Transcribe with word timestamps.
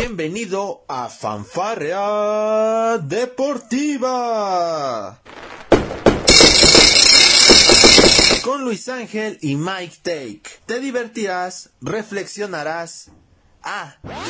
Bienvenido 0.00 0.84
a 0.86 1.08
Fanfarrea 1.08 2.98
Deportiva. 2.98 4.40
Con 8.44 8.62
Luis 8.62 8.88
Ángel 8.88 9.38
y 9.42 9.56
Mike 9.56 9.96
Take. 10.00 10.42
Te 10.66 10.78
divertirás, 10.78 11.70
reflexionarás. 11.80 13.10
Ah. 13.64 13.96
También 14.04 14.22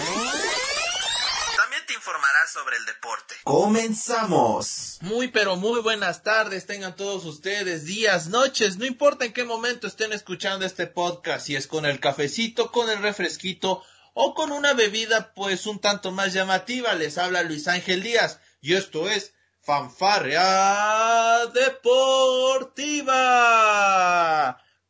te 1.87 1.93
informarás 1.93 2.51
sobre 2.51 2.79
el 2.79 2.87
deporte. 2.87 3.35
Comenzamos. 3.45 4.97
Muy 5.03 5.29
pero 5.29 5.57
muy 5.57 5.83
buenas 5.83 6.23
tardes 6.23 6.65
tengan 6.65 6.97
todos 6.97 7.27
ustedes, 7.27 7.85
días, 7.85 8.29
noches, 8.29 8.79
no 8.79 8.87
importa 8.87 9.27
en 9.27 9.35
qué 9.35 9.45
momento 9.45 9.87
estén 9.87 10.15
escuchando 10.15 10.65
este 10.65 10.87
podcast, 10.87 11.45
si 11.47 11.57
es 11.57 11.67
con 11.67 11.85
el 11.85 12.01
cafecito, 12.01 12.73
con 12.73 12.89
el 12.89 13.03
refresquito 13.03 13.85
o 14.21 14.35
con 14.35 14.51
una 14.51 14.73
bebida 14.75 15.33
pues 15.33 15.65
un 15.67 15.79
tanto 15.79 16.11
más 16.11 16.33
llamativa, 16.33 16.93
les 16.95 17.19
habla 17.19 17.45
Luis 17.45 17.69
Ángel 17.69 18.03
Díaz 18.03 18.41
y 18.61 18.75
esto 18.75 19.09
es 19.09 19.33
Fanfarrea 19.61 21.47
Deportiva 21.55 22.99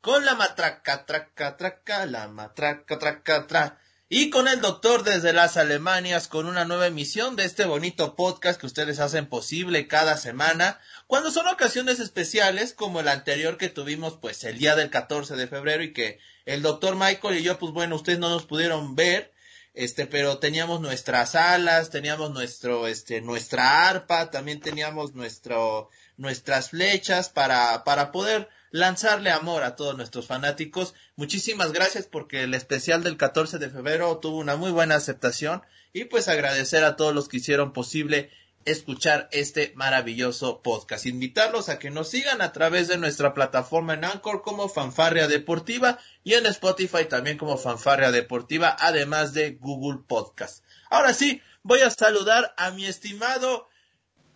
con 0.01 0.25
la 0.25 0.35
matraca, 0.35 1.05
traca, 1.05 1.59
traca, 1.59 2.07
la 2.07 2.29
matraca, 2.29 2.99
traca, 2.99 3.47
tra. 3.47 3.79
Y 4.09 4.31
con 4.31 4.49
el 4.49 4.63
doctor 4.63 5.05
desde 5.05 5.35
las 5.35 5.59
Alemanias 5.59 6.29
con 6.29 6.47
una 6.47 6.65
nueva 6.65 6.87
emisión 6.87 7.37
de 7.37 7.45
este 7.45 7.67
bonito 7.67 8.17
podcast 8.17 8.59
que 8.59 8.65
ustedes 8.65 8.99
hacen 8.99 9.27
posible 9.27 9.87
cada 9.87 10.17
semana, 10.17 10.81
cuando 11.07 11.31
son 11.31 11.47
ocasiones 11.49 12.01
especiales 12.01 12.73
como 12.73 13.01
el 13.01 13.09
anterior 13.09 13.59
que 13.59 13.69
tuvimos 13.69 14.17
pues 14.17 14.43
el 14.45 14.57
día 14.57 14.75
del 14.75 14.89
14 14.89 15.37
de 15.37 15.49
febrero 15.49 15.83
y 15.83 15.93
que 15.93 16.19
el 16.49 16.63
doctor 16.63 16.97
Michael 16.97 17.37
y 17.39 17.43
yo 17.43 17.59
pues 17.59 17.73
bueno, 17.73 17.97
ustedes 17.97 18.19
no 18.19 18.31
nos 18.31 18.47
pudieron 18.47 18.97
ver, 18.97 19.35
este, 19.75 20.07
pero 20.07 20.39
teníamos 20.39 20.81
nuestras 20.81 21.35
alas, 21.35 21.91
teníamos 21.91 22.31
nuestro, 22.31 22.87
este, 22.87 23.21
nuestra 23.21 23.87
arpa, 23.87 24.31
también 24.31 24.59
teníamos 24.59 25.15
nuestro, 25.15 25.91
nuestras 26.17 26.71
flechas 26.71 27.29
para, 27.29 27.85
para 27.85 28.13
poder 28.13 28.49
lanzarle 28.71 29.31
amor 29.31 29.63
a 29.63 29.77
todos 29.77 29.95
nuestros 29.95 30.27
fanáticos. 30.27 30.95
Muchísimas 31.17 31.73
gracias 31.73 32.07
porque 32.07 32.45
el 32.45 32.55
especial 32.55 33.05
del 33.05 33.19
14 33.19 33.59
de 33.59 33.69
febrero 33.69 34.17
tuvo 34.17 34.39
una 34.39 34.57
muy 34.57 34.71
buena 34.71 34.95
aceptación 34.95 35.63
y 35.93 36.05
pues 36.05 36.29
agradecer 36.29 36.83
a 36.83 36.97
todos 36.97 37.15
los 37.15 37.29
que 37.29 37.37
hicieron 37.37 37.75
posible 37.75 38.31
escuchar 38.71 39.29
este 39.33 39.73
maravilloso 39.77 40.63
podcast. 40.63 41.07
Invitarlos 41.07 41.69
a 41.69 41.79
que 41.79 41.91
nos 41.91 42.09
sigan 42.09 42.41
a 42.43 42.53
través 42.53 42.89
de 42.89 42.99
nuestra 42.99 43.35
plataforma 43.35 43.95
en 43.95 44.05
Anchor 44.05 44.43
como 44.43 44.69
Fanfarria 44.69 45.29
Deportiva 45.29 45.99
y 46.25 46.35
en 46.35 46.47
Spotify 46.47 47.05
también 47.09 47.39
como 47.39 47.59
Fanfarria 47.59 48.11
Deportiva, 48.11 48.77
además 48.79 49.33
de 49.33 49.53
Google 49.61 50.03
Podcast. 50.07 50.65
Ahora 50.91 51.15
sí, 51.15 51.43
voy 51.63 51.81
a 51.81 51.91
saludar 51.91 52.55
a 52.57 52.71
mi 52.71 52.87
estimado 52.87 53.69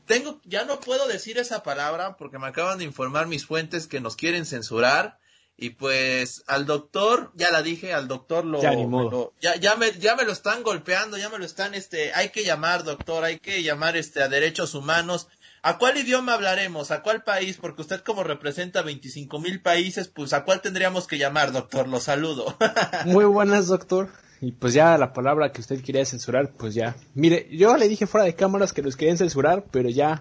tengo, 0.06 0.40
ya 0.44 0.64
no 0.64 0.80
puedo 0.80 1.06
decir 1.06 1.38
esa 1.38 1.62
palabra 1.62 2.16
porque 2.16 2.38
me 2.38 2.48
acaban 2.48 2.78
de 2.78 2.84
informar 2.84 3.26
mis 3.26 3.46
fuentes 3.46 3.86
que 3.86 4.00
nos 4.00 4.16
quieren 4.16 4.46
censurar. 4.46 5.18
Y 5.62 5.70
pues 5.70 6.42
al 6.48 6.66
doctor, 6.66 7.30
ya 7.36 7.52
la 7.52 7.62
dije, 7.62 7.92
al 7.94 8.08
doctor 8.08 8.44
lo, 8.44 8.60
Ya, 8.60 8.70
me 8.70 8.76
ni 8.78 8.86
modo. 8.86 9.10
lo- 9.10 9.32
ya, 9.40 9.54
ya 9.56 9.76
me, 9.76 9.92
ya 9.92 10.16
me 10.16 10.24
lo 10.24 10.32
están 10.32 10.64
golpeando, 10.64 11.16
ya 11.18 11.28
me 11.28 11.38
lo 11.38 11.44
están, 11.44 11.74
este, 11.74 12.12
hay 12.14 12.30
que 12.30 12.42
llamar 12.42 12.82
doctor, 12.82 13.22
hay 13.22 13.38
que 13.38 13.62
llamar 13.62 13.96
este 13.96 14.22
a 14.24 14.28
derechos 14.28 14.74
humanos. 14.74 15.28
¿A 15.62 15.78
cuál 15.78 15.96
idioma 15.98 16.34
hablaremos? 16.34 16.90
¿A 16.90 17.02
cuál 17.04 17.22
país? 17.22 17.58
Porque 17.60 17.82
usted 17.82 18.00
como 18.00 18.24
representa 18.24 18.82
25 18.82 19.38
mil 19.38 19.62
países, 19.62 20.08
pues 20.08 20.32
¿a 20.32 20.44
cuál 20.44 20.60
tendríamos 20.60 21.06
que 21.06 21.18
llamar, 21.18 21.52
doctor? 21.52 21.86
Lo 21.86 22.00
saludo. 22.00 22.56
Muy 23.06 23.24
buenas, 23.26 23.68
doctor. 23.68 24.08
Y 24.40 24.50
pues 24.50 24.74
ya 24.74 24.98
la 24.98 25.12
palabra 25.12 25.52
que 25.52 25.60
usted 25.60 25.80
quería 25.80 26.04
censurar, 26.04 26.50
pues 26.58 26.74
ya. 26.74 26.96
Mire, 27.14 27.46
yo 27.52 27.76
le 27.76 27.86
dije 27.88 28.08
fuera 28.08 28.24
de 28.24 28.34
cámaras 28.34 28.72
que 28.72 28.82
los 28.82 28.96
querían 28.96 29.16
censurar, 29.18 29.66
pero 29.70 29.88
ya 29.88 30.20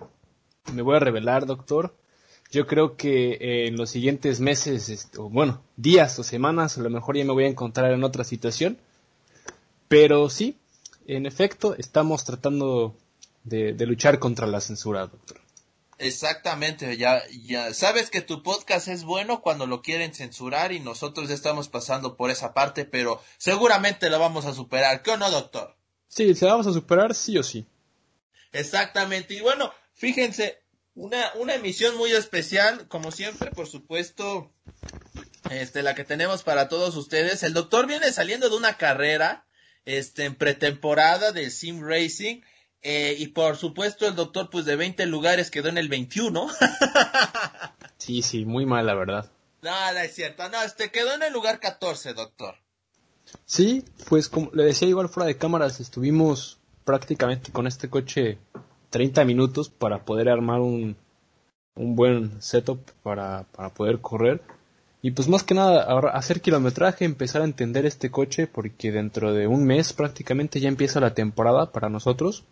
me 0.72 0.84
voy 0.84 0.98
a 0.98 1.00
revelar, 1.00 1.48
doctor. 1.48 1.96
Yo 2.52 2.68
creo 2.68 2.98
que 2.98 3.32
eh, 3.34 3.68
en 3.68 3.78
los 3.78 3.90
siguientes 3.90 4.40
meses, 4.40 4.90
este, 4.90 5.18
o 5.20 5.30
bueno, 5.30 5.64
días 5.78 6.20
o 6.20 6.24
semanas, 6.24 6.78
a 6.78 6.82
lo 6.82 6.90
mejor 6.90 7.18
ya 7.18 7.24
me 7.24 7.34
voy 7.34 7.46
a 7.46 7.48
encontrar 7.48 7.92
en 7.92 8.04
otra 8.04 8.24
situación. 8.24 8.78
Pero 9.88 10.30
sí, 10.30 10.58
en 11.08 11.26
efecto, 11.26 11.76
estamos 11.76 12.26
tratando 12.26 12.96
de, 13.44 13.74
de 13.74 13.86
luchar 13.86 14.20
contra 14.20 14.48
la 14.48 14.62
censura, 14.62 15.08
doctor. 15.08 15.42
Exactamente, 16.02 16.98
ya, 16.98 17.22
ya 17.46 17.76
sabes 17.76 18.10
que 18.10 18.22
tu 18.22 18.42
podcast 18.42 18.88
es 18.88 19.04
bueno 19.04 19.42
cuando 19.42 19.68
lo 19.68 19.84
quieren 19.84 20.16
censurar 20.16 20.72
y 20.72 20.80
nosotros 20.80 21.30
ya 21.30 21.36
estamos 21.36 21.70
pasando 21.70 22.18
por 22.18 22.32
esa 22.32 22.56
parte, 22.56 22.86
pero 22.86 23.22
seguramente 23.38 24.10
lo 24.10 24.18
vamos 24.18 24.46
a 24.46 24.54
superar, 24.56 25.04
¿qué 25.04 25.12
o 25.12 25.18
no, 25.18 25.30
doctor? 25.30 25.76
Sí, 26.08 26.34
se 26.34 26.46
la 26.46 26.54
vamos 26.54 26.66
a 26.66 26.74
superar 26.74 27.14
sí 27.14 27.38
o 27.38 27.44
sí. 27.44 27.68
Exactamente, 28.52 29.36
y 29.36 29.42
bueno, 29.42 29.72
fíjense, 29.94 30.58
una, 30.96 31.32
una 31.36 31.56
emisión 31.56 31.98
muy 31.98 32.12
especial, 32.12 32.88
como 32.88 33.12
siempre, 33.12 33.52
por 33.52 33.68
supuesto, 33.68 34.52
este, 35.50 35.84
la 35.84 35.96
que 35.96 36.04
tenemos 36.04 36.44
para 36.44 36.70
todos 36.70 36.96
ustedes. 36.96 37.44
El 37.44 37.54
doctor 37.54 37.88
viene 37.88 38.12
saliendo 38.12 38.50
de 38.50 38.56
una 38.56 38.78
carrera, 38.78 39.46
este, 39.86 40.26
en 40.26 40.36
pretemporada 40.36 41.32
del 41.32 41.52
Sim 41.52 41.82
Racing, 41.82 42.42
eh, 42.84 43.16
y 43.18 43.28
por 43.28 43.58
supuesto 43.58 44.08
el 44.08 44.16
doctor, 44.16 44.50
pues 44.50 44.66
de 44.66 44.76
20 44.76 45.06
lugares 45.06 45.52
quedó 45.52 45.70
en 45.70 45.78
el 45.78 45.90
21. 45.90 46.48
Sí, 48.02 48.24
sí, 48.24 48.46
muy 48.46 48.66
mal, 48.66 48.88
la 48.88 48.96
verdad. 48.96 49.32
No, 49.62 49.94
no 49.94 50.00
es 50.00 50.16
cierto. 50.16 50.50
No, 50.50 50.60
este 50.64 50.90
quedó 50.90 51.14
en 51.14 51.22
el 51.22 51.32
lugar 51.32 51.60
14, 51.60 52.16
doctor. 52.16 52.56
Sí, 53.46 53.86
pues 54.10 54.28
como 54.28 54.50
le 54.56 54.64
decía 54.64 54.88
igual 54.88 55.08
fuera 55.08 55.28
de 55.28 55.38
cámaras, 55.38 55.80
estuvimos 55.80 56.60
prácticamente 56.84 57.52
con 57.52 57.68
este 57.68 57.92
coche 57.92 58.40
30 58.92 59.26
minutos 59.26 59.70
para 59.70 60.06
poder 60.06 60.30
armar 60.30 60.62
un, 60.62 60.96
un 61.76 61.96
buen 61.96 62.42
setup 62.42 62.80
para, 63.02 63.46
para 63.52 63.70
poder 63.70 64.00
correr. 64.00 64.42
Y 65.02 65.12
pues 65.12 65.28
más 65.28 65.44
que 65.44 65.56
nada 65.56 65.84
hacer 66.10 66.42
kilometraje, 66.42 67.06
empezar 67.06 67.42
a 67.42 67.46
entender 67.46 67.88
este 67.88 68.12
coche 68.12 68.46
porque 68.46 68.92
dentro 68.92 69.34
de 69.34 69.48
un 69.48 69.66
mes 69.66 69.94
prácticamente 69.94 70.60
ya 70.60 70.70
empieza 70.70 71.00
la 71.00 71.16
temporada 71.16 71.72
para 71.72 71.90
nosotros. 71.90 72.44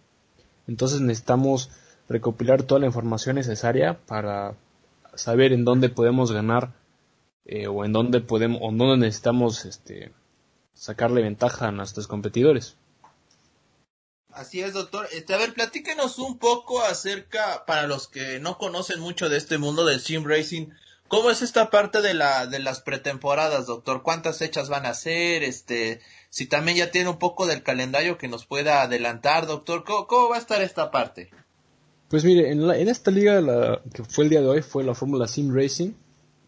Entonces 0.68 1.02
necesitamos 1.02 1.70
recopilar 2.08 2.64
toda 2.64 2.80
la 2.80 2.88
información 2.88 3.36
necesaria 3.36 4.00
para 4.08 4.56
saber 5.14 5.54
en 5.54 5.64
dónde 5.64 5.90
podemos 5.90 6.32
ganar 6.32 6.74
eh, 7.46 7.68
o 7.68 7.86
en 7.86 7.94
dónde 7.94 8.22
podemos 8.22 8.60
o 8.64 8.70
en 8.70 8.78
dónde 8.80 9.06
necesitamos 9.06 9.66
este 9.66 10.12
sacarle 10.74 11.22
ventaja 11.22 11.68
a 11.68 11.72
nuestros 11.72 12.08
competidores. 12.08 12.78
Así 14.32 14.62
es, 14.62 14.74
doctor. 14.74 15.08
Este, 15.12 15.34
a 15.34 15.38
ver, 15.38 15.54
platíquenos 15.54 16.20
un 16.20 16.38
poco 16.38 16.82
acerca, 16.84 17.66
para 17.66 17.88
los 17.88 18.08
que 18.08 18.40
no 18.40 18.58
conocen 18.58 19.00
mucho 19.00 19.28
de 19.30 19.38
este 19.38 19.58
mundo 19.58 19.86
del 19.86 20.00
sim 20.00 20.24
racing, 20.24 20.68
¿cómo 21.08 21.32
es 21.32 21.42
esta 21.42 21.70
parte 21.72 22.02
de 22.02 22.14
la 22.14 22.46
de 22.46 22.60
las 22.60 22.82
pretemporadas, 22.82 23.66
doctor? 23.66 24.04
¿Cuántas 24.04 24.38
fechas 24.38 24.70
van 24.70 24.86
a 24.86 24.94
ser? 24.94 25.44
Este, 25.44 26.00
si 26.30 26.46
también 26.46 26.78
ya 26.78 26.92
tiene 26.92 27.10
un 27.10 27.18
poco 27.18 27.48
del 27.48 27.64
calendario 27.64 28.18
que 28.20 28.28
nos 28.28 28.46
pueda 28.46 28.84
adelantar, 28.84 29.48
doctor, 29.48 29.84
¿cómo, 29.84 30.30
va 30.30 30.36
a 30.36 30.40
estar 30.40 30.62
esta 30.62 30.92
parte? 30.92 31.32
Pues 32.10 32.24
mire, 32.24 32.52
en, 32.52 32.68
la- 32.68 32.78
en 32.78 32.88
esta 32.88 33.10
liga 33.12 33.42
la, 33.42 33.82
que 33.94 34.04
fue 34.04 34.26
el 34.26 34.30
día 34.30 34.42
de 34.42 34.48
hoy 34.48 34.62
fue 34.62 34.84
la 34.84 34.94
Fórmula 34.96 35.28
Sim 35.28 35.54
Racing. 35.54 35.92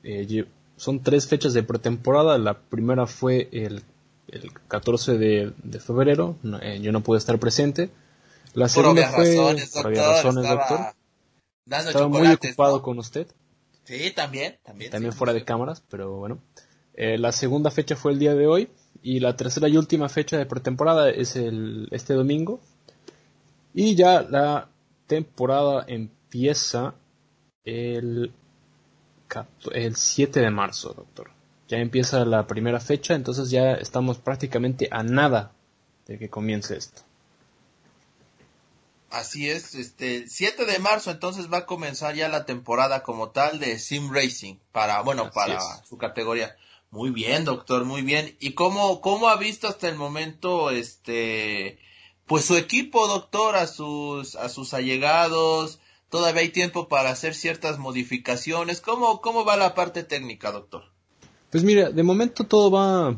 Eh, 0.03 0.45
son 0.77 1.01
tres 1.03 1.27
fechas 1.27 1.53
de 1.53 1.63
pretemporada. 1.63 2.37
La 2.37 2.59
primera 2.59 3.05
fue 3.07 3.49
el, 3.51 3.83
el 4.31 4.51
14 4.67 5.17
de, 5.17 5.53
de 5.63 5.79
febrero. 5.79 6.37
No, 6.41 6.59
eh, 6.61 6.79
yo 6.81 6.91
no 6.91 7.01
pude 7.01 7.17
estar 7.17 7.37
presente. 7.39 7.89
La 8.53 8.67
segunda 8.67 9.07
fue 9.09 9.35
razones, 9.35 9.73
doctor. 9.73 9.95
razones, 9.95 10.43
estaba 10.45 10.67
doctor. 10.67 10.95
Estaba 11.87 12.07
muy 12.07 12.27
ocupado 12.27 12.77
¿no? 12.77 12.81
con 12.83 12.99
usted. 12.99 13.27
Sí, 13.83 14.11
también, 14.11 14.57
también. 14.63 14.91
también 14.91 15.11
sí, 15.11 15.17
fuera 15.17 15.33
de 15.33 15.43
cámaras, 15.43 15.83
pero 15.89 16.17
bueno. 16.17 16.39
Eh, 16.93 17.17
la 17.17 17.31
segunda 17.31 17.71
fecha 17.71 17.95
fue 17.95 18.11
el 18.11 18.19
día 18.19 18.35
de 18.35 18.47
hoy 18.47 18.69
y 19.01 19.19
la 19.19 19.35
tercera 19.35 19.69
y 19.69 19.77
última 19.77 20.09
fecha 20.09 20.37
de 20.37 20.45
pretemporada 20.45 21.09
es 21.09 21.35
el 21.35 21.87
este 21.91 22.13
domingo. 22.13 22.59
Y 23.73 23.95
ya 23.95 24.21
la 24.21 24.69
temporada 25.07 25.85
empieza 25.87 26.95
el 27.63 28.33
el 29.73 29.95
7 29.95 30.41
de 30.41 30.49
marzo, 30.49 30.93
doctor. 30.93 31.31
Ya 31.71 31.77
empieza 31.77 32.25
la 32.25 32.47
primera 32.47 32.81
fecha, 32.81 33.13
entonces 33.13 33.49
ya 33.49 33.71
estamos 33.75 34.17
prácticamente 34.17 34.89
a 34.91 35.03
nada 35.03 35.53
de 36.05 36.19
que 36.19 36.29
comience 36.29 36.75
esto. 36.75 37.03
Así 39.09 39.49
es, 39.49 39.75
este, 39.75 40.27
7 40.27 40.65
de 40.65 40.79
marzo 40.79 41.11
entonces 41.11 41.49
va 41.49 41.59
a 41.59 41.65
comenzar 41.65 42.13
ya 42.13 42.27
la 42.27 42.45
temporada 42.45 43.03
como 43.03 43.29
tal 43.29 43.61
de 43.61 43.79
Sim 43.79 44.11
Racing 44.13 44.55
para, 44.73 44.99
bueno, 45.01 45.23
Así 45.23 45.31
para 45.33 45.55
es. 45.55 45.87
su 45.87 45.97
categoría. 45.97 46.57
Muy 46.89 47.09
bien, 47.09 47.45
doctor, 47.45 47.85
muy 47.85 48.01
bien. 48.01 48.35
¿Y 48.41 48.51
cómo, 48.51 48.99
cómo 48.99 49.29
ha 49.29 49.37
visto 49.37 49.69
hasta 49.69 49.87
el 49.87 49.95
momento, 49.95 50.71
este, 50.71 51.79
pues 52.25 52.43
su 52.43 52.57
equipo, 52.57 53.07
doctor, 53.07 53.55
a 53.55 53.65
sus, 53.65 54.35
a 54.35 54.49
sus 54.49 54.73
allegados? 54.73 55.79
Todavía 56.09 56.41
hay 56.41 56.49
tiempo 56.49 56.89
para 56.89 57.11
hacer 57.11 57.33
ciertas 57.33 57.79
modificaciones. 57.79 58.81
¿Cómo, 58.81 59.21
cómo 59.21 59.45
va 59.45 59.55
la 59.55 59.73
parte 59.73 60.03
técnica, 60.03 60.51
doctor? 60.51 60.91
Pues 61.51 61.63
mira, 61.63 61.91
de 61.91 62.03
momento 62.03 62.45
todo 62.45 62.71
va 62.71 63.17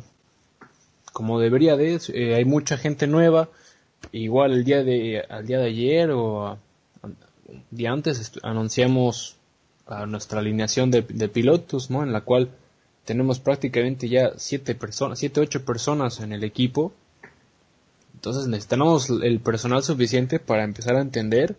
como 1.13 1.39
debería 1.39 1.77
de. 1.77 1.99
eh, 2.13 2.35
hay 2.35 2.43
mucha 2.43 2.77
gente 2.77 3.07
nueva. 3.07 3.49
igual 4.11 4.53
el 4.53 4.65
día 4.65 4.83
de, 4.83 5.23
al 5.29 5.47
día 5.47 5.59
de 5.59 5.67
ayer 5.67 6.11
o 6.11 6.57
día 7.71 7.91
antes 7.91 8.33
anunciamos 8.43 9.37
a 9.85 10.05
nuestra 10.05 10.39
alineación 10.39 10.91
de, 10.91 11.03
pilotos, 11.03 11.89
¿no? 11.91 12.03
En 12.03 12.11
la 12.11 12.21
cual 12.21 12.49
tenemos 13.05 13.39
prácticamente 13.39 14.09
ya 14.09 14.33
siete 14.37 14.75
personas, 14.75 15.19
siete, 15.19 15.39
ocho 15.41 15.63
personas 15.65 16.19
en 16.19 16.33
el 16.33 16.43
equipo. 16.43 16.93
Entonces 18.15 18.47
necesitamos 18.47 19.09
el 19.09 19.39
personal 19.39 19.83
suficiente 19.83 20.39
para 20.39 20.63
empezar 20.63 20.95
a 20.95 21.01
entender 21.01 21.57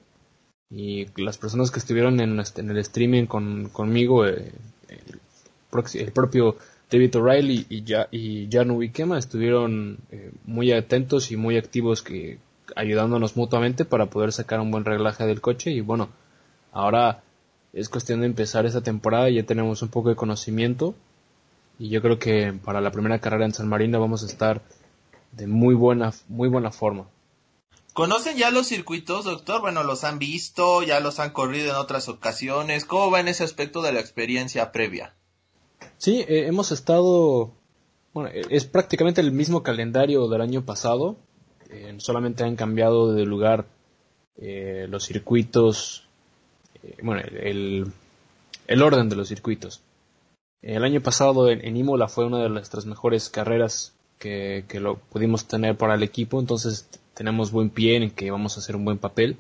y 0.71 1.07
las 1.21 1.39
personas 1.39 1.71
que 1.71 1.79
estuvieron 1.79 2.21
en, 2.21 2.41
en 2.57 2.71
el 2.71 2.79
streaming 2.79 3.27
con, 3.27 3.69
conmigo, 3.69 4.27
eh, 4.27 4.53
el, 5.95 6.13
propio 6.13 6.57
David 6.91 7.17
O'Reilly 7.17 7.67
y, 7.69 7.85
y 8.11 8.49
Jan 8.51 8.71
Wikema 8.71 9.19
estuvieron 9.19 9.99
eh, 10.11 10.33
muy 10.45 10.73
atentos 10.73 11.31
y 11.31 11.37
muy 11.37 11.57
activos 11.57 12.03
que 12.03 12.39
ayudándonos 12.77 13.37
mutuamente 13.37 13.85
para 13.85 14.07
poder 14.07 14.33
sacar 14.33 14.61
un 14.61 14.71
buen 14.71 14.85
reglaje 14.85 15.27
del 15.27 15.41
coche 15.41 15.71
y 15.71 15.81
bueno, 15.81 16.09
ahora 16.73 17.23
es 17.73 17.89
cuestión 17.89 18.21
de 18.21 18.27
empezar 18.27 18.67
esta 18.67 18.83
temporada, 18.83 19.29
ya 19.29 19.45
tenemos 19.45 19.83
un 19.83 19.89
poco 19.89 20.09
de 20.09 20.17
conocimiento 20.17 20.95
y 21.79 21.89
yo 21.89 22.01
creo 22.01 22.19
que 22.19 22.53
para 22.65 22.81
la 22.81 22.93
primera 22.93 23.19
carrera 23.21 23.45
en 23.45 23.53
San 23.53 23.69
Marino 23.69 24.01
vamos 24.01 24.23
a 24.23 24.27
estar 24.27 24.63
de 25.33 25.47
muy 25.47 25.75
buena, 25.75 26.13
muy 26.29 26.49
buena 26.49 26.71
forma. 26.71 27.07
¿Conocen 27.93 28.37
ya 28.37 28.51
los 28.51 28.67
circuitos, 28.67 29.25
doctor? 29.25 29.61
Bueno, 29.61 29.85
los 29.85 30.03
han 30.03 30.19
visto, 30.19 30.83
ya 30.83 30.99
los 30.99 31.21
han 31.21 31.31
corrido 31.31 31.71
en 31.71 31.77
otras 31.77 32.09
ocasiones. 32.09 32.85
¿Cómo 32.85 33.11
va 33.11 33.21
en 33.21 33.29
ese 33.29 33.45
aspecto 33.45 33.83
de 33.83 33.93
la 33.93 34.01
experiencia 34.01 34.73
previa? 34.73 35.15
Sí, 35.99 36.21
eh, 36.29 36.47
hemos 36.47 36.73
estado, 36.73 37.53
bueno, 38.13 38.31
eh, 38.31 38.43
es 38.51 38.65
prácticamente 38.65 39.21
el 39.21 39.33
mismo 39.33 39.63
calendario 39.63 40.29
del 40.29 40.41
año 40.41 40.65
pasado. 40.65 41.17
Eh, 41.71 41.95
solamente 41.99 42.45
han 42.45 42.57
cambiado 42.57 43.13
de 43.13 43.25
lugar 43.25 43.67
los 44.37 45.05
circuitos, 45.05 46.09
bueno, 47.01 47.23
el, 47.23 47.87
el, 48.67 48.83
orden 48.83 49.09
de 49.09 49.15
los 49.15 49.29
circuitos. 49.29 49.81
El 50.61 50.83
año 50.83 51.01
pasado 51.01 51.49
en, 51.51 51.65
en, 51.65 51.77
Imola 51.77 52.09
fue 52.09 52.27
una 52.27 52.43
de 52.43 52.49
nuestras 52.49 52.85
mejores 52.85 53.29
carreras 53.29 53.95
que, 54.19 54.65
que 54.67 54.81
lo 54.81 54.97
pudimos 54.97 55.47
tener 55.47 55.77
para 55.77 55.95
el 55.95 56.03
equipo, 56.03 56.41
entonces 56.41 56.89
tenemos 57.15 57.53
buen 57.53 57.71
pie 57.71 57.97
en 57.97 58.11
que 58.11 58.33
vamos 58.33 58.57
a 58.57 58.61
hacer 58.61 58.75
un 58.75 58.85
buen 58.85 58.99
papel. 58.99 59.37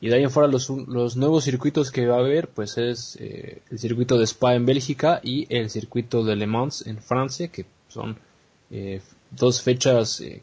Y 0.00 0.08
de 0.08 0.16
ahí 0.16 0.24
en 0.24 0.30
fuera 0.30 0.48
los, 0.48 0.68
los 0.68 1.16
nuevos 1.16 1.44
circuitos 1.44 1.90
que 1.90 2.06
va 2.06 2.16
a 2.16 2.20
haber, 2.20 2.48
pues 2.48 2.76
es 2.76 3.16
eh, 3.20 3.62
el 3.70 3.78
circuito 3.78 4.18
de 4.18 4.24
Spa 4.24 4.54
en 4.54 4.66
Bélgica 4.66 5.20
y 5.22 5.46
el 5.48 5.70
circuito 5.70 6.22
de 6.22 6.36
Le 6.36 6.46
Mans 6.46 6.86
en 6.86 6.98
Francia, 6.98 7.48
que 7.48 7.64
son 7.88 8.18
eh, 8.70 9.00
dos 9.30 9.62
fechas 9.62 10.20
eh, 10.20 10.42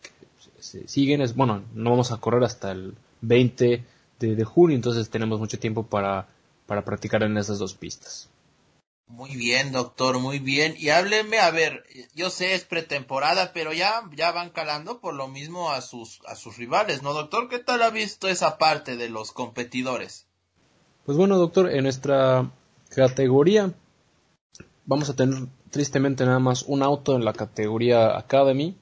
que 0.00 0.62
se 0.62 0.86
siguen. 0.86 1.20
Es, 1.20 1.34
bueno, 1.34 1.64
no 1.74 1.90
vamos 1.90 2.12
a 2.12 2.18
correr 2.18 2.44
hasta 2.44 2.70
el 2.70 2.94
20 3.22 3.84
de, 4.20 4.36
de 4.36 4.44
junio, 4.44 4.76
entonces 4.76 5.10
tenemos 5.10 5.40
mucho 5.40 5.58
tiempo 5.58 5.84
para, 5.84 6.28
para 6.66 6.84
practicar 6.84 7.24
en 7.24 7.36
esas 7.36 7.58
dos 7.58 7.74
pistas. 7.74 8.28
Muy 9.12 9.36
bien, 9.36 9.72
doctor, 9.72 10.18
muy 10.20 10.38
bien. 10.38 10.74
Y 10.78 10.88
hábleme, 10.88 11.38
a 11.38 11.50
ver, 11.50 11.84
yo 12.14 12.30
sé 12.30 12.54
es 12.54 12.64
pretemporada, 12.64 13.52
pero 13.52 13.74
ya, 13.74 14.08
ya 14.16 14.32
van 14.32 14.48
calando 14.48 15.00
por 15.00 15.12
lo 15.12 15.28
mismo 15.28 15.70
a 15.70 15.82
sus, 15.82 16.20
a 16.26 16.34
sus 16.34 16.56
rivales, 16.56 17.02
¿no, 17.02 17.12
doctor? 17.12 17.50
¿Qué 17.50 17.58
tal 17.58 17.82
ha 17.82 17.90
visto 17.90 18.26
esa 18.26 18.56
parte 18.56 18.96
de 18.96 19.10
los 19.10 19.32
competidores? 19.32 20.24
Pues 21.04 21.18
bueno, 21.18 21.36
doctor, 21.36 21.70
en 21.70 21.82
nuestra 21.82 22.50
categoría 22.88 23.74
vamos 24.86 25.10
a 25.10 25.14
tener 25.14 25.46
tristemente 25.68 26.24
nada 26.24 26.38
más 26.38 26.62
un 26.62 26.82
auto 26.82 27.14
en 27.14 27.26
la 27.26 27.34
categoría 27.34 28.16
Academy. 28.16 28.78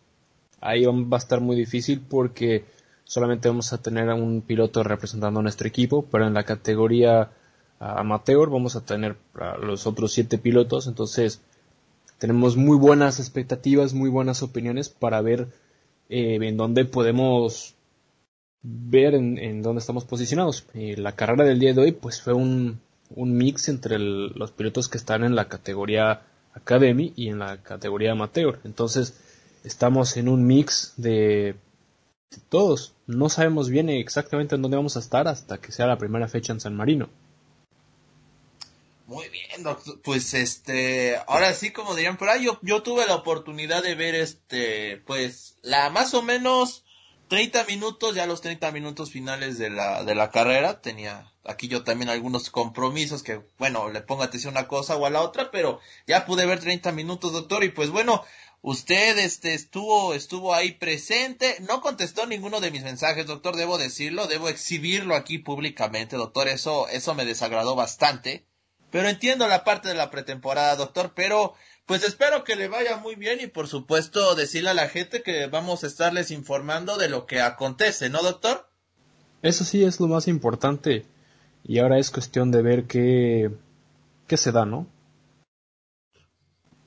Ahí 0.60 0.84
va 0.84 1.16
a 1.16 1.18
estar 1.18 1.40
muy 1.40 1.56
difícil 1.56 2.02
porque 2.08 2.66
solamente 3.02 3.48
vamos 3.48 3.72
a 3.72 3.82
tener 3.82 4.08
a 4.08 4.14
un 4.14 4.42
piloto 4.42 4.84
representando 4.84 5.40
a 5.40 5.42
nuestro 5.42 5.66
equipo, 5.66 6.04
pero 6.04 6.24
en 6.28 6.34
la 6.34 6.44
categoría 6.44 7.32
amateur, 7.80 8.50
vamos 8.50 8.76
a 8.76 8.84
tener 8.84 9.16
los 9.62 9.86
otros 9.86 10.12
siete 10.12 10.38
pilotos, 10.38 10.86
entonces 10.86 11.40
tenemos 12.18 12.56
muy 12.56 12.76
buenas 12.76 13.18
expectativas, 13.18 13.94
muy 13.94 14.10
buenas 14.10 14.42
opiniones 14.42 14.90
para 14.90 15.20
ver 15.22 15.48
eh, 16.10 16.38
en 16.40 16.56
dónde 16.56 16.84
podemos 16.84 17.74
ver 18.62 19.14
en, 19.14 19.62
dónde 19.62 19.80
estamos 19.80 20.04
posicionados. 20.04 20.66
la 20.74 21.12
carrera 21.12 21.44
del 21.44 21.58
día 21.58 21.72
de 21.72 21.80
hoy 21.80 21.92
pues 21.92 22.20
fue 22.20 22.34
un, 22.34 22.80
un 23.14 23.36
mix 23.36 23.68
entre 23.68 23.98
los 23.98 24.52
pilotos 24.52 24.88
que 24.88 24.98
están 24.98 25.24
en 25.24 25.34
la 25.34 25.48
categoría 25.48 26.22
Academy 26.52 27.12
y 27.16 27.28
en 27.28 27.38
la 27.38 27.62
categoría 27.62 28.12
Amateur. 28.12 28.60
Entonces 28.64 29.18
estamos 29.64 30.16
en 30.16 30.28
un 30.28 30.46
mix 30.46 30.94
de, 30.96 31.56
de 32.30 32.38
todos. 32.48 32.94
No 33.06 33.28
sabemos 33.28 33.70
bien 33.70 33.88
exactamente 33.88 34.56
en 34.56 34.62
dónde 34.62 34.76
vamos 34.76 34.96
a 34.96 35.00
estar 35.00 35.26
hasta 35.28 35.58
que 35.58 35.72
sea 35.72 35.86
la 35.86 35.98
primera 35.98 36.28
fecha 36.28 36.52
en 36.52 36.60
San 36.60 36.76
Marino. 36.76 37.08
Muy 39.10 39.28
bien, 39.28 39.64
doctor. 39.64 40.00
Pues 40.02 40.34
este, 40.34 41.16
ahora 41.26 41.52
sí, 41.52 41.72
como 41.72 41.96
dirían 41.96 42.16
por 42.16 42.28
ahí, 42.28 42.44
yo, 42.44 42.60
yo 42.62 42.84
tuve 42.84 43.06
la 43.06 43.16
oportunidad 43.16 43.82
de 43.82 43.96
ver 43.96 44.14
este, 44.14 44.98
pues, 44.98 45.56
la 45.62 45.90
más 45.90 46.14
o 46.14 46.22
menos 46.22 46.84
30 47.26 47.64
minutos, 47.64 48.14
ya 48.14 48.26
los 48.26 48.40
30 48.40 48.70
minutos 48.70 49.10
finales 49.10 49.58
de 49.58 49.68
la, 49.68 50.04
de 50.04 50.14
la 50.14 50.30
carrera. 50.30 50.80
Tenía 50.80 51.32
aquí 51.44 51.66
yo 51.66 51.82
también 51.82 52.08
algunos 52.08 52.50
compromisos 52.50 53.24
que, 53.24 53.40
bueno, 53.58 53.90
le 53.90 54.00
pongo 54.00 54.22
atención 54.22 54.56
a 54.56 54.60
una 54.60 54.68
cosa 54.68 54.94
o 54.94 55.04
a 55.06 55.10
la 55.10 55.22
otra, 55.22 55.50
pero 55.50 55.80
ya 56.06 56.24
pude 56.24 56.46
ver 56.46 56.60
30 56.60 56.92
minutos, 56.92 57.32
doctor, 57.32 57.64
y 57.64 57.70
pues 57.70 57.90
bueno, 57.90 58.24
usted 58.62 59.18
este 59.18 59.54
estuvo 59.54 60.14
estuvo 60.14 60.54
ahí 60.54 60.70
presente, 60.74 61.56
no 61.68 61.80
contestó 61.80 62.26
ninguno 62.28 62.60
de 62.60 62.70
mis 62.70 62.84
mensajes, 62.84 63.26
doctor, 63.26 63.56
debo 63.56 63.76
decirlo, 63.76 64.28
debo 64.28 64.48
exhibirlo 64.48 65.16
aquí 65.16 65.38
públicamente, 65.38 66.14
doctor, 66.14 66.46
eso 66.46 66.86
eso 66.86 67.16
me 67.16 67.24
desagradó 67.24 67.74
bastante. 67.74 68.46
Pero 68.90 69.08
entiendo 69.08 69.46
la 69.46 69.64
parte 69.64 69.88
de 69.88 69.94
la 69.94 70.10
pretemporada, 70.10 70.76
doctor, 70.76 71.12
pero 71.14 71.54
pues 71.86 72.04
espero 72.04 72.44
que 72.44 72.56
le 72.56 72.68
vaya 72.68 72.96
muy 72.96 73.14
bien 73.14 73.40
y 73.40 73.46
por 73.46 73.66
supuesto 73.68 74.34
decirle 74.34 74.70
a 74.70 74.74
la 74.74 74.88
gente 74.88 75.22
que 75.22 75.46
vamos 75.46 75.82
a 75.82 75.86
estarles 75.86 76.30
informando 76.30 76.96
de 76.96 77.08
lo 77.08 77.26
que 77.26 77.40
acontece, 77.40 78.10
¿no, 78.10 78.22
doctor? 78.22 78.68
Eso 79.42 79.64
sí 79.64 79.84
es 79.84 80.00
lo 80.00 80.06
más 80.06 80.28
importante 80.28 81.04
y 81.64 81.78
ahora 81.78 81.98
es 81.98 82.10
cuestión 82.10 82.50
de 82.50 82.62
ver 82.62 82.84
qué, 82.84 83.50
qué 84.26 84.36
se 84.36 84.52
da, 84.52 84.66
¿no? 84.66 84.86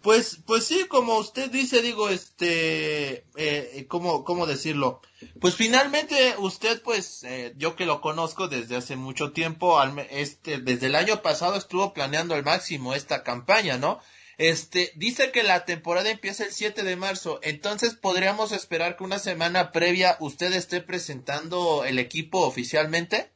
Pues, 0.04 0.42
pues 0.46 0.66
sí, 0.66 0.86
como 0.90 1.18
usted 1.18 1.50
dice, 1.50 1.82
digo, 1.82 2.10
este, 2.10 3.14
eh, 3.14 3.24
eh 3.38 3.86
¿cómo, 3.88 4.26
¿cómo 4.26 4.46
decirlo? 4.46 5.00
Pues 5.40 5.56
finalmente 5.56 6.36
usted, 6.40 6.82
pues, 6.82 7.24
eh, 7.24 7.54
yo 7.56 7.78
que 7.78 7.86
lo 7.86 8.02
conozco 8.02 8.50
desde 8.50 8.76
hace 8.76 8.98
mucho 8.98 9.32
tiempo, 9.32 9.82
este, 10.10 10.60
desde 10.60 10.88
el 10.88 10.96
año 10.96 11.22
pasado 11.22 11.56
estuvo 11.56 11.94
planeando 11.94 12.36
al 12.36 12.44
máximo 12.44 12.94
esta 12.94 13.24
campaña, 13.24 13.78
¿no? 13.78 14.02
Este, 14.38 14.92
dice 14.98 15.32
que 15.32 15.42
la 15.42 15.64
temporada 15.64 16.10
empieza 16.10 16.44
el 16.44 16.52
7 16.52 16.84
de 16.84 16.98
marzo, 16.98 17.40
entonces 17.42 17.94
podríamos 17.94 18.52
esperar 18.52 18.98
que 18.98 19.06
una 19.06 19.20
semana 19.20 19.72
previa 19.72 20.18
usted 20.20 20.52
esté 20.52 20.82
presentando 20.82 21.86
el 21.86 21.98
equipo 21.98 22.40
oficialmente. 22.40 23.32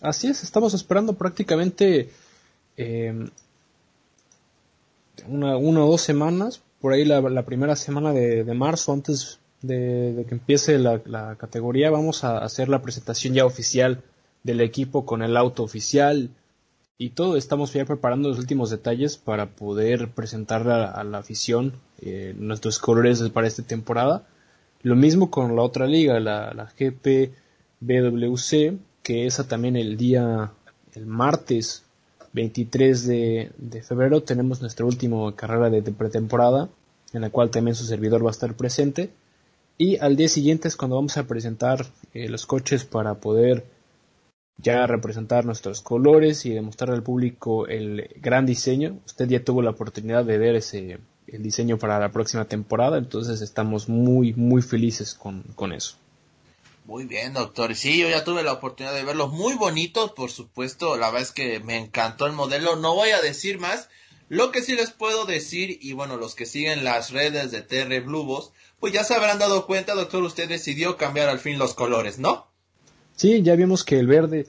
Así 0.00 0.28
es, 0.28 0.44
estamos 0.44 0.72
esperando 0.72 1.12
prácticamente 1.12 2.10
eh, 2.78 3.28
una, 5.26 5.56
una 5.56 5.84
o 5.84 5.90
dos 5.90 6.00
semanas, 6.00 6.62
por 6.80 6.92
ahí 6.92 7.04
la, 7.04 7.44
primera 7.44 7.76
semana 7.76 8.12
de, 8.12 8.44
marzo, 8.54 8.92
antes 8.92 9.38
de, 9.62 10.24
que 10.28 10.34
empiece 10.34 10.78
la, 10.78 11.36
categoría, 11.36 11.90
vamos 11.90 12.24
a 12.24 12.38
hacer 12.38 12.68
la 12.68 12.82
presentación 12.82 13.34
ya 13.34 13.46
oficial 13.46 14.02
del 14.42 14.60
equipo 14.60 15.06
con 15.06 15.22
el 15.22 15.36
auto 15.36 15.62
oficial 15.62 16.30
y 16.98 17.10
todo. 17.10 17.36
Estamos 17.36 17.72
ya 17.72 17.84
preparando 17.84 18.30
los 18.30 18.38
últimos 18.38 18.70
detalles 18.70 19.16
para 19.16 19.50
poder 19.50 20.10
presentar 20.10 20.68
a, 20.68 21.04
la 21.04 21.18
afición 21.18 21.74
eh, 22.00 22.34
nuestros 22.36 22.80
colores 22.80 23.22
para 23.30 23.46
esta 23.46 23.62
temporada. 23.62 24.26
Lo 24.82 24.96
mismo 24.96 25.30
con 25.30 25.54
la 25.54 25.62
otra 25.62 25.86
liga, 25.86 26.18
la, 26.18 26.52
la 26.52 26.64
GP 26.64 27.32
BWC, 27.78 28.78
que 29.04 29.26
esa 29.26 29.46
también 29.46 29.76
el 29.76 29.96
día, 29.96 30.52
el 30.94 31.06
martes 31.06 31.84
23 32.32 33.06
de, 33.06 33.82
febrero 33.86 34.22
tenemos 34.22 34.60
nuestra 34.60 34.86
última 34.86 35.34
carrera 35.36 35.70
de, 35.70 35.82
pretemporada, 35.92 36.68
en 37.12 37.20
la 37.20 37.30
cual 37.30 37.50
también 37.50 37.74
su 37.74 37.84
servidor 37.84 38.24
va 38.24 38.30
a 38.30 38.32
estar 38.32 38.54
presente. 38.54 39.10
Y 39.78 39.98
al 39.98 40.16
día 40.16 40.28
siguiente 40.28 40.68
es 40.68 40.76
cuando 40.76 40.96
vamos 40.96 41.16
a 41.16 41.26
presentar 41.26 41.86
eh, 42.14 42.28
los 42.28 42.46
coches 42.46 42.84
para 42.84 43.14
poder 43.14 43.64
ya 44.58 44.86
representar 44.86 45.44
nuestros 45.44 45.82
colores 45.82 46.46
y 46.46 46.50
demostrar 46.50 46.90
al 46.90 47.02
público 47.02 47.66
el 47.66 48.08
gran 48.20 48.46
diseño. 48.46 48.98
Usted 49.06 49.28
ya 49.28 49.44
tuvo 49.44 49.62
la 49.62 49.70
oportunidad 49.70 50.24
de 50.24 50.38
ver 50.38 50.56
ese 50.56 50.98
el 51.26 51.42
diseño 51.42 51.78
para 51.78 51.98
la 51.98 52.10
próxima 52.10 52.44
temporada, 52.44 52.98
entonces 52.98 53.40
estamos 53.40 53.88
muy 53.88 54.34
muy 54.34 54.60
felices 54.60 55.14
con, 55.14 55.42
con 55.54 55.72
eso. 55.72 55.96
Muy 56.84 57.04
bien, 57.04 57.32
doctor. 57.32 57.74
Sí, 57.74 57.98
yo 57.98 58.08
ya 58.08 58.24
tuve 58.24 58.42
la 58.42 58.52
oportunidad 58.52 58.94
de 58.94 59.04
verlos 59.04 59.32
muy 59.32 59.54
bonitos, 59.54 60.12
por 60.12 60.30
supuesto. 60.30 60.96
La 60.96 61.06
verdad 61.06 61.22
es 61.22 61.32
que 61.32 61.60
me 61.60 61.78
encantó 61.78 62.26
el 62.26 62.32
modelo. 62.32 62.76
No 62.76 62.94
voy 62.94 63.10
a 63.10 63.20
decir 63.20 63.58
más. 63.60 63.88
Lo 64.28 64.50
que 64.50 64.62
sí 64.62 64.74
les 64.74 64.90
puedo 64.90 65.26
decir, 65.26 65.78
y 65.82 65.92
bueno, 65.92 66.16
los 66.16 66.34
que 66.34 66.46
siguen 66.46 66.84
las 66.84 67.10
redes 67.10 67.50
de 67.52 67.60
TR 67.60 68.00
Blubos, 68.00 68.52
pues 68.80 68.92
ya 68.92 69.04
se 69.04 69.14
habrán 69.14 69.38
dado 69.38 69.66
cuenta, 69.66 69.94
doctor, 69.94 70.22
usted 70.22 70.48
decidió 70.48 70.96
cambiar 70.96 71.28
al 71.28 71.38
fin 71.38 71.58
los 71.58 71.74
colores, 71.74 72.18
¿no? 72.18 72.46
Sí, 73.14 73.42
ya 73.42 73.54
vimos 73.56 73.84
que 73.84 73.98
el 73.98 74.06
verde, 74.06 74.48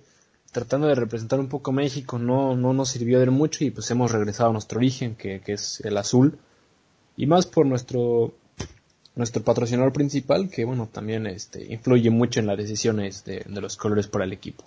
tratando 0.51 0.87
de 0.87 0.95
representar 0.95 1.39
un 1.39 1.49
poco 1.49 1.73
México, 1.73 2.17
no, 2.17 2.55
no 2.55 2.73
nos 2.73 2.89
sirvió 2.89 3.19
de 3.19 3.29
mucho 3.29 3.65
y 3.65 3.71
pues 3.71 3.91
hemos 3.91 4.11
regresado 4.11 4.49
a 4.49 4.53
nuestro 4.53 4.77
origen, 4.77 5.15
que, 5.15 5.41
que 5.41 5.53
es 5.53 5.81
el 5.81 5.97
azul. 5.97 6.39
Y 7.17 7.25
más 7.25 7.45
por 7.45 7.65
nuestro 7.65 8.33
nuestro 9.15 9.43
patrocinador 9.43 9.93
principal, 9.93 10.49
que 10.49 10.65
bueno, 10.65 10.89
también 10.91 11.27
este, 11.27 11.71
influye 11.71 12.09
mucho 12.09 12.39
en 12.39 12.47
las 12.47 12.57
decisiones 12.57 13.23
de, 13.25 13.43
los 13.47 13.77
colores 13.77 14.07
para 14.07 14.25
el 14.25 14.33
equipo. 14.33 14.63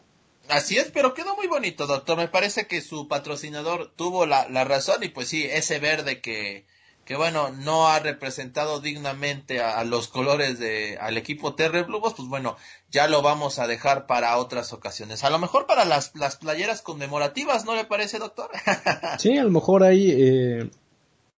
Así 0.48 0.78
es, 0.78 0.90
pero 0.92 1.14
quedó 1.14 1.34
muy 1.34 1.48
bonito, 1.48 1.86
doctor. 1.86 2.16
Me 2.16 2.28
parece 2.28 2.68
que 2.68 2.80
su 2.80 3.08
patrocinador 3.08 3.90
tuvo 3.96 4.26
la, 4.26 4.46
razón 4.64 5.02
y 5.02 5.08
pues 5.08 5.28
sí, 5.28 5.42
ese 5.44 5.80
verde 5.80 6.20
que, 6.20 6.64
que 7.04 7.16
bueno, 7.16 7.50
no 7.50 7.88
ha 7.88 7.98
representado 7.98 8.78
dignamente 8.78 9.60
a, 9.60 9.82
los 9.82 10.06
colores 10.06 10.60
de, 10.60 10.98
al 11.00 11.16
equipo 11.16 11.54
Terre 11.54 11.82
Blues, 11.82 12.14
pues 12.16 12.28
bueno, 12.28 12.56
ya 12.92 13.08
lo 13.08 13.22
vamos 13.22 13.58
a 13.58 13.66
dejar 13.66 14.06
para 14.06 14.38
otras 14.38 14.72
ocasiones. 14.72 15.24
A 15.24 15.30
lo 15.30 15.40
mejor 15.40 15.66
para 15.66 15.84
las, 15.84 16.14
las 16.14 16.36
playeras 16.36 16.80
conmemorativas, 16.80 17.64
¿no 17.64 17.74
le 17.74 17.84
parece, 17.84 18.20
doctor? 18.20 18.50
sí, 19.18 19.36
a 19.36 19.42
lo 19.42 19.50
mejor 19.50 19.82
ahí, 19.82 20.12
eh, 20.12 20.70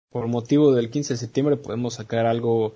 por 0.09 0.27
motivo 0.27 0.73
del 0.73 0.89
15 0.89 1.13
de 1.13 1.17
septiembre, 1.17 1.55
podemos 1.55 1.93
sacar 1.93 2.25
algo 2.25 2.75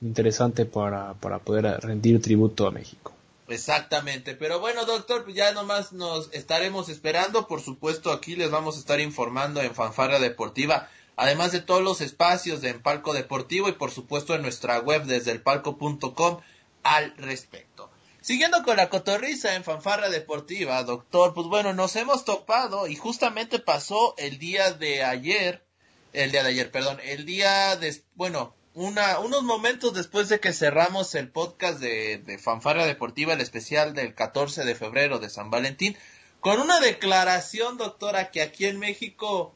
interesante 0.00 0.64
para, 0.64 1.14
para 1.14 1.38
poder 1.38 1.64
rendir 1.80 2.20
tributo 2.20 2.66
a 2.66 2.70
México. 2.70 3.12
Exactamente, 3.48 4.34
pero 4.34 4.58
bueno 4.58 4.84
doctor, 4.86 5.22
pues 5.24 5.36
ya 5.36 5.52
nomás 5.52 5.92
nos 5.92 6.32
estaremos 6.32 6.88
esperando, 6.88 7.46
por 7.46 7.60
supuesto 7.60 8.10
aquí 8.10 8.34
les 8.34 8.50
vamos 8.50 8.76
a 8.76 8.80
estar 8.80 8.98
informando 8.98 9.62
en 9.62 9.72
Fanfarra 9.72 10.18
Deportiva, 10.18 10.88
además 11.14 11.52
de 11.52 11.60
todos 11.60 11.82
los 11.82 12.00
espacios 12.00 12.60
de 12.60 12.70
en 12.70 12.82
Palco 12.82 13.12
Deportivo 13.12 13.68
y 13.68 13.72
por 13.72 13.92
supuesto 13.92 14.34
en 14.34 14.42
nuestra 14.42 14.80
web 14.80 15.04
desde 15.04 15.30
el 15.30 15.42
palco.com 15.42 16.40
al 16.82 17.16
respecto. 17.16 17.90
Siguiendo 18.20 18.64
con 18.64 18.76
la 18.76 18.88
cotorriza 18.88 19.54
en 19.54 19.62
Fanfarra 19.62 20.10
Deportiva, 20.10 20.82
doctor, 20.82 21.32
pues 21.32 21.46
bueno, 21.46 21.72
nos 21.72 21.94
hemos 21.94 22.24
topado 22.24 22.88
y 22.88 22.96
justamente 22.96 23.60
pasó 23.60 24.16
el 24.18 24.38
día 24.38 24.72
de 24.72 25.04
ayer, 25.04 25.64
el 26.12 26.32
día 26.32 26.42
de 26.42 26.48
ayer, 26.48 26.72
perdón, 26.72 26.98
el 27.04 27.24
día 27.24 27.76
de, 27.76 28.02
bueno, 28.16 28.56
una, 28.76 29.20
unos 29.20 29.42
momentos 29.42 29.94
después 29.94 30.28
de 30.28 30.38
que 30.38 30.52
cerramos 30.52 31.14
el 31.14 31.28
podcast 31.28 31.80
de, 31.80 32.18
de 32.18 32.38
Fanfarra 32.38 32.84
Deportiva, 32.84 33.32
el 33.32 33.40
especial 33.40 33.94
del 33.94 34.14
14 34.14 34.64
de 34.64 34.74
febrero 34.74 35.18
de 35.18 35.30
San 35.30 35.50
Valentín, 35.50 35.96
con 36.40 36.60
una 36.60 36.78
declaración, 36.78 37.78
doctora, 37.78 38.30
que 38.30 38.42
aquí 38.42 38.66
en 38.66 38.78
México, 38.78 39.54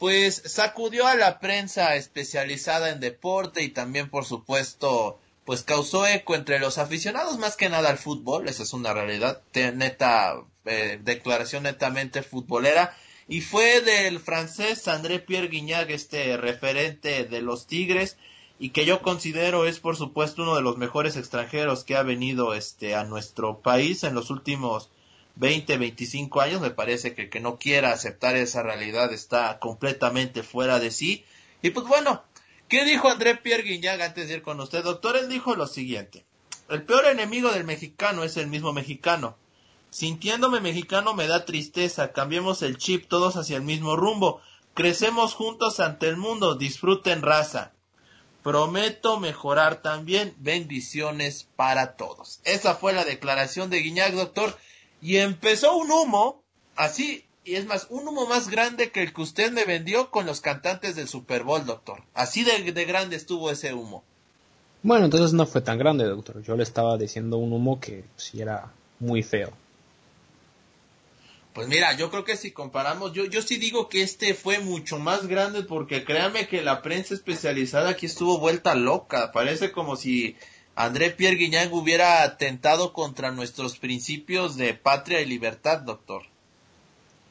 pues 0.00 0.42
sacudió 0.46 1.06
a 1.06 1.14
la 1.14 1.38
prensa 1.38 1.94
especializada 1.94 2.90
en 2.90 2.98
deporte 2.98 3.62
y 3.62 3.68
también, 3.68 4.10
por 4.10 4.24
supuesto, 4.24 5.20
pues 5.44 5.62
causó 5.62 6.04
eco 6.04 6.34
entre 6.34 6.58
los 6.58 6.78
aficionados 6.78 7.38
más 7.38 7.54
que 7.54 7.68
nada 7.68 7.88
al 7.88 7.98
fútbol, 7.98 8.48
esa 8.48 8.64
es 8.64 8.72
una 8.72 8.92
realidad, 8.92 9.42
neta, 9.54 10.42
eh, 10.64 10.98
declaración 11.04 11.62
netamente 11.62 12.24
futbolera, 12.24 12.96
y 13.28 13.42
fue 13.42 13.80
del 13.80 14.18
francés 14.18 14.88
André 14.88 15.20
Pierre 15.20 15.46
Guignac, 15.46 15.88
este 15.90 16.36
referente 16.36 17.24
de 17.24 17.42
los 17.42 17.68
Tigres, 17.68 18.16
y 18.58 18.70
que 18.70 18.86
yo 18.86 19.02
considero 19.02 19.66
es 19.66 19.80
por 19.80 19.96
supuesto 19.96 20.42
uno 20.42 20.56
de 20.56 20.62
los 20.62 20.78
mejores 20.78 21.16
extranjeros 21.16 21.84
que 21.84 21.96
ha 21.96 22.02
venido 22.02 22.54
este 22.54 22.94
a 22.94 23.04
nuestro 23.04 23.60
país 23.60 24.02
en 24.04 24.14
los 24.14 24.30
últimos 24.30 24.90
20, 25.36 25.76
25 25.76 26.40
años, 26.40 26.60
me 26.60 26.70
parece 26.70 27.14
que 27.14 27.28
que 27.28 27.40
no 27.40 27.58
quiera 27.58 27.92
aceptar 27.92 28.36
esa 28.36 28.62
realidad 28.62 29.12
está 29.12 29.58
completamente 29.58 30.42
fuera 30.42 30.78
de 30.78 30.90
sí. 30.90 31.24
Y 31.60 31.70
pues 31.70 31.86
bueno, 31.86 32.22
¿qué 32.68 32.84
dijo 32.84 33.08
André 33.08 33.36
Pierre 33.36 33.62
Guignac 33.62 34.00
antes 34.00 34.28
de 34.28 34.34
ir 34.34 34.42
con 34.42 34.60
usted? 34.60 34.82
Doctor, 34.82 35.16
él 35.16 35.28
dijo 35.28 35.54
lo 35.54 35.66
siguiente. 35.66 36.24
El 36.68 36.82
peor 36.82 37.06
enemigo 37.06 37.52
del 37.52 37.64
mexicano 37.64 38.24
es 38.24 38.36
el 38.36 38.48
mismo 38.48 38.72
mexicano. 38.72 39.36
Sintiéndome 39.90 40.60
mexicano 40.60 41.14
me 41.14 41.28
da 41.28 41.44
tristeza. 41.44 42.12
Cambiemos 42.12 42.62
el 42.62 42.76
chip 42.76 43.06
todos 43.06 43.36
hacia 43.36 43.56
el 43.56 43.62
mismo 43.62 43.94
rumbo. 43.94 44.40
Crecemos 44.74 45.34
juntos 45.34 45.80
ante 45.80 46.08
el 46.08 46.16
mundo. 46.16 46.56
Disfruten 46.56 47.22
raza. 47.22 47.72
Prometo 48.46 49.18
mejorar 49.18 49.82
también. 49.82 50.32
Bendiciones 50.38 51.48
para 51.56 51.96
todos. 51.96 52.38
Esa 52.44 52.76
fue 52.76 52.92
la 52.92 53.04
declaración 53.04 53.70
de 53.70 53.80
Guiñac, 53.80 54.12
doctor. 54.12 54.56
Y 55.02 55.16
empezó 55.16 55.76
un 55.76 55.90
humo, 55.90 56.44
así, 56.76 57.24
y 57.44 57.56
es 57.56 57.66
más, 57.66 57.88
un 57.90 58.06
humo 58.06 58.28
más 58.28 58.48
grande 58.48 58.92
que 58.92 59.02
el 59.02 59.12
que 59.12 59.22
usted 59.22 59.50
me 59.50 59.64
vendió 59.64 60.12
con 60.12 60.26
los 60.26 60.40
cantantes 60.40 60.94
del 60.94 61.08
Super 61.08 61.42
Bowl, 61.42 61.66
doctor. 61.66 62.04
Así 62.14 62.44
de, 62.44 62.70
de 62.70 62.84
grande 62.84 63.16
estuvo 63.16 63.50
ese 63.50 63.74
humo. 63.74 64.04
Bueno, 64.84 65.06
entonces 65.06 65.32
no 65.32 65.44
fue 65.46 65.60
tan 65.60 65.76
grande, 65.76 66.04
doctor. 66.04 66.40
Yo 66.44 66.54
le 66.54 66.62
estaba 66.62 66.96
diciendo 66.96 67.38
un 67.38 67.52
humo 67.52 67.80
que 67.80 68.04
sí 68.14 68.40
era 68.40 68.70
muy 69.00 69.24
feo. 69.24 69.50
Pues 71.56 71.68
mira, 71.68 71.96
yo 71.96 72.10
creo 72.10 72.22
que 72.22 72.36
si 72.36 72.50
comparamos, 72.50 73.14
yo, 73.14 73.24
yo 73.24 73.40
sí 73.40 73.56
digo 73.56 73.88
que 73.88 74.02
este 74.02 74.34
fue 74.34 74.58
mucho 74.58 74.98
más 74.98 75.26
grande 75.26 75.62
porque 75.62 76.04
créame 76.04 76.48
que 76.48 76.60
la 76.60 76.82
prensa 76.82 77.14
especializada 77.14 77.88
aquí 77.88 78.04
estuvo 78.04 78.38
vuelta 78.38 78.74
loca. 78.74 79.32
Parece 79.32 79.72
como 79.72 79.96
si 79.96 80.36
André 80.74 81.12
Pierre 81.12 81.36
Guignac 81.36 81.72
hubiera 81.72 82.22
atentado 82.22 82.92
contra 82.92 83.30
nuestros 83.30 83.78
principios 83.78 84.58
de 84.58 84.74
patria 84.74 85.22
y 85.22 85.24
libertad, 85.24 85.78
doctor. 85.78 86.24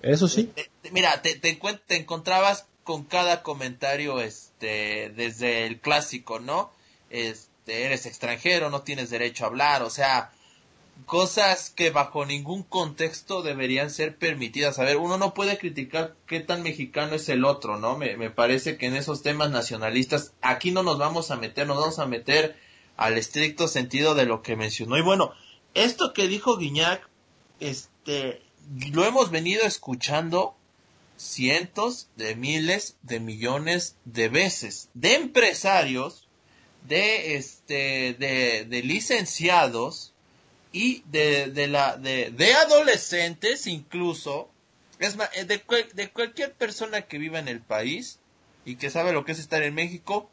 Eso 0.01 0.27
sí. 0.27 0.51
mira, 0.91 1.21
te, 1.21 1.35
te, 1.35 1.55
te 1.85 1.95
encontrabas 1.95 2.65
con 2.83 3.03
cada 3.03 3.43
comentario, 3.43 4.21
este, 4.21 5.11
desde 5.15 5.67
el 5.67 5.79
clásico, 5.79 6.39
¿no? 6.39 6.71
Este, 7.11 7.83
eres 7.83 8.07
extranjero, 8.07 8.71
no 8.71 8.81
tienes 8.81 9.11
derecho 9.11 9.43
a 9.43 9.49
hablar, 9.49 9.83
o 9.83 9.91
sea, 9.91 10.31
cosas 11.05 11.69
que 11.69 11.91
bajo 11.91 12.25
ningún 12.25 12.63
contexto 12.63 13.43
deberían 13.43 13.89
ser 13.89 14.17
permitidas. 14.17 14.79
A 14.79 14.83
ver, 14.83 14.97
uno 14.97 15.17
no 15.17 15.33
puede 15.33 15.57
criticar 15.57 16.15
qué 16.25 16.39
tan 16.39 16.63
mexicano 16.63 17.15
es 17.15 17.29
el 17.29 17.45
otro, 17.45 17.77
¿no? 17.77 17.97
Me, 17.97 18.17
me 18.17 18.29
parece 18.29 18.77
que 18.77 18.87
en 18.87 18.95
esos 18.95 19.21
temas 19.21 19.51
nacionalistas 19.51 20.33
aquí 20.41 20.71
no 20.71 20.83
nos 20.83 20.97
vamos 20.97 21.31
a 21.31 21.35
meter, 21.35 21.67
nos 21.67 21.77
vamos 21.77 21.99
a 21.99 22.05
meter 22.05 22.55
al 22.97 23.17
estricto 23.17 23.67
sentido 23.67 24.15
de 24.15 24.25
lo 24.25 24.41
que 24.41 24.55
mencionó. 24.55 24.97
Y 24.97 25.01
bueno, 25.01 25.33
esto 25.73 26.13
que 26.13 26.27
dijo 26.27 26.57
Guiñac, 26.57 27.07
este, 27.59 28.41
lo 28.91 29.05
hemos 29.05 29.31
venido 29.31 29.65
escuchando 29.65 30.55
cientos 31.17 32.09
de 32.15 32.35
miles 32.35 32.97
de 33.03 33.19
millones 33.19 33.95
de 34.05 34.27
veces 34.29 34.89
de 34.93 35.15
empresarios, 35.15 36.27
de 36.87 37.35
este, 37.35 38.15
de, 38.19 38.65
de 38.65 38.83
licenciados, 38.83 40.13
y 40.75 41.03
de, 41.09 41.51
de, 41.51 41.67
la, 41.67 41.95
de, 41.95 42.31
de 42.31 42.53
adolescentes 42.53 43.65
incluso, 43.65 44.49
es 44.99 45.15
más, 45.15 45.29
de, 45.31 45.63
de 45.93 46.09
cualquier 46.09 46.51
persona 46.51 47.03
que 47.03 47.17
viva 47.17 47.39
en 47.39 47.47
el 47.47 47.61
país 47.61 48.19
y 48.65 48.75
que 48.75 48.89
sabe 48.89 49.13
lo 49.13 49.23
que 49.23 49.31
es 49.31 49.39
estar 49.39 49.63
en 49.63 49.73
México, 49.73 50.29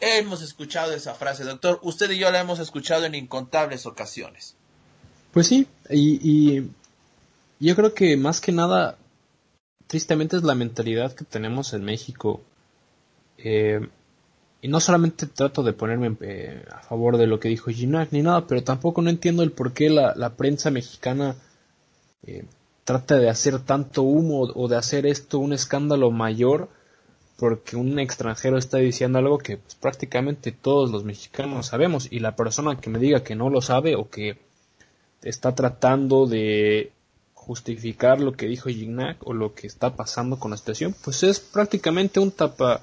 hemos 0.00 0.40
escuchado 0.40 0.94
esa 0.94 1.14
frase, 1.14 1.44
doctor. 1.44 1.78
Usted 1.82 2.10
y 2.10 2.16
yo 2.16 2.30
la 2.30 2.40
hemos 2.40 2.58
escuchado 2.58 3.04
en 3.04 3.14
incontables 3.14 3.84
ocasiones. 3.84 4.56
Pues 5.30 5.46
sí, 5.48 5.66
y, 5.90 6.20
y 6.26 6.70
yo 7.60 7.76
creo 7.76 7.92
que 7.92 8.16
más 8.16 8.40
que 8.40 8.52
nada, 8.52 8.96
tristemente 9.88 10.38
es 10.38 10.42
la 10.42 10.54
mentalidad 10.54 11.12
que 11.14 11.26
tenemos 11.26 11.74
en 11.74 11.84
México. 11.84 12.40
Eh, 13.36 13.86
y 14.62 14.68
no 14.68 14.78
solamente 14.78 15.26
trato 15.26 15.64
de 15.64 15.72
ponerme 15.72 16.16
eh, 16.20 16.64
a 16.70 16.78
favor 16.78 17.18
de 17.18 17.26
lo 17.26 17.40
que 17.40 17.48
dijo 17.48 17.72
Ginac 17.72 18.12
ni 18.12 18.22
nada, 18.22 18.46
pero 18.46 18.62
tampoco 18.62 19.02
no 19.02 19.10
entiendo 19.10 19.42
el 19.42 19.50
por 19.50 19.72
qué 19.72 19.90
la, 19.90 20.36
prensa 20.36 20.70
mexicana 20.70 21.34
eh, 22.22 22.44
trata 22.84 23.16
de 23.16 23.28
hacer 23.28 23.58
tanto 23.58 24.02
humo 24.02 24.42
o 24.42 24.68
de 24.68 24.76
hacer 24.76 25.04
esto 25.04 25.40
un 25.40 25.52
escándalo 25.52 26.12
mayor 26.12 26.68
porque 27.36 27.74
un 27.74 27.98
extranjero 27.98 28.56
está 28.56 28.78
diciendo 28.78 29.18
algo 29.18 29.38
que 29.38 29.56
pues, 29.56 29.74
prácticamente 29.74 30.52
todos 30.52 30.92
los 30.92 31.02
mexicanos 31.02 31.66
sabemos. 31.66 32.06
Y 32.12 32.20
la 32.20 32.36
persona 32.36 32.78
que 32.78 32.88
me 32.88 33.00
diga 33.00 33.24
que 33.24 33.34
no 33.34 33.50
lo 33.50 33.62
sabe 33.62 33.96
o 33.96 34.10
que 34.10 34.38
está 35.22 35.56
tratando 35.56 36.26
de 36.26 36.92
justificar 37.34 38.20
lo 38.20 38.34
que 38.34 38.46
dijo 38.46 38.68
Gignac 38.68 39.26
o 39.26 39.32
lo 39.32 39.54
que 39.54 39.66
está 39.66 39.96
pasando 39.96 40.38
con 40.38 40.52
la 40.52 40.56
situación, 40.56 40.94
pues 41.02 41.24
es 41.24 41.40
prácticamente 41.40 42.20
un 42.20 42.30
tapa 42.30 42.80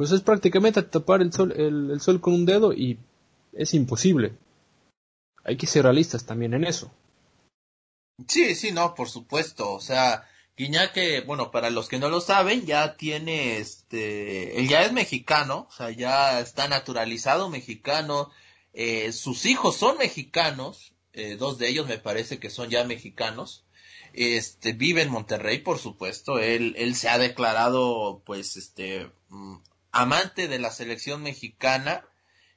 pues 0.00 0.12
es 0.12 0.22
prácticamente 0.22 0.82
tapar 0.82 1.20
el 1.20 1.30
sol, 1.30 1.52
el, 1.54 2.00
sol 2.00 2.22
con 2.22 2.32
un 2.32 2.46
dedo 2.46 2.72
y 2.72 2.98
es 3.52 3.74
imposible. 3.74 4.32
Hay 5.44 5.58
que 5.58 5.66
ser 5.66 5.82
realistas 5.82 6.24
también 6.24 6.54
en 6.54 6.64
eso. 6.64 6.90
Sí, 8.26 8.54
sí, 8.54 8.72
no, 8.72 8.94
por 8.94 9.10
supuesto. 9.10 9.70
O 9.70 9.78
sea, 9.78 10.26
que 10.56 11.22
bueno, 11.26 11.50
para 11.50 11.68
los 11.68 11.86
que 11.86 11.98
no 11.98 12.08
lo 12.08 12.22
saben, 12.22 12.64
ya 12.64 12.96
tiene 12.96 13.58
este, 13.58 14.58
él 14.58 14.70
ya 14.70 14.84
es 14.84 14.92
mexicano, 14.94 15.66
o 15.68 15.72
sea, 15.72 15.90
ya 15.90 16.40
está 16.40 16.66
naturalizado 16.66 17.50
mexicano, 17.50 18.30
eh, 18.72 19.12
sus 19.12 19.44
hijos 19.44 19.76
son 19.76 19.98
mexicanos, 19.98 20.94
eh, 21.12 21.36
dos 21.36 21.58
de 21.58 21.68
ellos 21.68 21.86
me 21.86 21.98
parece 21.98 22.38
que 22.38 22.48
son 22.48 22.70
ya 22.70 22.84
mexicanos, 22.84 23.66
este, 24.14 24.72
vive 24.72 25.02
en 25.02 25.10
Monterrey, 25.10 25.58
por 25.58 25.78
supuesto, 25.78 26.38
él, 26.38 26.74
él 26.78 26.94
se 26.94 27.10
ha 27.10 27.18
declarado, 27.18 28.22
pues, 28.24 28.56
este, 28.56 29.10
mm, 29.28 29.56
amante 29.92 30.48
de 30.48 30.58
la 30.58 30.70
selección 30.70 31.22
mexicana, 31.22 32.04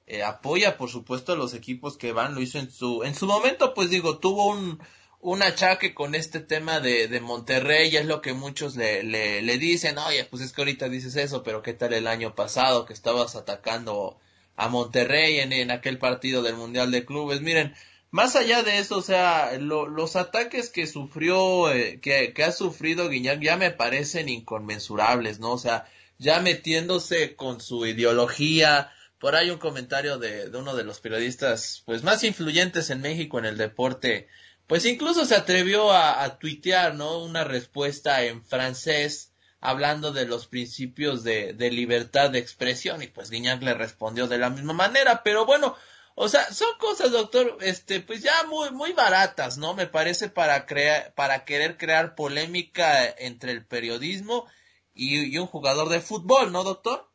eh, 0.06 0.24
apoya, 0.24 0.78
por 0.78 0.90
supuesto, 0.90 1.34
a 1.34 1.38
los 1.38 1.54
equipos 1.54 1.98
que 1.98 2.12
van, 2.12 2.36
lo 2.36 2.42
hizo 2.42 2.60
en 2.60 2.70
su, 2.72 3.04
en 3.04 3.16
su 3.16 3.26
momento, 3.26 3.74
pues 3.74 3.90
digo, 3.90 4.20
tuvo 4.20 4.48
un, 4.48 4.80
un 5.22 5.42
achaque 5.42 5.94
con 5.94 6.16
este 6.16 6.42
tema 6.42 6.80
de, 6.80 7.08
de 7.08 7.22
Monterrey, 7.22 7.96
es 7.96 8.06
lo 8.06 8.22
que 8.22 8.34
muchos 8.34 8.76
le, 8.76 9.04
le, 9.04 9.42
le 9.42 9.58
dicen, 9.58 9.98
oye, 9.98 10.26
pues 10.26 10.44
es 10.44 10.52
que 10.52 10.62
ahorita 10.62 10.90
dices 10.90 11.16
eso, 11.16 11.44
pero 11.44 11.62
qué 11.62 11.74
tal 11.74 11.94
el 11.94 12.08
año 12.08 12.36
pasado 12.36 12.86
que 12.86 12.94
estabas 12.94 13.36
atacando 13.36 14.20
a 14.58 14.68
Monterrey 14.68 15.40
en, 15.40 15.54
en 15.54 15.72
aquel 15.72 15.98
partido 15.98 16.42
del 16.44 16.56
Mundial 16.58 16.92
de 16.92 17.06
Clubes, 17.06 17.42
miren, 17.42 17.74
más 18.12 18.36
allá 18.36 18.62
de 18.62 18.78
eso, 18.78 18.98
o 18.98 19.02
sea, 19.02 19.58
los 19.58 20.16
ataques 20.16 20.70
que 20.70 20.86
sufrió, 20.86 21.72
eh, 21.72 22.00
que, 22.00 22.34
que, 22.34 22.44
ha 22.44 22.52
sufrido 22.52 23.10
Guiñac 23.10 23.42
ya 23.42 23.58
me 23.58 23.72
parecen 23.72 24.30
inconmensurables, 24.30 25.40
¿no? 25.40 25.54
O 25.54 25.58
sea, 25.58 25.88
ya 26.18 26.40
metiéndose 26.40 27.36
con 27.36 27.62
su 27.62 27.86
ideología. 27.86 28.92
Por 29.20 29.36
ahí 29.36 29.50
un 29.50 29.58
comentario 29.58 30.18
de, 30.18 30.50
de 30.50 30.58
uno 30.58 30.76
de 30.76 30.84
los 30.84 31.00
periodistas, 31.00 31.84
pues 31.86 32.04
más 32.04 32.24
influyentes 32.24 32.90
en 32.90 33.02
México 33.02 33.40
en 33.40 33.46
el 33.46 33.58
deporte, 33.58 34.28
pues 34.68 34.86
incluso 34.86 35.26
se 35.26 35.36
atrevió 35.36 35.92
a, 35.92 36.40
tuitear, 36.40 36.96
¿no? 36.96 37.20
Una 37.24 37.44
respuesta 37.44 38.24
en 38.24 38.44
francés 38.44 39.32
hablando 39.60 40.12
de 40.12 40.26
los 40.26 40.48
principios 40.48 41.24
de, 41.24 41.54
de 41.54 41.72
libertad 41.72 42.30
de 42.32 42.40
expresión 42.40 43.02
y 43.02 43.08
pues 43.08 43.30
Guiñac 43.30 43.62
le 43.62 43.74
respondió 43.74 44.28
de 44.28 44.38
la 44.38 44.50
misma 44.50 44.74
manera, 44.74 45.24
pero 45.24 45.46
bueno, 45.46 45.76
o 46.16 46.28
sea, 46.28 46.52
son 46.52 46.70
cosas, 46.80 47.12
doctor, 47.12 47.58
este, 47.62 48.00
pues 48.00 48.22
ya 48.22 48.44
muy, 48.48 48.72
muy 48.72 48.94
baratas, 48.94 49.58
¿no? 49.58 49.74
Me 49.74 49.88
parece 49.88 50.30
para 50.30 50.66
crear, 50.66 51.14
para 51.14 51.44
querer 51.44 51.78
crear 51.78 52.16
polémica 52.16 53.06
entre 53.06 53.52
el 53.52 53.66
periodismo 53.66 54.48
y, 54.96 55.38
un 55.38 55.48
jugador 55.48 55.90
de 55.90 56.02
fútbol, 56.02 56.52
¿no, 56.52 56.64
doctor? 56.64 57.06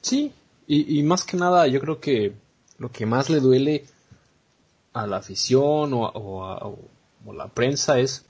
Sí, 0.00 0.32
y, 0.66 0.98
y, 0.98 1.02
más 1.02 1.24
que 1.24 1.36
nada, 1.36 1.66
yo 1.66 1.80
creo 1.80 2.00
que 2.00 2.34
lo 2.78 2.90
que 2.90 3.06
más 3.06 3.30
le 3.30 3.40
duele 3.40 3.86
a 4.92 5.06
la 5.06 5.18
afición 5.18 5.92
o, 5.94 6.04
o 6.04 6.44
a 6.44 7.34
la 7.34 7.48
prensa 7.48 7.98
es 7.98 8.24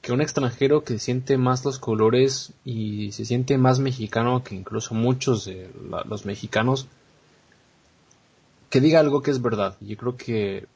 que 0.00 0.12
un 0.12 0.22
extranjero 0.22 0.82
que 0.82 0.98
siente 0.98 1.36
más 1.36 1.64
los 1.64 1.78
colores 1.78 2.52
y 2.64 3.12
se 3.12 3.24
siente 3.24 3.58
más 3.58 3.80
mexicano 3.80 4.42
que 4.42 4.54
incluso 4.54 4.94
muchos 4.94 5.44
de 5.44 5.70
los 6.06 6.24
mexicanos 6.24 6.86
que 8.70 8.80
diga 8.80 9.00
algo 9.00 9.20
que 9.20 9.30
es 9.30 9.42
verdad. 9.42 9.76
Yo 9.80 9.96
creo 9.96 10.16
que 10.16 10.66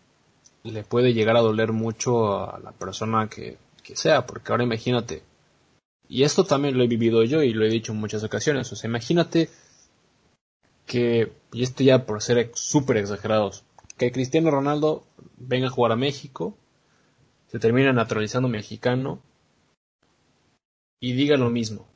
le 0.64 0.82
puede 0.82 1.14
llegar 1.14 1.36
a 1.36 1.40
doler 1.40 1.72
mucho 1.72 2.50
a 2.50 2.58
la 2.58 2.72
persona 2.72 3.28
que, 3.28 3.56
sea, 3.94 4.26
porque 4.26 4.52
ahora 4.52 4.64
imagínate, 4.64 5.22
y 6.14 6.22
esto 6.22 6.44
también 6.44 6.78
lo 6.78 6.84
he 6.84 6.86
vivido 6.86 7.24
yo 7.24 7.42
y 7.42 7.52
lo 7.52 7.64
he 7.64 7.68
dicho 7.68 7.92
en 7.92 7.98
muchas 7.98 8.22
ocasiones, 8.22 8.72
o 8.72 8.76
sea, 8.76 8.88
imagínate 8.88 9.50
que, 10.86 11.32
y 11.52 11.62
esto 11.62 11.82
ya 11.82 12.06
por 12.06 12.22
ser 12.22 12.50
súper 12.54 12.98
exagerados, 12.98 13.64
que 13.96 14.12
Cristiano 14.12 14.50
Ronaldo 14.50 15.04
venga 15.36 15.66
a 15.66 15.70
jugar 15.70 15.92
a 15.92 15.96
México, 15.96 16.56
se 17.48 17.58
termina 17.58 17.92
naturalizando 17.92 18.48
mexicano 18.48 19.20
y 21.00 21.14
diga 21.14 21.36
lo 21.36 21.50
mismo 21.50 21.88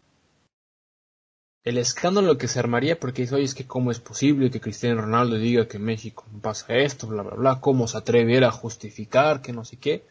el 1.68 1.76
escándalo 1.76 2.38
que 2.38 2.48
se 2.48 2.58
armaría 2.58 2.98
porque 2.98 3.22
dice, 3.22 3.34
oye, 3.34 3.44
es 3.44 3.54
que 3.54 3.66
cómo 3.66 3.90
es 3.90 4.00
posible 4.00 4.50
que 4.50 4.60
Cristiano 4.60 5.02
Ronaldo 5.02 5.36
diga 5.36 5.68
que 5.68 5.78
México 5.78 6.24
no 6.32 6.40
pasa 6.40 6.74
esto, 6.76 7.06
bla, 7.06 7.22
bla, 7.22 7.34
bla, 7.34 7.60
cómo 7.60 7.86
se 7.86 7.98
atreve 7.98 8.42
a 8.42 8.50
justificar 8.50 9.42
que 9.42 9.52
no 9.52 9.66
sé 9.66 9.76
qué. 9.76 10.02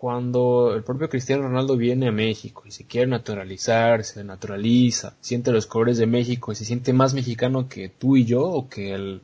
Cuando 0.00 0.74
el 0.76 0.84
propio 0.84 1.08
Cristiano 1.08 1.42
Ronaldo 1.42 1.76
viene 1.76 2.06
a 2.06 2.12
México 2.12 2.62
y 2.64 2.70
se 2.70 2.86
quiere 2.86 3.08
naturalizar, 3.08 4.04
se 4.04 4.22
naturaliza, 4.22 5.16
siente 5.20 5.50
los 5.50 5.66
colores 5.66 5.98
de 5.98 6.06
México 6.06 6.52
y 6.52 6.54
se 6.54 6.64
siente 6.64 6.92
más 6.92 7.14
mexicano 7.14 7.68
que 7.68 7.88
tú 7.88 8.16
y 8.16 8.24
yo 8.24 8.42
o 8.44 8.68
que 8.68 9.20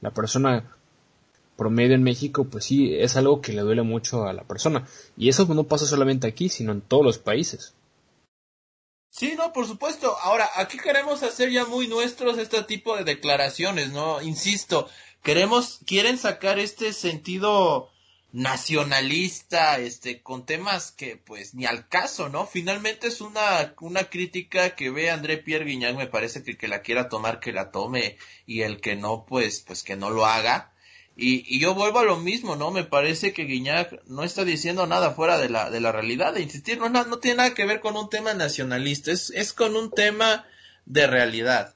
la 0.00 0.10
persona 0.10 0.76
promedio 1.56 1.94
en 1.94 2.02
México, 2.02 2.44
pues 2.44 2.64
sí, 2.64 2.92
es 2.92 3.16
algo 3.16 3.40
que 3.40 3.52
le 3.52 3.62
duele 3.62 3.82
mucho 3.82 4.24
a 4.26 4.32
la 4.32 4.42
persona. 4.42 4.88
Y 5.16 5.28
eso 5.28 5.46
no 5.46 5.62
pasa 5.62 5.86
solamente 5.86 6.26
aquí, 6.26 6.48
sino 6.48 6.72
en 6.72 6.80
todos 6.80 7.04
los 7.04 7.18
países. 7.18 7.74
Sí, 9.10 9.36
no, 9.36 9.52
por 9.52 9.68
supuesto. 9.68 10.16
Ahora, 10.22 10.50
aquí 10.56 10.76
queremos 10.76 11.22
hacer 11.22 11.52
ya 11.52 11.66
muy 11.66 11.86
nuestros 11.86 12.36
este 12.38 12.64
tipo 12.64 12.96
de 12.96 13.04
declaraciones, 13.04 13.92
¿no? 13.92 14.20
Insisto, 14.22 14.88
queremos, 15.22 15.78
quieren 15.86 16.18
sacar 16.18 16.58
este 16.58 16.92
sentido 16.92 17.90
nacionalista, 18.36 19.78
este, 19.78 20.20
con 20.22 20.44
temas 20.44 20.92
que 20.92 21.16
pues 21.16 21.54
ni 21.54 21.64
al 21.64 21.88
caso, 21.88 22.28
¿no? 22.28 22.46
Finalmente 22.46 23.06
es 23.06 23.22
una, 23.22 23.74
una 23.80 24.04
crítica 24.10 24.74
que 24.74 24.90
ve 24.90 25.10
André 25.10 25.38
Pierre 25.38 25.64
Guignac, 25.64 25.96
me 25.96 26.06
parece 26.06 26.42
que 26.42 26.58
que 26.58 26.68
la 26.68 26.82
quiera 26.82 27.08
tomar, 27.08 27.40
que 27.40 27.52
la 27.52 27.70
tome, 27.70 28.18
y 28.44 28.60
el 28.60 28.82
que 28.82 28.94
no, 28.94 29.24
pues, 29.26 29.60
pues 29.66 29.82
que 29.82 29.96
no 29.96 30.10
lo 30.10 30.26
haga. 30.26 30.74
Y, 31.16 31.44
y, 31.46 31.60
yo 31.60 31.74
vuelvo 31.74 32.00
a 32.00 32.04
lo 32.04 32.18
mismo, 32.18 32.56
¿no? 32.56 32.70
Me 32.70 32.84
parece 32.84 33.32
que 33.32 33.44
Guiñac 33.44 34.04
no 34.04 34.22
está 34.22 34.44
diciendo 34.44 34.86
nada 34.86 35.12
fuera 35.12 35.38
de 35.38 35.48
la, 35.48 35.70
de 35.70 35.80
la 35.80 35.90
realidad. 35.90 36.34
De 36.34 36.42
insistir, 36.42 36.78
no, 36.78 36.90
no 36.90 37.18
tiene 37.20 37.38
nada 37.38 37.54
que 37.54 37.64
ver 37.64 37.80
con 37.80 37.96
un 37.96 38.10
tema 38.10 38.34
nacionalista, 38.34 39.12
es, 39.12 39.30
es 39.30 39.54
con 39.54 39.76
un 39.76 39.90
tema 39.90 40.44
de 40.84 41.06
realidad. 41.06 41.74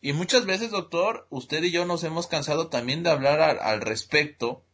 Y 0.00 0.14
muchas 0.14 0.46
veces, 0.46 0.72
doctor, 0.72 1.28
usted 1.30 1.62
y 1.62 1.70
yo 1.70 1.86
nos 1.86 2.02
hemos 2.02 2.26
cansado 2.26 2.70
también 2.70 3.04
de 3.04 3.10
hablar 3.10 3.40
al 3.40 3.80
respecto, 3.80 4.65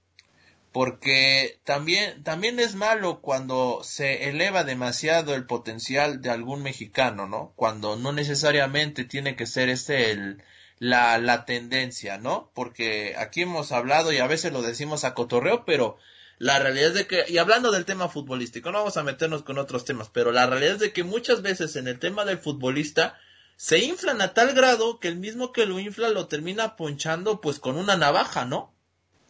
porque 0.73 1.61
también, 1.65 2.25
también 2.25 2.59
es 2.59 2.75
malo 2.75 3.21
cuando 3.21 3.81
se 3.85 4.31
eleva 4.31 4.65
demasiado 4.65 5.35
el 5.35 5.45
potencial 5.45 6.23
de 6.23 6.31
algún 6.31 6.63
mexicano, 6.63 7.27
¿no? 7.29 7.53
Cuando 7.57 7.97
no 7.97 8.13
necesariamente 8.13 9.05
tiene 9.05 9.37
que 9.37 9.47
ser 9.47 9.69
este 9.69 10.11
el, 10.11 10.43
la, 10.79 11.19
la 11.19 11.45
tendencia, 11.45 12.17
¿no? 12.19 12.51
Porque 12.55 13.15
aquí 13.19 13.43
hemos 13.43 13.71
hablado 13.71 14.13
y 14.13 14.19
a 14.19 14.27
veces 14.27 14.53
lo 14.53 14.63
decimos 14.63 15.05
a 15.05 15.15
cotorreo, 15.15 15.65
pero 15.67 15.99
la 16.39 16.59
realidad 16.59 16.89
es 16.89 16.95
de 16.95 17.07
que, 17.07 17.25
y 17.29 17.39
hablando 17.39 17.71
del 17.71 17.85
tema 17.85 18.09
futbolístico, 18.09 18.73
no 18.73 18.79
vamos 18.79 18.97
a 18.97 19.05
meternos 19.05 19.43
con 19.43 19.59
otros 19.59 19.85
temas, 19.85 20.09
pero 20.09 20.33
la 20.33 20.47
realidad 20.47 20.75
es 20.75 20.81
de 20.81 20.93
que 20.93 21.05
muchas 21.05 21.43
veces 21.43 21.77
en 21.77 21.87
el 21.87 21.99
tema 21.99 22.25
del 22.25 22.39
futbolista 22.39 23.19
se 23.57 23.79
inflan 23.79 24.21
a 24.23 24.33
tal 24.33 24.55
grado 24.55 24.99
que 24.99 25.09
el 25.09 25.17
mismo 25.17 25.53
que 25.53 25.67
lo 25.67 25.79
infla 25.79 26.09
lo 26.09 26.27
termina 26.27 26.77
ponchando 26.77 27.41
pues 27.43 27.61
con 27.61 27.77
una 27.77 27.97
navaja, 27.97 28.47
¿no? 28.47 28.75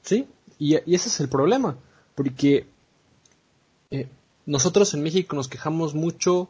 Sí, 0.03 0.27
y, 0.63 0.77
ese 0.95 1.09
es 1.09 1.19
el 1.19 1.29
problema, 1.29 1.77
porque 2.15 2.67
eh, 3.91 4.07
nosotros 4.47 4.95
en 4.95 5.03
México 5.03 5.35
nos 5.35 5.49
quejamos 5.49 5.93
mucho 5.93 6.49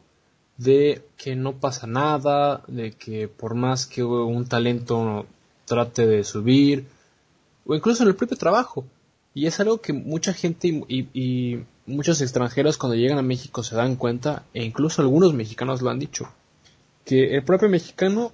de 0.57 1.03
que 1.17 1.35
no 1.35 1.53
pasa 1.53 1.87
nada, 1.87 2.63
de 2.67 2.91
que 2.91 3.27
por 3.27 3.55
más 3.55 3.87
que 3.87 4.03
un 4.03 4.45
talento 4.45 5.25
trate 5.65 6.05
de 6.05 6.23
subir, 6.23 6.85
o 7.65 7.73
incluso 7.73 8.03
en 8.03 8.09
el 8.09 8.15
propio 8.15 8.37
trabajo. 8.37 8.85
Y 9.33 9.47
es 9.47 9.59
algo 9.59 9.81
que 9.81 9.93
mucha 9.93 10.31
gente 10.31 10.67
y, 10.87 11.63
muchos 11.87 12.21
extranjeros 12.21 12.77
cuando 12.77 12.95
llegan 12.95 13.17
a 13.17 13.23
México 13.23 13.63
se 13.63 13.75
dan 13.75 13.95
cuenta, 13.95 14.45
e 14.53 14.63
incluso 14.63 15.01
algunos 15.01 15.33
mexicanos 15.33 15.81
lo 15.81 15.89
han 15.89 15.97
dicho, 15.97 16.29
que 17.03 17.35
el 17.35 17.43
propio 17.43 17.67
mexicano, 17.67 18.31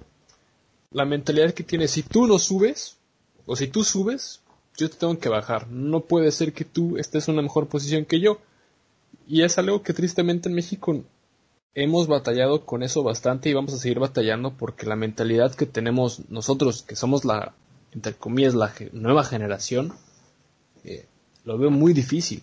la 0.92 1.06
mentalidad 1.06 1.54
que 1.54 1.64
tiene, 1.64 1.88
si 1.88 2.02
tú 2.02 2.26
no 2.26 2.38
subes, 2.38 2.98
o 3.46 3.56
si 3.56 3.66
tú 3.66 3.82
subes, 3.82 4.42
yo 4.76 4.88
te 4.90 4.96
tengo 4.96 5.18
que 5.18 5.28
bajar. 5.28 5.68
No 5.68 6.00
puede 6.00 6.30
ser 6.32 6.52
que 6.52 6.64
tú 6.64 6.96
estés 6.96 7.28
en 7.28 7.34
una 7.34 7.42
mejor 7.42 7.68
posición 7.68 8.04
que 8.04 8.20
yo. 8.20 8.38
Y 9.26 9.42
es 9.42 9.58
algo 9.58 9.82
que 9.82 9.92
tristemente 9.92 10.48
en 10.48 10.54
México 10.54 11.04
hemos 11.74 12.08
batallado 12.08 12.66
con 12.66 12.82
eso 12.82 13.02
bastante 13.02 13.48
y 13.48 13.54
vamos 13.54 13.74
a 13.74 13.78
seguir 13.78 13.98
batallando 13.98 14.56
porque 14.56 14.86
la 14.86 14.96
mentalidad 14.96 15.54
que 15.54 15.66
tenemos 15.66 16.28
nosotros, 16.28 16.82
que 16.82 16.96
somos 16.96 17.24
la, 17.24 17.54
entre 17.92 18.14
comillas, 18.14 18.54
la 18.54 18.72
nueva 18.92 19.24
generación, 19.24 19.92
eh, 20.84 21.06
lo 21.44 21.58
veo 21.58 21.70
muy 21.70 21.92
difícil. 21.92 22.42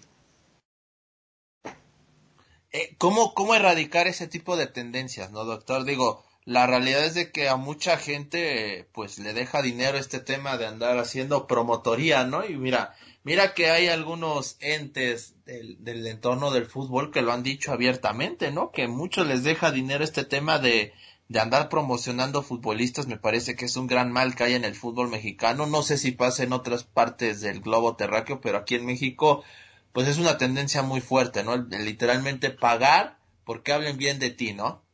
Eh, 2.72 2.96
¿cómo, 2.98 3.34
¿Cómo 3.34 3.56
erradicar 3.56 4.08
ese 4.08 4.28
tipo 4.28 4.58
de 4.58 4.68
tendencias, 4.68 5.32
no, 5.32 5.46
doctor? 5.46 5.84
Digo, 5.84 6.24
la 6.48 6.66
realidad 6.66 7.04
es 7.04 7.14
de 7.14 7.30
que 7.30 7.50
a 7.50 7.58
mucha 7.58 7.98
gente, 7.98 8.88
pues, 8.94 9.20
le 9.20 9.34
deja 9.34 9.62
dinero 9.62 9.98
este 9.98 10.22
tema 10.22 10.58
de 10.58 10.66
andar 10.66 10.98
haciendo 10.98 11.46
promotoría, 11.46 12.24
¿no? 12.24 12.46
Y 12.46 12.56
mira, 12.56 12.96
Mira 13.28 13.54
que 13.54 13.70
hay 13.70 13.90
algunos 13.90 14.56
entes 14.62 15.36
del, 15.44 15.84
del, 15.84 16.08
entorno 16.08 16.50
del 16.50 16.66
fútbol 16.66 17.12
que 17.12 17.22
lo 17.22 17.34
han 17.34 17.44
dicho 17.44 17.74
abiertamente, 17.74 18.52
¿no? 18.52 18.72
Que 18.72 18.88
muchos 18.88 19.28
les 19.28 19.44
deja 19.44 19.74
dinero 19.74 20.06
este 20.06 20.24
tema 20.24 20.60
de, 20.60 20.94
de 21.28 21.40
andar 21.42 21.68
promocionando 21.68 22.42
futbolistas. 22.42 23.08
Me 23.08 23.18
parece 23.18 23.58
que 23.58 23.66
es 23.66 23.76
un 23.76 23.88
gran 23.88 24.14
mal 24.14 24.34
que 24.34 24.46
hay 24.46 24.54
en 24.54 24.64
el 24.64 24.76
fútbol 24.76 25.10
mexicano. 25.10 25.66
No 25.66 25.84
sé 25.84 25.98
si 25.98 26.14
pasa 26.14 26.44
en 26.44 26.54
otras 26.54 26.86
partes 26.86 27.42
del 27.42 27.60
globo 27.60 27.98
terráqueo, 27.98 28.40
pero 28.40 28.60
aquí 28.60 28.76
en 28.76 28.86
México, 28.86 29.44
pues 29.92 30.08
es 30.08 30.20
una 30.20 30.38
tendencia 30.38 30.82
muy 30.82 31.02
fuerte, 31.02 31.44
¿no? 31.44 31.58
De 31.58 31.80
literalmente 31.80 32.50
pagar 32.50 33.20
porque 33.44 33.74
hablen 33.74 33.98
bien 33.98 34.20
de 34.20 34.30
ti, 34.30 34.54
¿no? 34.54 34.87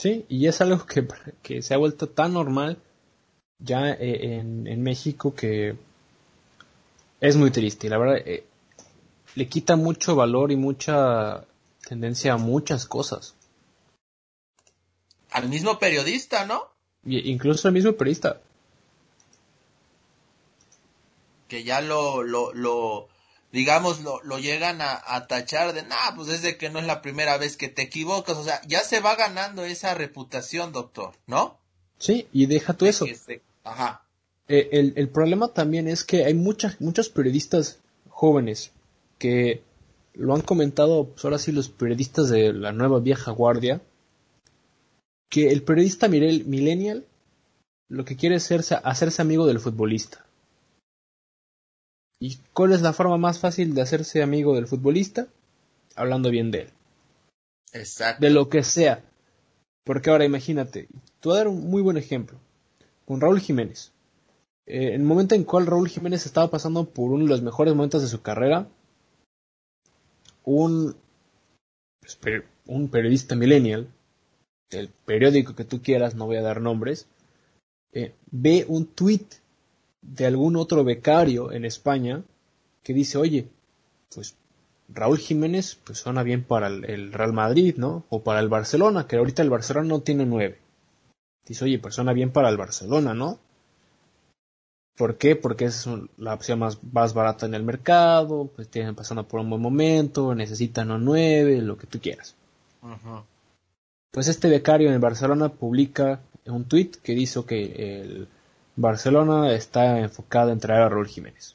Sí, 0.00 0.24
y 0.30 0.46
es 0.46 0.62
algo 0.62 0.86
que, 0.86 1.06
que 1.42 1.60
se 1.60 1.74
ha 1.74 1.76
vuelto 1.76 2.08
tan 2.08 2.32
normal 2.32 2.78
ya 3.58 3.90
eh, 3.90 4.36
en, 4.36 4.66
en 4.66 4.82
México 4.82 5.34
que 5.34 5.76
es 7.20 7.36
muy 7.36 7.50
triste. 7.50 7.90
La 7.90 7.98
verdad, 7.98 8.16
eh, 8.24 8.46
le 9.34 9.46
quita 9.46 9.76
mucho 9.76 10.16
valor 10.16 10.52
y 10.52 10.56
mucha 10.56 11.44
tendencia 11.86 12.32
a 12.32 12.38
muchas 12.38 12.86
cosas. 12.86 13.34
Al 15.32 15.50
mismo 15.50 15.78
periodista, 15.78 16.46
¿no? 16.46 16.62
Y 17.04 17.30
incluso 17.30 17.68
al 17.68 17.74
mismo 17.74 17.92
periodista. 17.92 18.40
Que 21.46 21.62
ya 21.62 21.82
lo, 21.82 22.22
lo, 22.22 22.54
lo 22.54 23.08
digamos, 23.52 24.02
lo, 24.02 24.22
lo 24.22 24.38
llegan 24.38 24.80
a, 24.80 25.00
a 25.04 25.26
tachar 25.26 25.72
de, 25.72 25.82
nah, 25.82 26.14
pues 26.14 26.28
es 26.28 26.42
de 26.42 26.56
que 26.56 26.70
no 26.70 26.78
es 26.78 26.86
la 26.86 27.02
primera 27.02 27.36
vez 27.36 27.56
que 27.56 27.68
te 27.68 27.82
equivocas. 27.82 28.36
O 28.36 28.44
sea, 28.44 28.60
ya 28.66 28.80
se 28.80 29.00
va 29.00 29.16
ganando 29.16 29.64
esa 29.64 29.94
reputación, 29.94 30.72
doctor, 30.72 31.12
¿no? 31.26 31.58
Sí, 31.98 32.28
y 32.32 32.46
deja 32.46 32.74
tú 32.74 32.86
eso. 32.86 33.06
Ajá. 33.64 34.02
Eh, 34.48 34.68
el, 34.72 34.94
el, 34.96 35.08
problema 35.08 35.48
también 35.48 35.86
es 35.86 36.02
que 36.02 36.24
hay 36.24 36.34
muchas, 36.34 36.80
muchos 36.80 37.08
periodistas 37.08 37.78
jóvenes 38.08 38.72
que 39.18 39.62
lo 40.14 40.34
han 40.34 40.40
comentado, 40.40 41.08
pues 41.08 41.24
ahora 41.24 41.38
sí, 41.38 41.52
los 41.52 41.68
periodistas 41.68 42.30
de 42.30 42.52
la 42.52 42.72
nueva 42.72 42.98
vieja 43.00 43.30
guardia, 43.30 43.80
que 45.28 45.50
el 45.50 45.62
periodista 45.62 46.08
millennial 46.08 47.06
lo 47.88 48.04
que 48.04 48.16
quiere 48.16 48.36
es 48.36 48.50
hacerse 48.72 49.22
amigo 49.22 49.46
del 49.46 49.60
futbolista. 49.60 50.24
¿Y 52.20 52.38
cuál 52.52 52.72
es 52.72 52.82
la 52.82 52.92
forma 52.92 53.16
más 53.16 53.38
fácil 53.38 53.74
de 53.74 53.80
hacerse 53.80 54.22
amigo 54.22 54.54
del 54.54 54.66
futbolista? 54.66 55.26
Hablando 55.96 56.30
bien 56.30 56.50
de 56.50 56.62
él. 56.62 56.70
Exacto. 57.72 58.24
De 58.24 58.30
lo 58.30 58.50
que 58.50 58.62
sea. 58.62 59.02
Porque 59.84 60.10
ahora 60.10 60.26
imagínate, 60.26 60.88
te 61.20 61.28
voy 61.28 61.34
a 61.34 61.38
dar 61.38 61.48
un 61.48 61.70
muy 61.70 61.80
buen 61.80 61.96
ejemplo. 61.96 62.38
Con 63.06 63.22
Raúl 63.22 63.40
Jiménez. 63.40 63.92
Eh, 64.66 64.88
en 64.88 65.00
el 65.00 65.06
momento 65.06 65.34
en 65.34 65.44
cual 65.44 65.66
Raúl 65.66 65.88
Jiménez 65.88 66.26
estaba 66.26 66.50
pasando 66.50 66.84
por 66.84 67.10
uno 67.10 67.24
de 67.24 67.30
los 67.30 67.42
mejores 67.42 67.74
momentos 67.74 68.02
de 68.02 68.08
su 68.08 68.20
carrera, 68.20 68.68
un, 70.44 70.94
un 72.66 72.88
periodista 72.88 73.34
millennial, 73.34 73.88
el 74.70 74.88
periódico 75.06 75.56
que 75.56 75.64
tú 75.64 75.82
quieras, 75.82 76.14
no 76.14 76.26
voy 76.26 76.36
a 76.36 76.42
dar 76.42 76.60
nombres, 76.60 77.06
eh, 77.92 78.14
ve 78.30 78.64
un 78.68 78.86
tweet 78.86 79.26
de 80.02 80.26
algún 80.26 80.56
otro 80.56 80.84
becario 80.84 81.52
en 81.52 81.64
España 81.64 82.22
que 82.82 82.94
dice, 82.94 83.18
oye, 83.18 83.48
pues 84.14 84.36
Raúl 84.88 85.18
Jiménez 85.18 85.78
pues 85.84 85.98
suena 85.98 86.22
bien 86.22 86.44
para 86.44 86.66
el, 86.68 87.12
Real 87.12 87.32
Madrid, 87.32 87.76
¿no? 87.76 88.04
O 88.08 88.22
para 88.22 88.40
el 88.40 88.48
Barcelona, 88.48 89.06
que 89.06 89.16
ahorita 89.16 89.42
el 89.42 89.50
Barcelona 89.50 89.88
no 89.88 90.00
tiene 90.00 90.26
nueve. 90.26 90.58
Dice, 91.46 91.64
oye, 91.64 91.78
pues 91.78 91.94
suena 91.94 92.12
bien 92.12 92.32
para 92.32 92.48
el 92.48 92.56
Barcelona, 92.56 93.14
¿no? 93.14 93.38
¿Por 94.96 95.16
qué? 95.16 95.36
Porque 95.36 95.64
es 95.66 95.88
la 96.18 96.34
opción 96.34 96.58
más, 96.58 96.78
más 96.92 97.14
barata 97.14 97.46
en 97.46 97.54
el 97.54 97.62
mercado, 97.62 98.50
pues 98.54 98.68
tienen 98.68 98.94
pasando 98.94 99.26
por 99.26 99.40
un 99.40 99.48
buen 99.48 99.62
momento, 99.62 100.34
necesitan 100.34 100.90
un 100.90 101.04
nueve, 101.04 101.62
lo 101.62 101.78
que 101.78 101.86
tú 101.86 102.00
quieras. 102.00 102.34
Pues 104.10 104.28
este 104.28 104.48
becario 104.48 104.92
en 104.92 105.00
Barcelona 105.00 105.48
publica 105.48 106.20
un 106.46 106.64
tweet 106.64 106.90
que 107.02 107.14
dice 107.14 107.44
que 107.44 108.02
el 108.02 108.28
Barcelona 108.80 109.52
está 109.52 110.00
enfocado 110.00 110.52
en 110.52 110.58
traer 110.58 110.82
a 110.82 110.88
Raúl 110.88 111.06
Jiménez. 111.06 111.54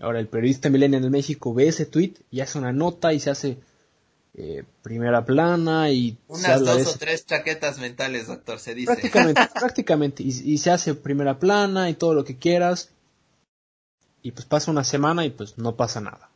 Ahora 0.00 0.18
el 0.18 0.26
periodista 0.26 0.68
Millennial 0.68 1.02
de 1.02 1.10
México 1.10 1.54
ve 1.54 1.68
ese 1.68 1.86
tweet 1.86 2.14
y 2.30 2.40
hace 2.40 2.58
una 2.58 2.72
nota 2.72 3.12
y 3.12 3.20
se 3.20 3.30
hace 3.30 3.58
eh, 4.34 4.64
primera 4.82 5.24
plana 5.24 5.90
y 5.90 6.18
unas 6.26 6.64
dos 6.64 6.94
o 6.94 6.98
tres 6.98 7.24
chaquetas 7.24 7.78
mentales, 7.78 8.26
doctor, 8.26 8.58
se 8.58 8.74
dice. 8.74 8.86
Prácticamente, 8.86 9.42
prácticamente 9.54 10.22
y, 10.24 10.58
se 10.58 10.72
hace 10.72 10.94
primera 10.94 11.38
plana 11.38 11.88
y 11.88 11.94
todo 11.94 12.14
lo 12.14 12.24
que 12.24 12.36
quieras 12.36 12.90
y 14.22 14.32
pues 14.32 14.44
pasa 14.44 14.72
una 14.72 14.82
semana 14.82 15.24
y 15.24 15.30
pues 15.30 15.58
no 15.58 15.76
pasa 15.76 16.00
nada. 16.00 16.30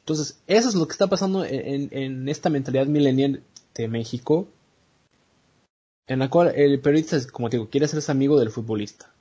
Entonces 0.00 0.40
eso 0.48 0.68
es 0.68 0.74
lo 0.74 0.88
que 0.88 0.92
está 0.92 1.06
pasando 1.06 1.44
en, 1.44 1.88
en 1.92 2.28
esta 2.28 2.50
mentalidad 2.50 2.86
millennial 2.86 3.42
de 3.76 3.86
México, 3.88 4.48
en 6.08 6.18
la 6.18 6.28
cual 6.30 6.52
el 6.56 6.80
periodista, 6.80 7.16
como 7.30 7.48
te 7.48 7.58
digo, 7.58 7.70
quiere 7.70 7.86
ser 7.86 8.02
amigo 8.10 8.40
del 8.40 8.50
futbolista 8.50 9.12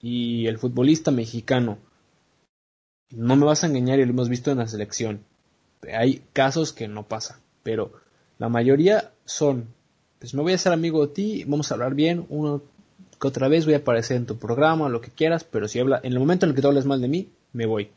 y 0.00 0.46
el 0.46 0.58
futbolista 0.58 1.10
mexicano. 1.10 1.78
No 3.10 3.36
me 3.36 3.46
vas 3.46 3.64
a 3.64 3.68
engañar 3.68 3.98
y 3.98 4.04
lo 4.04 4.10
hemos 4.10 4.28
visto 4.28 4.50
en 4.50 4.58
la 4.58 4.66
selección 4.66 5.24
hay 5.92 6.22
casos 6.32 6.72
que 6.72 6.88
no 6.88 7.06
pasa, 7.06 7.40
pero 7.62 7.92
la 8.38 8.48
mayoría 8.48 9.12
son, 9.24 9.74
pues 10.18 10.34
me 10.34 10.42
voy 10.42 10.52
a 10.52 10.56
hacer 10.56 10.72
amigo 10.72 11.06
de 11.06 11.12
ti, 11.12 11.44
vamos 11.44 11.70
a 11.70 11.74
hablar 11.74 11.94
bien, 11.94 12.26
uno 12.28 12.62
que 13.20 13.28
otra 13.28 13.48
vez 13.48 13.64
voy 13.64 13.74
a 13.74 13.78
aparecer 13.78 14.16
en 14.16 14.26
tu 14.26 14.38
programa, 14.38 14.88
lo 14.88 15.00
que 15.00 15.10
quieras, 15.10 15.44
pero 15.44 15.68
si 15.68 15.78
habla, 15.78 16.00
en 16.02 16.12
el 16.12 16.18
momento 16.18 16.44
en 16.44 16.50
el 16.50 16.56
que 16.56 16.62
tú 16.62 16.68
hablas 16.68 16.86
mal 16.86 17.00
de 17.00 17.08
mí, 17.08 17.30
me 17.52 17.66
voy. 17.66 17.90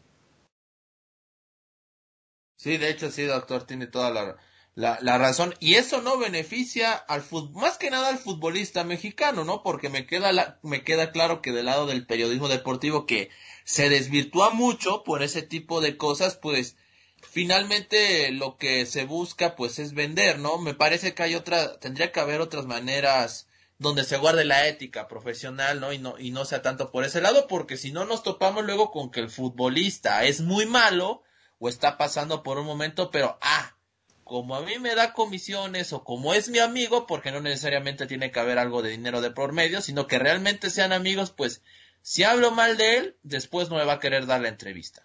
Sí, 2.57 2.77
de 2.77 2.89
hecho 2.89 3.09
sí, 3.09 3.23
doctor, 3.23 3.63
tiene 3.63 3.87
toda 3.87 4.11
la, 4.11 4.37
la, 4.79 4.97
la 5.01 5.17
razón. 5.17 5.53
Y 5.59 5.75
eso 5.75 6.01
no 6.01 6.17
beneficia 6.17 6.93
al 6.93 7.21
más 7.51 7.77
que 7.77 7.89
nada 7.89 8.07
al 8.07 8.17
futbolista 8.17 8.85
mexicano, 8.85 9.43
¿no? 9.43 9.61
Porque 9.61 9.89
me 9.89 10.05
queda, 10.07 10.31
la, 10.31 10.57
me 10.63 10.85
queda 10.85 11.11
claro 11.11 11.41
que 11.41 11.51
del 11.51 11.65
lado 11.65 11.85
del 11.85 12.05
periodismo 12.05 12.47
deportivo 12.47 13.05
que 13.05 13.29
se 13.65 13.89
desvirtúa 13.89 14.51
mucho 14.51 15.03
por 15.03 15.21
ese 15.21 15.41
tipo 15.41 15.81
de 15.81 15.97
cosas, 15.97 16.37
pues 16.37 16.77
finalmente 17.21 18.31
lo 18.31 18.55
que 18.55 18.85
se 18.85 19.03
busca 19.03 19.57
pues 19.57 19.79
es 19.79 19.93
vender, 19.93 20.39
¿no? 20.39 20.57
Me 20.59 20.73
parece 20.73 21.13
que 21.13 21.23
hay 21.23 21.35
otra, 21.35 21.77
tendría 21.79 22.13
que 22.13 22.21
haber 22.21 22.39
otras 22.39 22.65
maneras 22.65 23.49
donde 23.79 24.05
se 24.05 24.17
guarde 24.17 24.45
la 24.45 24.65
ética 24.65 25.09
profesional, 25.09 25.81
¿no? 25.81 25.91
Y 25.91 25.97
no, 25.97 26.17
y 26.17 26.31
no 26.31 26.45
sea 26.45 26.61
tanto 26.61 26.89
por 26.89 27.03
ese 27.03 27.19
lado, 27.19 27.47
porque 27.47 27.75
si 27.75 27.91
no 27.91 28.05
nos 28.05 28.23
topamos 28.23 28.63
luego 28.63 28.91
con 28.91 29.11
que 29.11 29.19
el 29.19 29.29
futbolista 29.29 30.23
es 30.23 30.39
muy 30.39 30.65
malo 30.65 31.21
o 31.59 31.67
está 31.67 31.97
pasando 31.97 32.43
por 32.43 32.57
un 32.57 32.65
momento, 32.65 33.11
pero 33.11 33.37
ah, 33.41 33.75
como 34.29 34.55
a 34.55 34.61
mí 34.61 34.77
me 34.77 34.93
da 34.93 35.11
comisiones 35.11 35.91
o 35.91 36.03
como 36.03 36.35
es 36.35 36.49
mi 36.49 36.59
amigo, 36.59 37.07
porque 37.07 37.31
no 37.31 37.41
necesariamente 37.41 38.05
tiene 38.05 38.31
que 38.31 38.39
haber 38.39 38.59
algo 38.59 38.83
de 38.83 38.91
dinero 38.91 39.21
de 39.21 39.31
por 39.31 39.53
medio, 39.53 39.81
sino 39.81 40.05
que 40.05 40.19
realmente 40.19 40.69
sean 40.69 40.93
amigos, 40.93 41.31
pues 41.31 41.63
si 42.03 42.23
hablo 42.23 42.51
mal 42.51 42.77
de 42.77 42.97
él, 42.97 43.15
después 43.23 43.69
no 43.69 43.77
me 43.77 43.85
va 43.85 43.93
a 43.93 43.99
querer 43.99 44.27
dar 44.27 44.41
la 44.41 44.49
entrevista. 44.49 45.03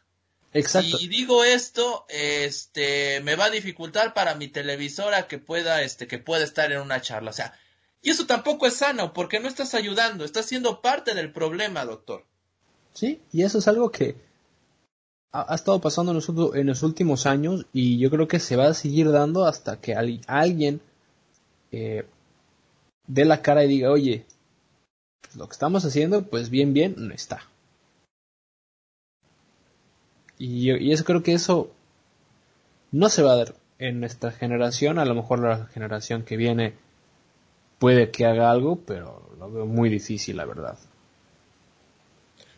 Exacto. 0.53 0.99
Si 0.99 1.09
digo 1.09 1.43
esto, 1.43 2.05
este, 2.11 3.23
me 3.23 3.35
va 3.35 3.47
a 3.47 3.51
dificultar 3.51 4.13
para 4.13 4.35
mi 4.35 4.49
televisora 4.49 5.27
que 5.27 5.39
pueda, 5.39 5.81
este, 5.83 6.07
que 6.07 6.19
pueda 6.19 6.45
estar 6.45 6.71
en 6.71 6.83
una 6.83 7.01
charla. 7.01 7.31
O 7.31 7.35
sea, 7.35 7.59
y 8.03 8.11
eso 8.11 8.27
tampoco 8.27 8.67
es 8.67 8.75
sano, 8.75 9.15
porque 9.15 9.41
no 9.41 9.49
estás 9.49 9.73
ayudando, 9.73 10.27
estás 10.27 10.45
siendo 10.45 10.83
parte 10.83 11.15
del 11.15 11.33
problema, 11.33 11.87
doctor. 11.87 12.27
Sí, 12.93 13.23
y 13.33 13.43
eso 13.43 13.59
es 13.59 13.69
algo 13.69 13.91
que 13.91 14.17
ha, 15.35 15.55
estado 15.55 15.81
pasando 15.81 16.13
en 16.13 16.17
los, 16.17 16.29
en 16.55 16.67
los, 16.69 16.83
últimos 16.85 17.27
años 17.27 17.67
y 17.73 17.99
yo 17.99 18.09
creo 18.09 18.29
que 18.29 18.39
se 18.39 18.55
va 18.55 18.69
a 18.69 18.75
seguir 18.75 19.11
dando 19.11 19.47
hasta 19.47 19.81
que 19.81 19.95
alguien 19.95 20.81
eh, 21.73 22.07
dé 23.09 23.25
la 23.25 23.43
cara 23.43 23.65
y 23.65 23.69
diga, 23.69 23.91
oye, 23.91 24.25
lo 25.35 25.49
que 25.49 25.53
estamos 25.53 25.85
haciendo, 25.85 26.23
pues 26.23 26.51
bien, 26.51 26.73
bien, 26.73 26.95
no 26.97 27.13
está. 27.13 27.43
Y, 30.39 30.71
y 30.71 30.93
eso 30.93 31.05
creo 31.05 31.25
que 31.25 31.33
eso 31.33 31.73
no 32.93 33.09
se 33.09 33.23
va 33.23 33.33
a 33.33 33.37
dar 33.37 33.55
en 33.81 34.05
esta 34.05 34.31
generación. 34.31 35.01
A 35.01 35.05
lo 35.05 35.17
mejor 35.17 35.41
la 35.41 35.67
generación 35.67 36.23
que 36.23 36.37
viene 36.37 36.75
puede 37.81 38.13
que 38.13 38.25
haga 38.25 38.53
algo, 38.53 38.77
pero 38.77 39.29
lo 39.41 39.51
veo 39.51 39.67
muy 39.67 39.89
difícil, 39.89 40.37
la 40.37 40.45
verdad. 40.45 40.79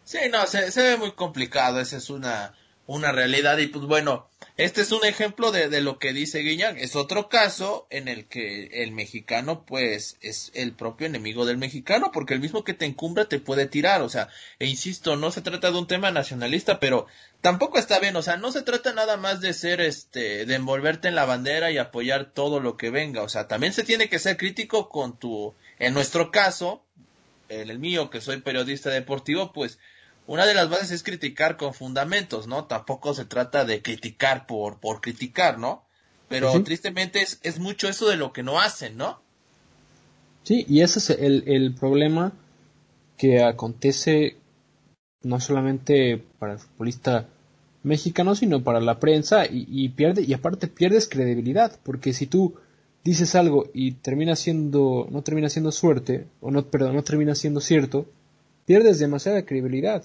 Sí, 0.04 0.18
no, 0.30 0.46
se, 0.46 0.70
se 0.70 0.82
ve 0.82 0.96
muy 0.98 1.12
complicado. 1.12 1.80
Esa 1.80 1.96
es 1.96 2.10
una, 2.10 2.54
una 2.86 3.12
realidad. 3.12 3.58
Y 3.58 3.66
pues 3.66 3.84
bueno, 3.86 4.28
este 4.56 4.80
es 4.80 4.92
un 4.92 5.04
ejemplo 5.04 5.52
de, 5.52 5.68
de, 5.68 5.80
lo 5.80 5.98
que 5.98 6.12
dice 6.12 6.40
Guiñac. 6.40 6.78
Es 6.78 6.96
otro 6.96 7.28
caso 7.28 7.86
en 7.90 8.08
el 8.08 8.26
que 8.26 8.82
el 8.82 8.92
mexicano, 8.92 9.64
pues, 9.64 10.16
es 10.20 10.50
el 10.54 10.72
propio 10.72 11.06
enemigo 11.06 11.44
del 11.44 11.58
mexicano, 11.58 12.10
porque 12.12 12.34
el 12.34 12.40
mismo 12.40 12.64
que 12.64 12.74
te 12.74 12.86
encumbra 12.86 13.26
te 13.26 13.40
puede 13.40 13.66
tirar. 13.66 14.02
O 14.02 14.08
sea, 14.08 14.28
e 14.58 14.66
insisto, 14.66 15.16
no 15.16 15.30
se 15.30 15.42
trata 15.42 15.70
de 15.70 15.78
un 15.78 15.86
tema 15.86 16.10
nacionalista, 16.10 16.80
pero 16.80 17.06
tampoco 17.40 17.78
está 17.78 17.98
bien. 17.98 18.16
O 18.16 18.22
sea, 18.22 18.36
no 18.36 18.52
se 18.52 18.62
trata 18.62 18.92
nada 18.92 19.16
más 19.16 19.40
de 19.40 19.52
ser, 19.52 19.80
este, 19.80 20.46
de 20.46 20.54
envolverte 20.54 21.08
en 21.08 21.14
la 21.14 21.26
bandera 21.26 21.70
y 21.70 21.78
apoyar 21.78 22.32
todo 22.32 22.60
lo 22.60 22.76
que 22.76 22.90
venga. 22.90 23.22
O 23.22 23.28
sea, 23.28 23.48
también 23.48 23.72
se 23.72 23.84
tiene 23.84 24.08
que 24.08 24.18
ser 24.18 24.36
crítico 24.36 24.88
con 24.88 25.18
tu, 25.18 25.54
en 25.78 25.92
nuestro 25.92 26.30
caso, 26.30 26.82
en 27.48 27.70
el 27.70 27.78
mío, 27.78 28.10
que 28.10 28.20
soy 28.20 28.40
periodista 28.40 28.90
deportivo, 28.90 29.52
pues, 29.52 29.78
una 30.26 30.46
de 30.46 30.54
las 30.54 30.68
bases 30.68 30.90
es 30.90 31.02
criticar 31.02 31.56
con 31.56 31.74
fundamentos, 31.74 32.46
¿no? 32.46 32.64
Tampoco 32.64 33.14
se 33.14 33.24
trata 33.24 33.64
de 33.64 33.82
criticar 33.82 34.46
por, 34.46 34.80
por 34.80 35.00
criticar, 35.00 35.58
¿no? 35.58 35.84
Pero 36.28 36.62
tristemente 36.64 37.22
es, 37.22 37.38
es 37.42 37.60
mucho 37.60 37.88
eso 37.88 38.08
de 38.08 38.16
lo 38.16 38.32
que 38.32 38.42
no 38.42 38.60
hacen, 38.60 38.96
¿no? 38.96 39.20
Sí, 40.42 40.66
y 40.68 40.80
ese 40.80 40.98
es 40.98 41.10
el, 41.10 41.44
el 41.46 41.74
problema 41.74 42.32
que 43.16 43.42
acontece 43.42 44.36
no 45.22 45.40
solamente 45.40 46.22
para 46.38 46.54
el 46.54 46.58
futbolista 46.58 47.28
mexicano, 47.82 48.34
sino 48.34 48.62
para 48.62 48.80
la 48.80 48.98
prensa 48.98 49.46
y, 49.46 49.66
y, 49.68 49.88
pierde, 49.90 50.22
y 50.22 50.34
aparte 50.34 50.66
pierdes 50.66 51.08
credibilidad, 51.08 51.78
porque 51.84 52.12
si 52.12 52.26
tú 52.26 52.54
dices 53.04 53.36
algo 53.36 53.70
y 53.72 53.92
termina 53.92 54.34
siendo, 54.34 55.06
no 55.10 55.22
termina 55.22 55.48
siendo 55.48 55.70
suerte, 55.70 56.26
o 56.40 56.50
no, 56.50 56.66
perdón, 56.66 56.96
no 56.96 57.04
termina 57.04 57.36
siendo 57.36 57.60
cierto, 57.60 58.06
pierdes 58.66 58.98
demasiada 58.98 59.44
credibilidad. 59.44 60.04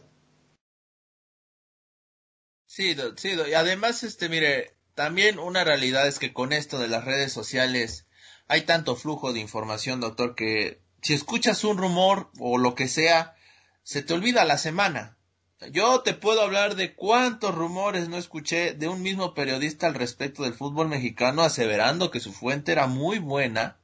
Sí, 2.73 2.95
sí, 3.17 3.31
y 3.49 3.53
además, 3.53 4.01
este, 4.03 4.29
mire, 4.29 4.77
también 4.95 5.39
una 5.39 5.65
realidad 5.65 6.07
es 6.07 6.19
que 6.19 6.31
con 6.31 6.53
esto 6.53 6.79
de 6.79 6.87
las 6.87 7.03
redes 7.03 7.33
sociales 7.33 8.07
hay 8.47 8.61
tanto 8.61 8.95
flujo 8.95 9.33
de 9.33 9.41
información, 9.41 9.99
doctor, 9.99 10.35
que 10.35 10.79
si 11.01 11.13
escuchas 11.13 11.65
un 11.65 11.77
rumor 11.77 12.31
o 12.39 12.57
lo 12.57 12.73
que 12.73 12.87
sea, 12.87 13.35
se 13.83 14.01
te 14.01 14.13
olvida 14.13 14.45
la 14.45 14.57
semana. 14.57 15.17
Yo 15.71 15.99
te 15.99 16.13
puedo 16.13 16.39
hablar 16.43 16.75
de 16.75 16.95
cuántos 16.95 17.53
rumores 17.53 18.07
no 18.07 18.15
escuché 18.15 18.71
de 18.73 18.87
un 18.87 19.01
mismo 19.01 19.33
periodista 19.33 19.87
al 19.87 19.95
respecto 19.95 20.43
del 20.43 20.53
fútbol 20.53 20.87
mexicano 20.87 21.41
aseverando 21.41 22.09
que 22.09 22.21
su 22.21 22.31
fuente 22.31 22.71
era 22.71 22.87
muy 22.87 23.19
buena, 23.19 23.81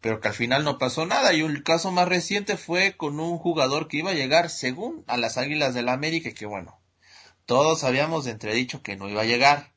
pero 0.00 0.20
que 0.20 0.28
al 0.28 0.34
final 0.34 0.62
no 0.62 0.78
pasó 0.78 1.06
nada. 1.06 1.34
Y 1.34 1.40
el 1.40 1.64
caso 1.64 1.90
más 1.90 2.06
reciente 2.06 2.56
fue 2.56 2.96
con 2.96 3.18
un 3.18 3.36
jugador 3.36 3.88
que 3.88 3.96
iba 3.96 4.12
a 4.12 4.14
llegar 4.14 4.48
según 4.48 5.02
a 5.08 5.16
las 5.16 5.38
Águilas 5.38 5.74
del 5.74 5.86
la 5.86 5.92
América, 5.94 6.30
que 6.30 6.46
bueno, 6.46 6.78
todos 7.46 7.84
habíamos 7.84 8.24
de 8.24 8.32
entredicho 8.32 8.82
que 8.82 8.96
no 8.96 9.08
iba 9.08 9.22
a 9.22 9.26
llegar. 9.26 9.72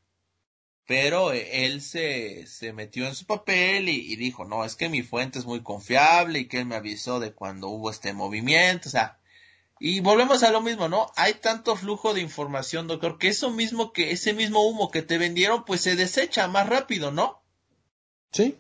Pero 0.86 1.32
eh, 1.32 1.66
él 1.66 1.82
se, 1.82 2.48
se 2.48 2.74
metió 2.74 3.08
en 3.08 3.14
su 3.14 3.26
papel 3.26 3.90
y, 3.90 4.16
dijo, 4.16 4.44
no, 4.44 4.66
es 4.66 4.76
que 4.76 4.90
mi 4.90 5.04
fuente 5.04 5.38
es 5.38 5.46
muy 5.46 5.62
confiable 5.62 6.40
y 6.40 6.48
que 6.48 6.60
él 6.60 6.66
me 6.66 6.76
avisó 6.76 7.20
de 7.20 7.32
cuando 7.32 7.70
hubo 7.70 7.92
este 7.92 8.12
movimiento, 8.12 8.90
o 8.90 8.92
sea, 8.92 9.20
y 9.80 10.02
volvemos 10.02 10.44
a 10.44 10.52
lo 10.52 10.62
mismo, 10.62 10.90
¿no? 10.90 11.12
Hay 11.16 11.36
tanto 11.36 11.76
flujo 11.76 12.14
de 12.14 12.22
información, 12.22 12.88
doctor, 12.88 13.18
que 13.18 13.30
eso 13.30 13.50
mismo 13.50 13.94
que 13.94 14.12
ese 14.12 14.34
mismo 14.34 14.68
humo 14.68 14.92
que 14.92 15.04
te 15.04 15.18
vendieron, 15.18 15.64
pues 15.64 15.82
se 15.82 15.96
desecha 15.96 16.48
más 16.50 16.68
rápido, 16.68 17.12
¿no? 17.12 17.40
Sí. 18.34 18.58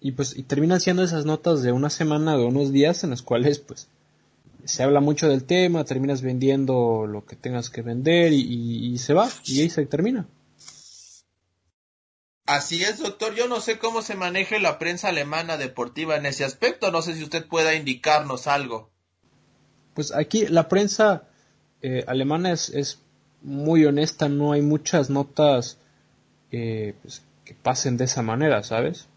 Y 0.00 0.12
pues 0.12 0.36
y 0.36 0.42
terminan 0.42 0.80
siendo 0.80 1.04
esas 1.04 1.26
notas 1.26 1.62
de 1.62 1.70
una 1.70 1.90
semana, 1.90 2.36
de 2.36 2.44
unos 2.44 2.72
días 2.72 3.04
en 3.04 3.10
las 3.10 3.22
cuales 3.22 3.58
pues 3.58 3.88
se 4.64 4.82
habla 4.82 5.00
mucho 5.00 5.28
del 5.28 5.44
tema, 5.44 5.84
terminas 5.84 6.22
vendiendo 6.22 7.06
lo 7.06 7.24
que 7.24 7.36
tengas 7.36 7.70
que 7.70 7.82
vender 7.82 8.32
y, 8.32 8.92
y 8.92 8.98
se 8.98 9.14
va 9.14 9.28
y 9.44 9.60
ahí 9.60 9.70
se 9.70 9.86
termina. 9.86 10.26
Así 12.48 12.82
es, 12.82 12.98
doctor. 12.98 13.34
Yo 13.34 13.46
no 13.46 13.60
sé 13.60 13.78
cómo 13.78 14.00
se 14.00 14.14
maneja 14.14 14.58
la 14.58 14.78
prensa 14.78 15.08
alemana 15.08 15.58
deportiva 15.58 16.16
en 16.16 16.24
ese 16.24 16.46
aspecto. 16.46 16.90
No 16.90 17.02
sé 17.02 17.14
si 17.14 17.22
usted 17.22 17.46
pueda 17.46 17.74
indicarnos 17.74 18.46
algo. 18.46 18.90
Pues 19.92 20.14
aquí 20.14 20.46
la 20.46 20.66
prensa 20.66 21.24
eh, 21.82 22.04
alemana 22.06 22.52
es, 22.52 22.70
es, 22.70 23.02
muy 23.42 23.84
honesta. 23.84 24.30
No 24.30 24.52
hay 24.52 24.62
muchas 24.62 25.10
notas 25.10 25.76
eh, 26.50 26.94
pues, 27.02 27.22
que 27.44 27.52
pasen 27.52 27.98
de 27.98 28.04
esa 28.04 28.22
manera, 28.22 28.62
¿sabes? 28.62 29.07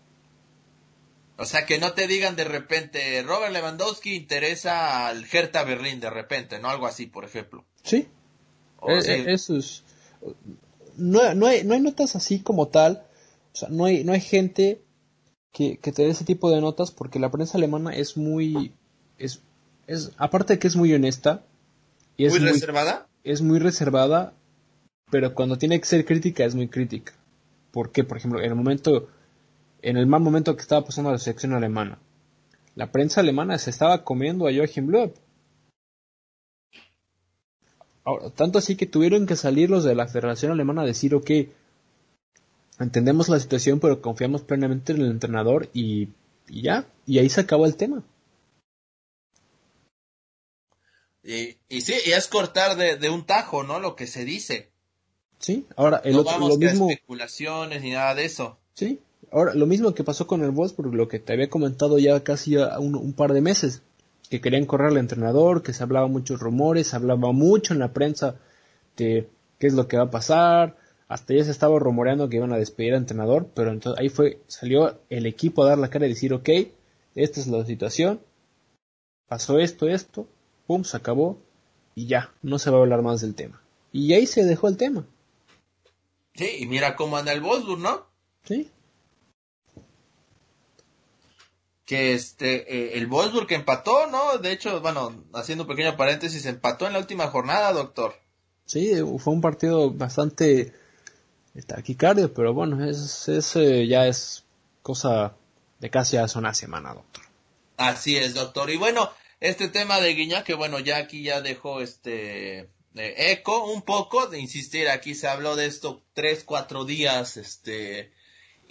O 1.41 1.45
sea, 1.45 1.65
que 1.65 1.79
no 1.79 1.93
te 1.93 2.07
digan 2.07 2.35
de 2.35 2.43
repente, 2.43 3.21
Robert 3.23 3.51
Lewandowski 3.51 4.15
interesa 4.15 5.07
al 5.07 5.25
Hertha 5.25 5.63
Berlín 5.63 5.99
de 5.99 6.09
repente, 6.09 6.59
¿no? 6.59 6.69
Algo 6.69 6.85
así, 6.85 7.07
por 7.07 7.25
ejemplo. 7.25 7.65
Sí. 7.83 8.07
Eh, 8.87 9.25
eso 9.27 9.57
es... 9.57 9.83
No, 10.97 11.33
no, 11.33 11.47
hay, 11.47 11.63
no 11.63 11.73
hay 11.73 11.81
notas 11.81 12.15
así 12.15 12.39
como 12.39 12.67
tal 12.67 13.05
o 13.53 13.57
sea, 13.57 13.69
no 13.69 13.85
hay, 13.85 14.03
no 14.03 14.13
hay 14.13 14.21
gente 14.21 14.81
que, 15.51 15.77
que 15.77 15.91
te 15.91 16.03
dé 16.03 16.09
ese 16.09 16.25
tipo 16.25 16.49
de 16.51 16.61
notas 16.61 16.91
porque 16.91 17.19
la 17.19 17.31
prensa 17.31 17.57
alemana 17.57 17.93
es 17.93 18.15
muy, 18.15 18.73
es, 19.17 19.41
es 19.87 20.11
aparte 20.17 20.53
de 20.53 20.59
que 20.59 20.67
es 20.67 20.75
muy 20.75 20.93
honesta. 20.93 21.43
Y 22.17 22.25
es 22.25 22.39
¿Muy, 22.39 22.49
reservada? 22.49 23.07
Es 23.23 23.41
muy 23.41 23.59
reservada, 23.59 24.33
pero 25.09 25.33
cuando 25.33 25.57
tiene 25.57 25.79
que 25.79 25.85
ser 25.85 26.05
crítica 26.05 26.45
es 26.45 26.55
muy 26.55 26.67
crítica. 26.67 27.13
¿Por 27.71 27.91
qué? 27.91 28.03
Por 28.03 28.17
ejemplo, 28.17 28.39
en 28.39 28.49
el 28.49 28.55
momento, 28.55 29.09
en 29.81 29.97
el 29.97 30.07
mal 30.07 30.21
momento 30.21 30.55
que 30.55 30.61
estaba 30.61 30.85
pasando 30.85 31.11
la 31.11 31.17
selección 31.17 31.53
alemana, 31.53 31.99
la 32.75 32.91
prensa 32.91 33.21
alemana 33.21 33.57
se 33.57 33.69
estaba 33.69 34.03
comiendo 34.03 34.47
a 34.47 34.53
Joachim 34.53 34.89
Löw. 34.89 35.13
tanto 38.35 38.59
así 38.59 38.75
que 38.75 38.85
tuvieron 38.85 39.25
que 39.25 39.35
salir 39.35 39.69
los 39.69 39.83
de 39.83 39.95
la 39.95 40.07
Federación 40.07 40.51
Alemana 40.51 40.81
a 40.81 40.85
decir, 40.85 41.13
ok, 41.13 41.29
entendemos 42.79 43.29
la 43.29 43.39
situación, 43.39 43.79
pero 43.79 44.01
confiamos 44.01 44.41
plenamente 44.41 44.93
en 44.93 45.01
el 45.01 45.11
entrenador 45.11 45.69
y, 45.73 46.09
ya, 46.47 46.87
y 47.05 47.19
ahí 47.19 47.29
se 47.29 47.41
acabó 47.41 47.65
el 47.65 47.75
tema. 47.75 48.03
Y, 51.23 51.57
y 51.69 51.81
sí, 51.81 51.93
y 52.05 52.11
es 52.11 52.27
cortar 52.27 52.75
de, 52.77 53.09
un 53.09 53.25
tajo, 53.25 53.63
¿no? 53.63 53.79
Lo 53.79 53.95
que 53.95 54.07
se 54.07 54.25
dice. 54.25 54.71
Sí, 55.37 55.67
ahora 55.75 56.01
el 56.03 56.13
no 56.13 56.21
otro, 56.21 56.33
vamos 56.33 56.49
lo 56.49 56.57
mismo. 56.57 56.89
especulaciones 56.89 57.81
ni 57.81 57.91
nada 57.91 58.15
de 58.15 58.25
eso. 58.25 58.59
Sí, 58.73 58.99
ahora 59.31 59.53
lo 59.53 59.65
mismo 59.65 59.93
que 59.93 60.03
pasó 60.03 60.27
con 60.27 60.43
el 60.43 60.51
Wolfsburg, 60.51 60.93
lo 60.93 61.07
que 61.07 61.19
te 61.19 61.33
había 61.33 61.49
comentado 61.49 61.97
ya 61.97 62.23
casi 62.23 62.57
un, 62.57 62.95
un 62.95 63.13
par 63.13 63.33
de 63.33 63.41
meses, 63.41 63.81
que 64.29 64.39
querían 64.41 64.65
correr 64.65 64.89
al 64.89 64.97
entrenador, 64.97 65.61
que 65.61 65.73
se 65.73 65.83
hablaba 65.83 66.07
muchos 66.07 66.39
rumores, 66.39 66.87
se 66.87 66.95
hablaba 66.95 67.31
mucho 67.31 67.73
en 67.73 67.79
la 67.79 67.91
prensa 67.91 68.35
de 68.95 69.27
qué 69.59 69.67
es 69.67 69.73
lo 69.73 69.87
que 69.87 69.97
va 69.97 70.03
a 70.03 70.11
pasar, 70.11 70.77
hasta 71.07 71.33
ya 71.33 71.43
se 71.43 71.51
estaba 71.51 71.77
rumoreando 71.79 72.29
que 72.29 72.37
iban 72.37 72.53
a 72.53 72.57
despedir 72.57 72.93
al 72.93 72.99
entrenador, 72.99 73.49
pero 73.53 73.71
entonces 73.71 73.99
ahí 73.99 74.07
fue, 74.07 74.39
salió 74.47 74.99
el 75.09 75.25
equipo 75.25 75.63
a 75.63 75.67
dar 75.67 75.77
la 75.77 75.89
cara 75.89 76.05
y 76.05 76.09
decir, 76.09 76.33
ok, 76.33 76.49
esta 77.15 77.41
es 77.41 77.47
la 77.47 77.65
situación, 77.65 78.21
pasó 79.27 79.59
esto, 79.59 79.89
esto, 79.89 80.27
pum, 80.65 80.85
se 80.85 80.95
acabó 80.95 81.37
y 81.95 82.07
ya, 82.07 82.31
no 82.41 82.57
se 82.59 82.71
va 82.71 82.77
a 82.77 82.81
hablar 82.81 83.01
más 83.01 83.19
del 83.19 83.35
tema. 83.35 83.61
Y 83.91 84.13
ahí 84.13 84.25
se 84.25 84.45
dejó 84.45 84.69
el 84.69 84.77
tema. 84.77 85.05
Sí, 86.35 86.49
y 86.59 86.65
mira 86.65 86.95
cómo 86.95 87.17
anda 87.17 87.33
el 87.33 87.41
Wolfsburg, 87.41 87.81
¿no? 87.81 88.05
Sí. 88.45 88.71
Que 91.91 92.13
este, 92.13 92.73
eh, 92.73 92.97
el 92.97 93.07
Wolfsburg 93.07 93.47
que 93.47 93.55
empató, 93.55 94.07
¿no? 94.07 94.37
De 94.37 94.53
hecho, 94.53 94.79
bueno, 94.79 95.25
haciendo 95.33 95.65
un 95.65 95.67
pequeño 95.67 95.97
paréntesis, 95.97 96.45
empató 96.45 96.87
en 96.87 96.93
la 96.93 96.99
última 96.99 97.27
jornada, 97.27 97.73
doctor. 97.73 98.15
Sí, 98.65 98.93
fue 99.19 99.33
un 99.33 99.41
partido 99.41 99.91
bastante 99.91 100.73
taquicardia, 101.67 102.29
pero 102.33 102.53
bueno, 102.53 102.81
es, 102.89 103.27
eh, 103.57 103.87
ya 103.87 104.07
es 104.07 104.45
cosa 104.81 105.35
de 105.81 105.89
casi 105.89 106.15
hace 106.15 106.39
una 106.39 106.53
semana, 106.53 106.93
doctor. 106.93 107.25
Así 107.75 108.15
es, 108.15 108.35
doctor. 108.35 108.69
Y 108.69 108.77
bueno, 108.77 109.09
este 109.41 109.67
tema 109.67 109.99
de 109.99 110.13
Guiña, 110.13 110.45
que 110.45 110.53
bueno, 110.53 110.79
ya 110.79 110.95
aquí 110.95 111.23
ya 111.23 111.41
dejó 111.41 111.81
este 111.81 112.69
eco 112.95 113.65
un 113.65 113.81
poco, 113.81 114.27
de 114.27 114.39
insistir, 114.39 114.87
aquí 114.87 115.13
se 115.13 115.27
habló 115.27 115.57
de 115.57 115.65
esto 115.65 116.05
tres, 116.13 116.45
cuatro 116.45 116.85
días, 116.85 117.35
este, 117.35 118.13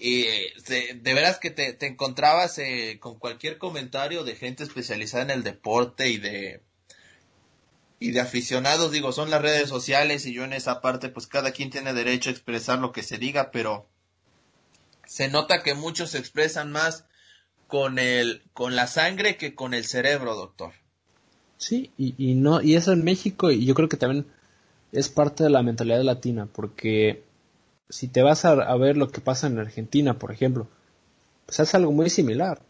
y 0.00 0.22
de, 0.22 0.98
de 1.00 1.14
veras 1.14 1.38
que 1.38 1.50
te, 1.50 1.74
te 1.74 1.86
encontrabas 1.86 2.58
eh, 2.58 2.96
con 3.00 3.18
cualquier 3.18 3.58
comentario 3.58 4.24
de 4.24 4.34
gente 4.34 4.64
especializada 4.64 5.24
en 5.24 5.30
el 5.30 5.42
deporte 5.42 6.08
y 6.08 6.16
de 6.16 6.62
y 8.02 8.12
de 8.12 8.20
aficionados, 8.20 8.92
digo, 8.92 9.12
son 9.12 9.28
las 9.28 9.42
redes 9.42 9.68
sociales 9.68 10.24
y 10.24 10.32
yo 10.32 10.44
en 10.44 10.54
esa 10.54 10.80
parte, 10.80 11.10
pues 11.10 11.26
cada 11.26 11.52
quien 11.52 11.68
tiene 11.68 11.92
derecho 11.92 12.30
a 12.30 12.32
expresar 12.32 12.78
lo 12.78 12.92
que 12.92 13.02
se 13.02 13.18
diga, 13.18 13.50
pero 13.50 13.86
se 15.04 15.28
nota 15.28 15.62
que 15.62 15.74
muchos 15.74 16.12
se 16.12 16.18
expresan 16.18 16.72
más 16.72 17.04
con 17.66 17.98
el, 17.98 18.42
con 18.54 18.74
la 18.74 18.86
sangre 18.86 19.36
que 19.36 19.54
con 19.54 19.74
el 19.74 19.84
cerebro, 19.84 20.34
doctor. 20.34 20.72
Sí, 21.58 21.92
y, 21.98 22.14
y 22.16 22.34
no, 22.36 22.62
y 22.62 22.74
eso 22.74 22.92
en 22.92 23.04
México, 23.04 23.50
y 23.50 23.66
yo 23.66 23.74
creo 23.74 23.90
que 23.90 23.98
también 23.98 24.24
es 24.92 25.10
parte 25.10 25.44
de 25.44 25.50
la 25.50 25.62
mentalidad 25.62 26.02
latina, 26.02 26.48
porque 26.50 27.22
si 27.90 28.08
te 28.08 28.22
vas 28.22 28.44
a, 28.44 28.52
a 28.52 28.76
ver 28.76 28.96
lo 28.96 29.08
que 29.08 29.20
pasa 29.20 29.46
en 29.46 29.58
Argentina, 29.58 30.18
por 30.18 30.32
ejemplo, 30.32 30.68
pues 31.46 31.60
es 31.60 31.74
algo 31.74 31.92
muy 31.92 32.10
similar. 32.10 32.62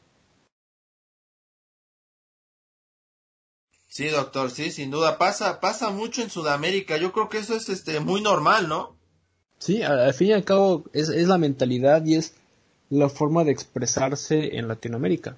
Sí, 3.88 4.08
doctor, 4.08 4.50
sí, 4.50 4.70
sin 4.70 4.90
duda 4.90 5.18
pasa, 5.18 5.60
pasa 5.60 5.90
mucho 5.90 6.22
en 6.22 6.30
Sudamérica. 6.30 6.96
Yo 6.96 7.12
creo 7.12 7.28
que 7.28 7.38
eso 7.38 7.54
es 7.54 7.68
este 7.68 7.98
muy 8.00 8.22
normal, 8.22 8.68
¿no? 8.68 8.96
Sí, 9.58 9.82
al, 9.82 10.14
fin 10.14 10.28
y 10.28 10.32
al 10.32 10.44
cabo 10.44 10.84
es, 10.92 11.08
es 11.08 11.28
la 11.28 11.38
mentalidad 11.38 12.04
y 12.06 12.14
es 12.14 12.34
la 12.88 13.08
forma 13.08 13.44
de 13.44 13.52
expresarse 13.52 14.56
en 14.56 14.68
Latinoamérica. 14.68 15.36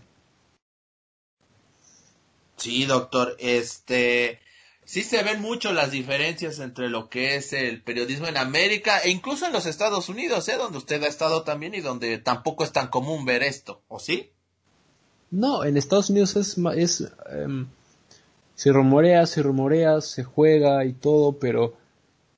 Sí, 2.57 2.85
doctor, 2.85 3.37
este 3.41 4.39
sí 4.85 5.03
se 5.03 5.23
ven 5.23 5.41
mucho 5.41 5.73
las 5.73 5.91
diferencias 5.91 6.59
entre 6.59 6.89
lo 6.89 7.09
que 7.09 7.37
es 7.37 7.53
el 7.53 7.83
periodismo 7.83 8.27
en 8.27 8.37
América 8.37 8.99
e 8.99 9.11
incluso 9.11 9.47
en 9.47 9.53
los 9.53 9.67
Estados 9.67 10.09
Unidos, 10.09 10.49
¿eh? 10.49 10.57
donde 10.57 10.79
usted 10.79 11.03
ha 11.03 11.09
estado 11.09 11.43
también 11.43 11.75
y 11.75 11.81
donde 11.81 12.19
tampoco 12.19 12.65
es 12.65 12.73
tan 12.73 12.89
común 12.89 13.25
ver 13.25 13.43
esto, 13.43 13.83
¿o 13.89 13.99
sí? 13.99 14.31
No, 15.31 15.65
en 15.65 15.77
Estados 15.77 16.11
Unidos 16.11 16.37
es, 16.37 16.57
es 16.77 17.13
em, 17.31 17.67
se 18.55 18.73
rumorea, 18.73 19.27
se 19.27 19.43
rumorea, 19.43 20.01
se 20.01 20.25
juega 20.25 20.85
y 20.85 20.93
todo, 20.93 21.39
pero 21.39 21.75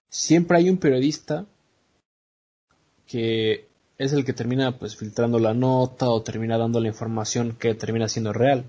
siempre 0.08 0.58
hay 0.58 0.70
un 0.70 0.78
periodista 0.78 1.46
que 3.06 3.68
es 3.98 4.12
el 4.12 4.24
que 4.24 4.32
termina 4.32 4.78
pues 4.78 4.96
filtrando 4.96 5.38
la 5.38 5.54
nota 5.54 6.08
o 6.08 6.22
termina 6.22 6.58
dando 6.58 6.80
la 6.80 6.88
información 6.88 7.56
que 7.58 7.74
termina 7.74 8.08
siendo 8.08 8.32
real. 8.32 8.64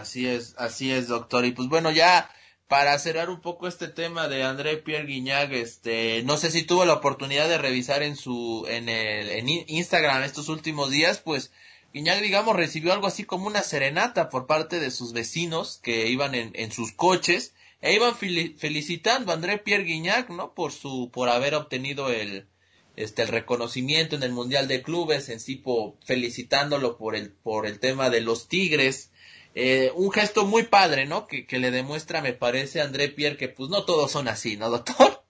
Así 0.00 0.26
es, 0.26 0.54
así 0.58 0.92
es, 0.92 1.08
doctor. 1.08 1.44
Y 1.44 1.52
pues 1.52 1.68
bueno, 1.68 1.90
ya 1.90 2.30
para 2.68 2.98
cerrar 2.98 3.30
un 3.30 3.40
poco 3.40 3.68
este 3.68 3.88
tema 3.88 4.28
de 4.28 4.42
André 4.42 4.76
Pierre 4.78 5.06
Guiñag, 5.06 5.52
este, 5.52 6.22
no 6.24 6.36
sé 6.36 6.50
si 6.50 6.62
tuvo 6.62 6.84
la 6.84 6.94
oportunidad 6.94 7.48
de 7.48 7.58
revisar 7.58 8.02
en 8.02 8.16
su, 8.16 8.66
en 8.68 8.88
el, 8.88 9.30
en 9.30 9.48
Instagram 9.48 10.22
estos 10.22 10.48
últimos 10.48 10.90
días, 10.90 11.18
pues 11.18 11.52
Guiñac, 11.92 12.20
digamos, 12.20 12.56
recibió 12.56 12.92
algo 12.92 13.06
así 13.06 13.24
como 13.24 13.46
una 13.46 13.62
serenata 13.62 14.28
por 14.28 14.46
parte 14.46 14.80
de 14.80 14.90
sus 14.90 15.12
vecinos 15.12 15.78
que 15.82 16.08
iban 16.08 16.34
en, 16.34 16.50
en 16.54 16.72
sus 16.72 16.92
coches 16.92 17.54
e 17.80 17.94
iban 17.94 18.16
felicitando 18.16 19.30
a 19.30 19.34
André 19.36 19.58
Pierre 19.58 19.84
Guignac, 19.84 20.30
¿no? 20.30 20.54
Por 20.54 20.72
su, 20.72 21.10
por 21.12 21.28
haber 21.28 21.54
obtenido 21.54 22.10
el, 22.10 22.48
este, 22.96 23.22
el 23.22 23.28
reconocimiento 23.28 24.16
en 24.16 24.22
el 24.22 24.32
Mundial 24.32 24.68
de 24.68 24.82
Clubes, 24.82 25.28
en 25.28 25.38
sí, 25.38 25.62
felicitándolo 26.04 26.96
por 26.96 27.14
el, 27.14 27.30
por 27.30 27.66
el 27.66 27.78
tema 27.78 28.10
de 28.10 28.22
los 28.22 28.48
Tigres. 28.48 29.10
Eh, 29.54 29.92
un 29.94 30.10
gesto 30.10 30.44
muy 30.44 30.64
padre, 30.64 31.06
¿no? 31.06 31.26
Que, 31.26 31.46
que 31.46 31.58
le 31.58 31.70
demuestra, 31.70 32.20
me 32.20 32.32
parece, 32.32 32.80
a 32.80 32.84
André 32.84 33.08
Pierre 33.08 33.36
que 33.36 33.48
pues 33.48 33.70
no 33.70 33.84
todos 33.84 34.10
son 34.10 34.26
así, 34.26 34.56
¿no, 34.56 34.68
doctor? 34.68 35.22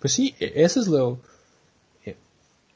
Pues 0.00 0.12
sí, 0.12 0.34
e, 0.40 0.52
eso 0.56 0.80
es 0.80 0.88
lo, 0.88 1.20
eh, 2.04 2.16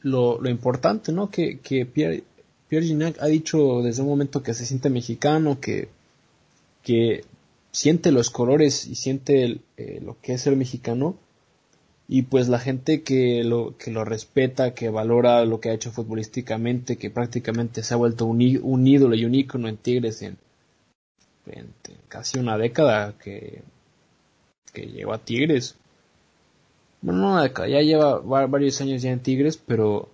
lo, 0.01 0.41
lo 0.41 0.49
importante, 0.49 1.11
¿no? 1.11 1.29
Que, 1.29 1.59
que 1.59 1.87
Pierre, 1.87 2.23
Pierre 2.69 2.87
Gignac 2.87 3.21
ha 3.21 3.27
dicho 3.27 3.83
desde 3.83 4.03
un 4.03 4.09
momento 4.09 4.45
que 4.45 4.55
se 4.55 4.65
siente 4.65 4.89
mexicano, 4.89 5.61
que, 5.61 5.89
que 6.85 7.25
siente 7.73 8.13
los 8.13 8.31
colores 8.31 8.87
y 8.87 8.95
siente 8.95 9.61
eh, 9.77 10.01
lo 10.05 10.17
que 10.21 10.35
es 10.35 10.43
ser 10.43 10.55
mexicano 10.55 11.17
y 12.09 12.23
pues 12.23 12.47
la 12.49 12.61
gente 12.61 13.03
que 13.03 13.43
lo, 13.43 13.77
que 13.77 13.91
lo 13.91 14.05
respeta, 14.05 14.73
que 14.73 14.89
valora 14.89 15.45
lo 15.45 15.59
que 15.59 15.71
ha 15.71 15.75
hecho 15.75 15.91
futbolísticamente, 15.91 16.97
que 16.97 17.11
prácticamente 17.11 17.83
se 17.83 17.93
ha 17.93 17.97
vuelto 17.97 18.27
un, 18.27 18.61
un 18.63 18.87
ídolo 18.87 19.17
y 19.17 19.25
un 19.25 19.35
ícono 19.35 19.67
en 19.67 19.77
Tigres 19.77 20.23
en, 20.23 20.39
en, 21.47 21.73
casi 22.09 22.39
una 22.39 22.59
década 22.59 23.15
que, 23.19 23.63
que 24.73 24.87
llegó 24.87 25.13
a 25.13 25.19
Tigres. 25.19 25.77
Bueno, 27.03 27.41
no 27.41 27.67
ya 27.67 27.81
lleva 27.83 28.19
varios 28.19 28.81
años 28.81 29.03
ya 29.03 29.11
en 29.11 29.21
Tigres, 29.21 29.57
pero 29.57 30.09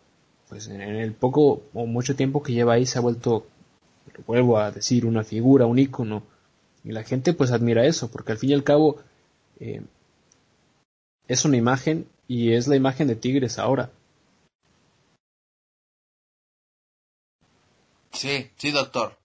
pues 0.49 0.69
en 0.69 0.81
el 0.81 1.13
poco 1.13 1.63
o 1.73 1.87
mucho 1.87 2.15
tiempo 2.15 2.43
que 2.43 2.53
lleva 2.53 2.75
ahí 2.75 2.85
se 2.85 2.99
ha 2.99 3.03
vuelto, 3.03 3.47
vuelvo 4.27 4.59
a 4.59 4.71
decir, 4.71 5.07
una 5.07 5.25
figura, 5.25 5.67
un 5.67 5.79
ícono. 5.79 6.23
Y 6.85 6.93
la 6.93 7.05
gente 7.05 7.33
pues 7.33 7.53
admira 7.53 7.87
eso, 7.87 8.11
porque 8.11 8.33
al 8.33 8.39
fin 8.39 8.51
y 8.51 8.55
al 8.55 8.65
cabo 8.65 8.99
eh, 9.61 9.83
es 11.29 11.45
una 11.45 11.57
imagen 11.57 12.07
y 12.29 12.53
es 12.53 12.69
la 12.69 12.77
imagen 12.77 13.09
de 13.09 13.17
Tigres 13.17 13.59
ahora. 13.59 13.91
Sí, 18.13 18.51
sí, 18.57 18.71
doctor. 18.71 19.22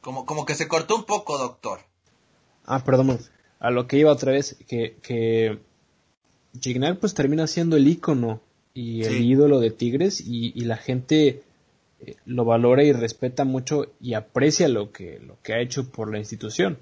Como, 0.00 0.24
como 0.26 0.46
que 0.46 0.54
se 0.54 0.68
cortó 0.68 0.96
un 0.96 1.04
poco, 1.04 1.38
doctor. 1.38 1.80
Ah, 2.64 2.82
perdón. 2.84 3.18
A 3.58 3.70
lo 3.70 3.86
que 3.86 3.98
iba 3.98 4.12
otra 4.12 4.32
vez, 4.32 4.56
que, 4.66 4.96
que 5.02 5.58
Gignac 6.58 6.98
pues 6.98 7.14
termina 7.14 7.46
siendo 7.46 7.76
el 7.76 7.86
ícono 7.88 8.40
y 8.72 9.04
el 9.04 9.20
ídolo 9.22 9.60
de 9.60 9.70
Tigres 9.70 10.20
y, 10.20 10.52
y 10.54 10.64
la 10.64 10.76
gente 10.76 11.42
eh, 12.00 12.16
lo 12.24 12.44
valora 12.44 12.82
y 12.82 12.92
respeta 12.92 13.44
mucho 13.44 13.92
y 14.00 14.14
aprecia 14.14 14.68
lo 14.68 14.92
que, 14.92 15.18
lo 15.18 15.36
que 15.42 15.52
ha 15.52 15.60
hecho 15.60 15.90
por 15.90 16.10
la 16.10 16.18
institución. 16.18 16.78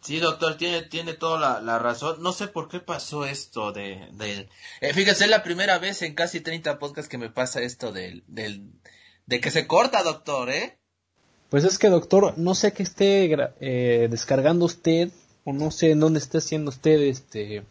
Sí, 0.00 0.20
doctor, 0.20 0.56
tiene, 0.56 0.82
tiene 0.82 1.12
toda 1.14 1.60
la, 1.60 1.78
razón. 1.78 2.22
No 2.22 2.32
sé 2.32 2.46
por 2.46 2.68
qué 2.68 2.80
pasó 2.80 3.26
esto 3.26 3.72
de... 3.72 4.08
de 4.12 4.48
eh, 4.80 4.94
fíjese, 4.94 5.24
es 5.24 5.30
la 5.30 5.42
primera 5.42 5.78
vez 5.78 6.00
en 6.02 6.14
casi 6.14 6.40
30 6.40 6.78
podcasts 6.78 7.10
que 7.10 7.18
me 7.18 7.28
pasa 7.28 7.60
esto 7.60 7.92
del, 7.92 8.22
del, 8.26 8.70
de 9.28 9.40
que 9.40 9.50
se 9.50 9.66
corta, 9.66 10.02
doctor, 10.02 10.50
¿eh? 10.50 10.78
Pues 11.50 11.64
es 11.64 11.78
que, 11.78 11.90
doctor, 11.90 12.34
no 12.38 12.54
sé 12.54 12.72
qué 12.72 12.82
esté 12.82 13.30
eh, 13.60 14.08
descargando 14.10 14.64
usted 14.64 15.10
o 15.44 15.52
no 15.52 15.70
sé 15.70 15.90
en 15.90 16.00
dónde 16.00 16.18
esté 16.18 16.38
haciendo 16.38 16.70
usted 16.70 17.00
este... 17.02 17.62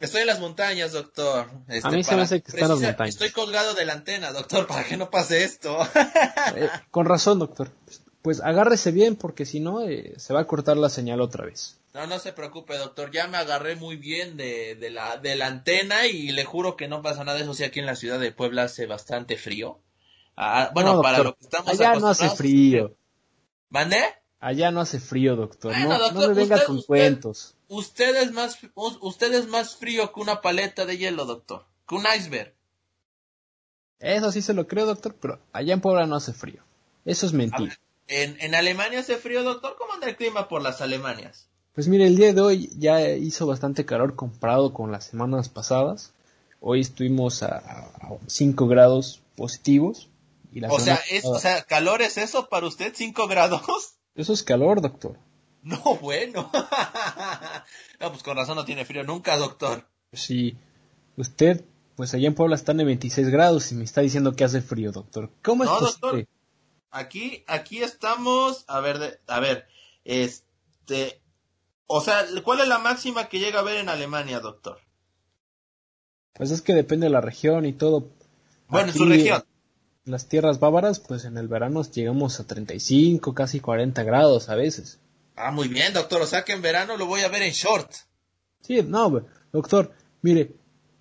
Estoy 0.00 0.22
en 0.22 0.26
las 0.26 0.40
montañas, 0.40 0.92
doctor. 0.92 1.48
a 1.82 1.90
mí 1.90 2.02
se 2.02 2.16
me 2.16 2.22
hace 2.22 2.40
que 2.40 2.50
está 2.50 2.62
en 2.62 2.68
las 2.70 2.80
montañas. 2.80 3.14
Estoy 3.14 3.30
colgado 3.30 3.74
de 3.74 3.84
la 3.84 3.92
antena, 3.92 4.32
doctor, 4.32 4.66
para 4.68 4.84
que 4.84 4.96
no 4.96 5.10
pase 5.10 5.44
esto. 5.44 5.78
Eh, 6.56 6.68
con 6.90 7.06
razón, 7.06 7.38
doctor. 7.38 7.70
Pues 8.22 8.40
agárrese 8.40 8.90
bien 8.90 9.16
porque 9.16 9.44
si 9.44 9.60
no 9.60 9.82
eh, 9.82 10.14
se 10.16 10.32
va 10.32 10.40
a 10.40 10.46
cortar 10.46 10.76
la 10.76 10.88
señal 10.88 11.20
otra 11.20 11.44
vez. 11.44 11.78
No, 11.92 12.06
no 12.06 12.18
se 12.18 12.32
preocupe, 12.32 12.76
doctor. 12.78 13.10
Ya 13.10 13.28
me 13.28 13.36
agarré 13.36 13.76
muy 13.76 13.96
bien 13.96 14.36
de, 14.36 14.76
de, 14.76 14.90
la, 14.90 15.18
de 15.18 15.36
la 15.36 15.46
antena 15.46 16.06
y 16.06 16.32
le 16.32 16.44
juro 16.44 16.76
que 16.76 16.88
no 16.88 17.02
pasa 17.02 17.22
nada. 17.22 17.38
Eso 17.38 17.54
sí, 17.54 17.64
aquí 17.64 17.80
en 17.80 17.86
la 17.86 17.96
ciudad 17.96 18.18
de 18.18 18.32
Puebla 18.32 18.64
hace 18.64 18.86
bastante 18.86 19.36
frío. 19.36 19.78
Ah, 20.36 20.70
bueno, 20.74 21.02
para 21.02 21.18
lo 21.22 21.36
que 21.36 21.44
estamos 21.44 21.68
Allá 21.68 21.94
no 21.96 22.08
hace 22.08 22.30
frío. 22.30 22.94
¿Mande? 23.68 23.98
Allá 24.40 24.70
no 24.70 24.80
hace 24.80 24.98
frío, 24.98 25.36
doctor. 25.36 25.76
no, 25.76 26.10
no 26.10 26.28
me 26.28 26.34
venga 26.34 26.64
con 26.64 26.82
cuentos. 26.82 27.54
Usted 27.68 28.16
es, 28.16 28.32
más, 28.32 28.58
usted 28.74 29.32
es 29.34 29.46
más 29.48 29.76
frío 29.76 30.12
que 30.12 30.20
una 30.20 30.40
paleta 30.40 30.84
de 30.84 30.98
hielo, 30.98 31.24
doctor. 31.24 31.64
Que 31.88 31.94
un 31.94 32.04
iceberg. 32.16 32.54
Eso 33.98 34.32
sí 34.32 34.42
se 34.42 34.52
lo 34.52 34.66
creo, 34.66 34.84
doctor, 34.84 35.14
pero 35.14 35.38
allá 35.52 35.74
en 35.74 35.80
Puebla 35.80 36.06
no 36.06 36.16
hace 36.16 36.32
frío. 36.32 36.62
Eso 37.04 37.26
es 37.26 37.32
mentira. 37.32 37.78
¿En, 38.08 38.36
en 38.40 38.54
Alemania 38.54 39.00
hace 39.00 39.16
frío, 39.16 39.44
doctor? 39.44 39.76
¿Cómo 39.78 39.92
anda 39.94 40.08
el 40.08 40.16
clima 40.16 40.48
por 40.48 40.60
las 40.60 40.80
Alemanias? 40.80 41.48
Pues 41.74 41.88
mire, 41.88 42.06
el 42.06 42.16
día 42.16 42.34
de 42.34 42.40
hoy 42.40 42.70
ya 42.76 43.00
hizo 43.12 43.46
bastante 43.46 43.86
calor 43.86 44.14
comparado 44.14 44.74
con 44.74 44.92
las 44.92 45.04
semanas 45.04 45.48
pasadas. 45.48 46.12
Hoy 46.60 46.80
estuvimos 46.80 47.42
a, 47.42 47.88
5 48.26 48.66
grados 48.66 49.22
positivos. 49.36 50.10
Y 50.52 50.60
la 50.60 50.68
o, 50.68 50.78
sea, 50.78 51.00
o 51.24 51.38
sea, 51.38 51.62
¿calor 51.62 52.02
es 52.02 52.18
eso 52.18 52.48
para 52.48 52.66
usted? 52.66 52.94
¿5 52.94 53.28
grados? 53.28 53.94
Eso 54.14 54.34
es 54.34 54.42
calor, 54.42 54.82
doctor. 54.82 55.18
No, 55.62 55.96
bueno. 56.02 56.50
no, 58.00 58.10
pues 58.10 58.22
con 58.22 58.36
razón 58.36 58.56
no 58.56 58.66
tiene 58.66 58.84
frío 58.84 59.04
nunca, 59.04 59.38
doctor. 59.38 59.88
Sí. 60.12 60.58
Usted, 61.16 61.64
pues 61.96 62.12
allá 62.12 62.28
en 62.28 62.34
Puebla 62.34 62.56
están 62.56 62.78
en 62.80 62.86
26 62.86 63.30
grados 63.30 63.72
y 63.72 63.76
me 63.76 63.84
está 63.84 64.02
diciendo 64.02 64.34
que 64.34 64.44
hace 64.44 64.60
frío, 64.60 64.92
doctor. 64.92 65.30
¿Cómo 65.42 65.64
es 65.64 65.70
no, 65.70 65.80
Doctor, 65.80 66.26
aquí, 66.90 67.42
aquí 67.46 67.82
estamos, 67.82 68.66
a 68.68 68.80
ver, 68.80 69.22
a 69.26 69.40
ver, 69.40 69.66
este, 70.04 71.22
o 71.86 72.02
sea, 72.02 72.26
¿cuál 72.44 72.60
es 72.60 72.68
la 72.68 72.78
máxima 72.78 73.28
que 73.28 73.38
llega 73.38 73.60
a 73.60 73.62
ver 73.62 73.78
en 73.78 73.88
Alemania, 73.88 74.40
doctor? 74.40 74.78
Pues 76.34 76.50
es 76.50 76.60
que 76.60 76.74
depende 76.74 77.06
de 77.06 77.12
la 77.12 77.20
región 77.20 77.64
y 77.64 77.72
todo. 77.72 78.10
Bueno, 78.68 78.88
en 78.88 78.94
su 78.94 79.06
región. 79.06 79.44
Las 80.04 80.28
tierras 80.28 80.58
bávaras, 80.58 81.00
pues 81.00 81.24
en 81.24 81.38
el 81.38 81.48
verano 81.48 81.82
llegamos 81.82 82.40
a 82.40 82.46
35, 82.46 83.34
casi 83.34 83.60
40 83.60 84.02
grados 84.02 84.48
a 84.48 84.56
veces. 84.56 84.98
Ah, 85.36 85.50
muy 85.50 85.68
bien, 85.68 85.92
doctor. 85.92 86.20
O 86.22 86.26
sea 86.26 86.44
que 86.44 86.52
en 86.52 86.62
verano 86.62 86.96
lo 86.96 87.06
voy 87.06 87.22
a 87.22 87.28
ver 87.28 87.42
en 87.42 87.52
short. 87.52 87.90
Sí, 88.60 88.82
no, 88.82 89.24
doctor. 89.52 89.92
Mire, 90.22 90.56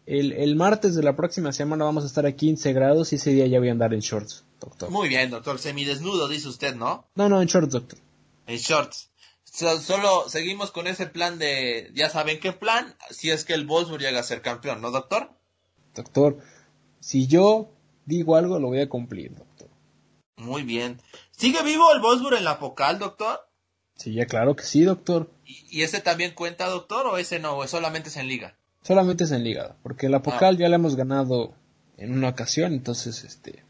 el, 0.06 0.34
el 0.34 0.56
martes 0.56 0.96
de 0.96 1.04
la 1.04 1.16
próxima 1.16 1.52
semana 1.52 1.86
vamos 1.86 2.04
a 2.04 2.08
estar 2.08 2.26
a 2.26 2.32
15 2.32 2.74
grados 2.74 3.12
y 3.12 3.16
ese 3.16 3.32
día 3.32 3.48
ya 3.48 3.60
voy 3.60 3.70
a 3.70 3.72
andar 3.72 3.94
en 3.94 4.02
shorts, 4.02 4.44
doctor. 4.60 4.90
Muy 4.92 5.10
bien, 5.10 5.30
doctor. 5.32 5.60
Semidesnudo, 5.60 6.28
dice 6.28 6.48
usted, 6.48 6.76
¿no? 6.76 7.08
No, 7.16 7.28
no, 7.28 7.42
en 7.42 7.48
shorts, 7.48 7.74
doctor. 7.74 8.00
En 8.46 8.58
shorts 8.58 9.12
solo 9.52 10.30
seguimos 10.30 10.72
con 10.72 10.88
ese 10.88 11.08
plan 11.08 11.38
de, 11.38 11.92
ya 11.94 12.10
saben 12.10 12.40
qué 12.40 12.54
plan, 12.54 12.96
si 13.10 13.32
es 13.32 13.46
que 13.46 13.54
el 13.54 13.66
Wolfsburg 13.66 14.02
llega 14.02 14.20
a 14.20 14.24
ser 14.24 14.42
campeón, 14.42 14.82
¿no, 14.82 14.92
doctor? 14.92 15.32
Doctor, 15.94 16.38
si 17.00 17.28
yo 17.28 17.70
digo 18.06 18.36
algo, 18.36 18.60
lo 18.60 18.68
voy 18.68 18.82
a 18.82 18.90
cumplir, 18.90 19.36
doctor. 19.36 19.70
Muy 20.38 20.64
bien. 20.64 21.00
¿Sigue 21.32 21.64
vivo 21.64 21.92
el 21.94 22.02
Wolfsburg 22.02 22.38
en 22.38 22.44
la 22.44 22.60
Pocal, 22.60 23.00
doctor? 23.00 23.40
Sí, 23.96 24.14
ya 24.14 24.26
claro 24.26 24.56
que 24.56 24.64
sí, 24.64 24.84
doctor. 24.84 25.30
¿Y, 25.46 25.82
ese 25.82 26.02
también 26.02 26.34
cuenta, 26.34 26.68
doctor, 26.68 27.06
o 27.08 27.18
ese 27.18 27.40
no, 27.40 27.58
o 27.58 27.68
solamente 27.68 28.10
es 28.10 28.18
en 28.18 28.28
liga? 28.28 28.56
Solamente 28.82 29.26
es 29.26 29.32
en 29.32 29.44
liga, 29.44 29.76
porque 29.84 30.10
la 30.10 30.24
Pocal 30.24 30.56
ah. 30.56 30.58
ya 30.60 30.70
la 30.70 30.78
hemos 30.78 30.96
ganado 30.96 31.54
en 31.98 32.14
una 32.14 32.30
ocasión, 32.30 32.74
entonces, 32.74 33.24
este... 33.24 33.64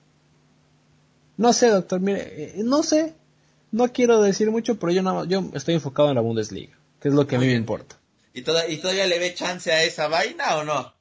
No 1.37 1.53
sé, 1.53 1.69
doctor, 1.69 1.99
mire, 1.99 2.21
eh, 2.21 2.53
no 2.63 2.83
sé, 2.83 3.15
no 3.71 3.91
quiero 3.91 4.21
decir 4.21 4.51
mucho, 4.51 4.79
pero 4.79 4.91
yo, 4.91 5.01
no, 5.01 5.25
yo 5.25 5.49
estoy 5.53 5.75
enfocado 5.75 6.09
en 6.09 6.15
la 6.15 6.21
Bundesliga, 6.21 6.77
que 6.99 7.09
es 7.09 7.13
lo 7.13 7.27
que 7.27 7.35
a 7.35 7.39
mí 7.39 7.47
me 7.47 7.55
importa. 7.55 7.97
¿Y, 8.33 8.43
todavía 8.43 9.07
le 9.07 9.19
ve 9.19 9.33
chance 9.33 9.71
a 9.71 9.83
esa 9.83 10.07
vaina 10.07 10.57
o 10.57 10.63
no? 10.63 10.93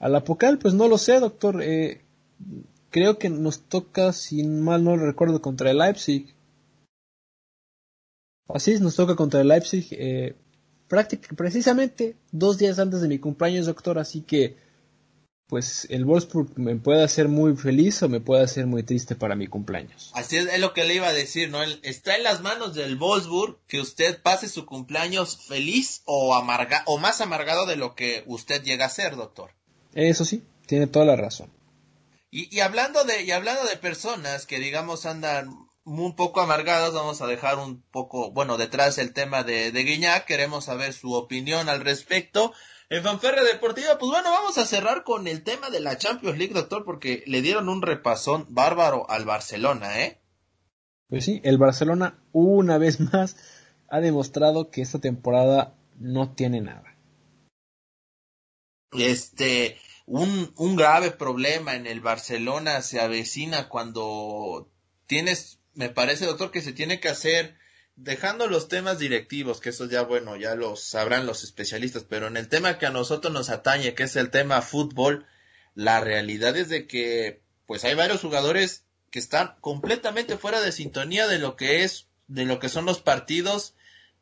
A 0.00 0.08
la 0.08 0.22
Pocal, 0.24 0.58
pues 0.58 0.74
no 0.74 0.88
lo 0.88 0.98
sé, 0.98 1.20
doctor. 1.20 1.62
Eh, 1.62 2.03
creo 2.90 3.18
que 3.18 3.28
nos 3.28 3.60
toca, 3.60 4.12
si 4.12 4.44
mal 4.44 4.84
no 4.84 4.96
recuerdo, 4.96 5.42
contra 5.42 5.70
el 5.70 5.78
Leipzig. 5.78 6.34
Así 8.48 8.72
es, 8.72 8.80
nos 8.80 8.96
toca 8.96 9.16
contra 9.16 9.40
el 9.40 9.48
Leipzig. 9.48 9.88
Eh, 9.92 10.36
precisamente 11.36 12.16
dos 12.30 12.58
días 12.58 12.78
antes 12.78 13.00
de 13.00 13.08
mi 13.08 13.18
cumpleaños, 13.18 13.66
doctor. 13.66 13.98
Así 13.98 14.20
que 14.20 14.56
pues 15.46 15.86
el 15.90 16.04
Wolfsburg 16.04 16.58
me 16.58 16.76
puede 16.76 17.04
hacer 17.04 17.28
muy 17.28 17.54
feliz 17.56 18.02
o 18.02 18.08
me 18.08 18.20
puede 18.20 18.42
hacer 18.42 18.66
muy 18.66 18.82
triste 18.82 19.14
para 19.14 19.36
mi 19.36 19.46
cumpleaños. 19.46 20.10
Así 20.14 20.36
es, 20.36 20.58
lo 20.58 20.72
que 20.72 20.84
le 20.84 20.94
iba 20.94 21.08
a 21.08 21.12
decir, 21.12 21.50
¿no? 21.50 21.62
Está 21.62 22.16
en 22.16 22.22
las 22.22 22.40
manos 22.40 22.74
del 22.74 22.96
Wolfsburg 22.96 23.58
que 23.66 23.80
usted 23.80 24.20
pase 24.22 24.48
su 24.48 24.66
cumpleaños 24.66 25.36
feliz 25.36 26.02
o, 26.06 26.34
amarga 26.34 26.82
o 26.86 26.98
más 26.98 27.20
amargado 27.20 27.66
de 27.66 27.76
lo 27.76 27.94
que 27.94 28.24
usted 28.26 28.62
llega 28.62 28.86
a 28.86 28.90
ser, 28.90 29.16
doctor. 29.16 29.50
Eso 29.94 30.24
sí, 30.24 30.42
tiene 30.66 30.86
toda 30.86 31.04
la 31.04 31.16
razón. 31.16 31.50
Y, 32.36 32.58
hablando 32.58 33.04
de 33.04 33.22
y 33.22 33.30
hablando 33.30 33.64
de 33.64 33.76
personas 33.76 34.44
que 34.44 34.58
digamos 34.58 35.06
andan 35.06 35.50
un 35.84 36.16
poco 36.16 36.40
amargadas, 36.40 36.92
vamos 36.92 37.22
a 37.22 37.28
dejar 37.28 37.58
un 37.58 37.82
poco, 37.92 38.32
bueno, 38.32 38.56
detrás 38.56 38.98
el 38.98 39.12
tema 39.12 39.44
de, 39.44 39.70
de 39.70 39.84
Guiñac, 39.84 40.24
queremos 40.24 40.64
saber 40.64 40.94
su 40.94 41.12
opinión 41.12 41.68
al 41.68 41.82
respecto. 41.82 42.52
En 42.90 43.04
Fanferre 43.04 43.44
Deportiva, 43.44 43.98
pues 44.00 44.10
bueno, 44.10 44.32
vamos 44.32 44.58
a 44.58 44.66
cerrar 44.66 45.04
con 45.04 45.28
el 45.28 45.44
tema 45.44 45.70
de 45.70 45.78
la 45.78 45.96
Champions 45.96 46.36
League, 46.36 46.52
doctor, 46.52 46.84
porque 46.84 47.22
le 47.28 47.40
dieron 47.40 47.68
un 47.68 47.82
repasón 47.82 48.46
bárbaro 48.48 49.08
al 49.08 49.24
Barcelona, 49.24 50.00
¿eh? 50.02 50.20
Pues 51.08 51.26
sí, 51.26 51.40
el 51.44 51.56
Barcelona 51.56 52.18
una 52.32 52.78
vez 52.78 52.98
más 52.98 53.36
ha 53.88 54.00
demostrado 54.00 54.70
que 54.70 54.82
esta 54.82 54.98
temporada 54.98 55.76
no 56.00 56.34
tiene 56.34 56.60
nada. 56.60 56.96
Este, 58.90 59.76
un, 60.06 60.52
un 60.56 60.76
grave 60.76 61.10
problema 61.10 61.74
en 61.74 61.86
el 61.86 62.00
Barcelona 62.00 62.82
se 62.82 63.00
avecina 63.00 63.68
cuando 63.68 64.70
tienes, 65.06 65.58
me 65.74 65.88
parece, 65.88 66.26
doctor, 66.26 66.50
que 66.50 66.62
se 66.62 66.72
tiene 66.72 67.00
que 67.00 67.08
hacer 67.08 67.56
dejando 67.96 68.48
los 68.48 68.68
temas 68.68 68.98
directivos, 68.98 69.60
que 69.60 69.70
eso 69.70 69.86
ya, 69.86 70.02
bueno, 70.02 70.36
ya 70.36 70.54
los 70.54 70.82
sabrán 70.82 71.26
los 71.26 71.44
especialistas, 71.44 72.04
pero 72.08 72.26
en 72.26 72.36
el 72.36 72.48
tema 72.48 72.78
que 72.78 72.86
a 72.86 72.90
nosotros 72.90 73.32
nos 73.32 73.50
atañe, 73.50 73.94
que 73.94 74.02
es 74.04 74.16
el 74.16 74.30
tema 74.30 74.62
fútbol, 74.62 75.26
la 75.74 76.00
realidad 76.00 76.56
es 76.56 76.68
de 76.68 76.86
que, 76.86 77.40
pues 77.66 77.84
hay 77.84 77.94
varios 77.94 78.20
jugadores 78.20 78.84
que 79.10 79.18
están 79.18 79.54
completamente 79.60 80.36
fuera 80.36 80.60
de 80.60 80.72
sintonía 80.72 81.28
de 81.28 81.38
lo 81.38 81.56
que 81.56 81.84
es, 81.84 82.08
de 82.26 82.44
lo 82.44 82.58
que 82.58 82.68
son 82.68 82.84
los 82.84 83.00
partidos 83.00 83.74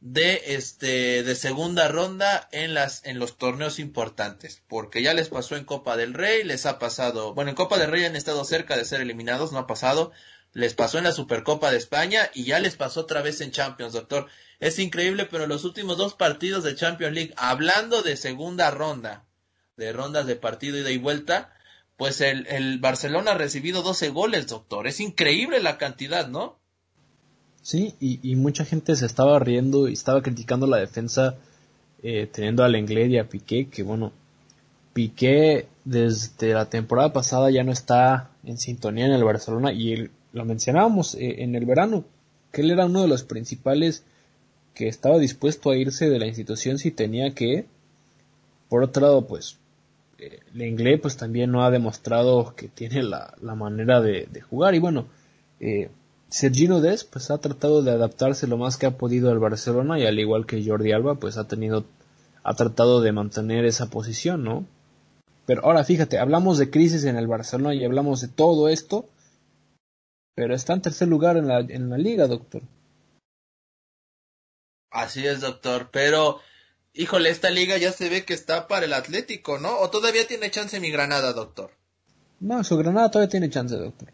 de 0.02 0.42
este 0.56 1.22
de 1.22 1.34
segunda 1.36 1.86
ronda 1.86 2.48
en 2.50 2.74
las 2.74 3.04
en 3.06 3.20
los 3.20 3.38
torneos 3.38 3.78
importantes 3.78 4.60
porque 4.66 5.00
ya 5.00 5.14
les 5.14 5.28
pasó 5.28 5.56
en 5.56 5.64
Copa 5.64 5.96
del 5.96 6.12
Rey 6.12 6.42
les 6.42 6.66
ha 6.66 6.80
pasado 6.80 7.34
bueno 7.34 7.50
en 7.50 7.56
Copa 7.56 7.78
del 7.78 7.90
Rey 7.90 8.04
han 8.04 8.16
estado 8.16 8.44
cerca 8.44 8.76
de 8.76 8.84
ser 8.84 9.00
eliminados 9.00 9.52
no 9.52 9.58
ha 9.58 9.66
pasado 9.68 10.12
les 10.54 10.74
pasó 10.74 10.98
en 10.98 11.04
la 11.04 11.12
Supercopa 11.12 11.70
de 11.70 11.78
España 11.78 12.30
y 12.34 12.44
ya 12.44 12.58
les 12.58 12.76
pasó 12.76 13.00
otra 13.00 13.22
vez 13.22 13.40
en 13.40 13.52
Champions, 13.52 13.94
doctor. 13.94 14.28
Es 14.60 14.78
increíble, 14.78 15.26
pero 15.30 15.46
los 15.46 15.64
últimos 15.64 15.96
dos 15.96 16.14
partidos 16.14 16.62
de 16.62 16.74
Champions 16.74 17.14
League, 17.14 17.34
hablando 17.36 18.02
de 18.02 18.16
segunda 18.16 18.70
ronda, 18.70 19.24
de 19.76 19.92
rondas 19.92 20.26
de 20.26 20.36
partido 20.36 20.76
ida 20.76 20.90
y 20.90 20.98
vuelta, 20.98 21.54
pues 21.96 22.20
el, 22.20 22.46
el 22.48 22.78
Barcelona 22.78 23.32
ha 23.32 23.38
recibido 23.38 23.82
12 23.82 24.10
goles, 24.10 24.46
doctor. 24.46 24.86
Es 24.86 25.00
increíble 25.00 25.60
la 25.60 25.78
cantidad, 25.78 26.28
¿no? 26.28 26.60
Sí, 27.62 27.94
y, 28.00 28.18
y 28.22 28.36
mucha 28.36 28.64
gente 28.64 28.96
se 28.96 29.06
estaba 29.06 29.38
riendo 29.38 29.88
y 29.88 29.92
estaba 29.92 30.22
criticando 30.22 30.66
la 30.66 30.78
defensa 30.78 31.36
eh, 32.02 32.28
teniendo 32.30 32.64
al 32.64 32.72
Lenglet 32.72 33.10
y 33.10 33.18
a 33.18 33.28
Piqué, 33.28 33.68
que 33.68 33.84
bueno, 33.84 34.12
Piqué 34.92 35.68
desde 35.84 36.52
la 36.52 36.68
temporada 36.68 37.12
pasada 37.12 37.50
ya 37.50 37.62
no 37.62 37.72
está 37.72 38.30
en 38.44 38.58
sintonía 38.58 39.06
en 39.06 39.12
el 39.12 39.24
Barcelona 39.24 39.72
y 39.72 40.10
lo 40.32 40.44
mencionábamos 40.44 41.14
eh, 41.14 41.42
en 41.42 41.54
el 41.54 41.64
verano, 41.64 42.04
que 42.50 42.62
él 42.62 42.70
era 42.72 42.86
uno 42.86 43.02
de 43.02 43.08
los 43.08 43.22
principales 43.22 44.04
que 44.74 44.88
estaba 44.88 45.18
dispuesto 45.18 45.70
a 45.70 45.76
irse 45.76 46.10
de 46.10 46.18
la 46.18 46.26
institución 46.26 46.78
si 46.78 46.90
tenía 46.90 47.34
que. 47.34 47.66
Por 48.68 48.82
otro 48.82 49.02
lado, 49.02 49.26
pues, 49.26 49.58
eh, 50.18 50.40
Lenglet 50.54 51.00
pues 51.00 51.16
también 51.16 51.50
no 51.50 51.64
ha 51.64 51.70
demostrado 51.70 52.54
que 52.56 52.68
tiene 52.68 53.02
la, 53.02 53.34
manera 53.40 54.00
de, 54.00 54.26
jugar. 54.40 54.74
Y 54.74 54.78
bueno, 54.78 55.06
eh, 55.60 55.90
Sergino 56.32 56.80
Des 56.80 57.04
pues 57.04 57.30
ha 57.30 57.38
tratado 57.38 57.82
de 57.82 57.92
adaptarse 57.92 58.48
lo 58.48 58.56
más 58.56 58.76
que 58.76 58.86
ha 58.86 58.96
podido 58.96 59.30
al 59.30 59.38
Barcelona 59.38 60.00
y 60.00 60.06
al 60.06 60.18
igual 60.18 60.46
que 60.46 60.64
Jordi 60.64 60.90
Alba 60.90 61.14
pues 61.14 61.36
ha 61.36 61.46
tenido, 61.46 61.84
ha 62.42 62.54
tratado 62.54 63.00
de 63.00 63.12
mantener 63.12 63.64
esa 63.64 63.90
posición, 63.90 64.42
¿no? 64.42 64.66
Pero 65.46 65.64
ahora 65.64 65.84
fíjate, 65.84 66.18
hablamos 66.18 66.58
de 66.58 66.70
crisis 66.70 67.04
en 67.04 67.16
el 67.16 67.28
Barcelona 67.28 67.74
y 67.74 67.84
hablamos 67.84 68.20
de 68.20 68.28
todo 68.28 68.68
esto 68.68 69.06
pero 70.34 70.54
está 70.54 70.72
en 70.72 70.82
tercer 70.82 71.08
lugar 71.08 71.36
en 71.36 71.48
la, 71.48 71.60
en 71.60 71.90
la 71.90 71.98
liga, 71.98 72.26
doctor. 72.26 72.62
Así 74.90 75.26
es, 75.26 75.40
doctor. 75.40 75.90
Pero, 75.90 76.40
híjole, 76.92 77.30
esta 77.30 77.50
liga 77.50 77.76
ya 77.76 77.92
se 77.92 78.08
ve 78.08 78.24
que 78.24 78.34
está 78.34 78.66
para 78.66 78.86
el 78.86 78.92
Atlético, 78.92 79.58
¿no? 79.58 79.78
¿O 79.78 79.90
todavía 79.90 80.26
tiene 80.26 80.50
chance 80.50 80.80
mi 80.80 80.90
Granada, 80.90 81.32
doctor? 81.32 81.70
No, 82.40 82.64
su 82.64 82.76
Granada 82.76 83.10
todavía 83.10 83.30
tiene 83.30 83.50
chance, 83.50 83.76
doctor. 83.76 84.12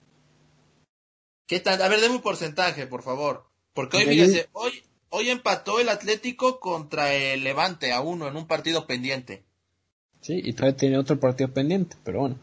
¿Qué 1.48 1.60
tal? 1.60 1.82
A 1.82 1.88
ver, 1.88 2.00
deme 2.00 2.16
un 2.16 2.22
porcentaje, 2.22 2.86
por 2.86 3.02
favor. 3.02 3.46
Porque 3.72 3.96
hoy, 3.96 4.04
fíjese, 4.04 4.48
hoy, 4.52 4.70
hoy 5.08 5.30
empató 5.30 5.80
el 5.80 5.88
Atlético 5.88 6.60
contra 6.60 7.14
el 7.14 7.42
Levante 7.42 7.92
a 7.92 8.00
uno 8.00 8.28
en 8.28 8.36
un 8.36 8.46
partido 8.46 8.86
pendiente. 8.86 9.42
Sí, 10.20 10.40
y 10.44 10.52
todavía 10.52 10.76
tiene 10.76 10.98
otro 10.98 11.18
partido 11.18 11.52
pendiente, 11.52 11.96
pero 12.04 12.20
bueno. 12.20 12.38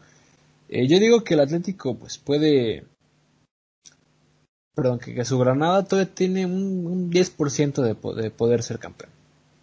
Eh, 0.68 0.88
yo 0.88 0.98
digo 0.98 1.22
que 1.22 1.34
el 1.34 1.40
Atlético 1.40 1.96
pues 1.96 2.18
puede 2.18 2.84
perdón, 4.76 4.98
que, 4.98 5.24
su 5.24 5.38
Granada 5.38 5.84
todavía 5.84 6.14
tiene 6.14 6.44
un, 6.44 7.10
10% 7.10 7.82
de, 7.82 8.22
de 8.22 8.30
poder 8.30 8.62
ser 8.62 8.78
campeón. 8.78 9.10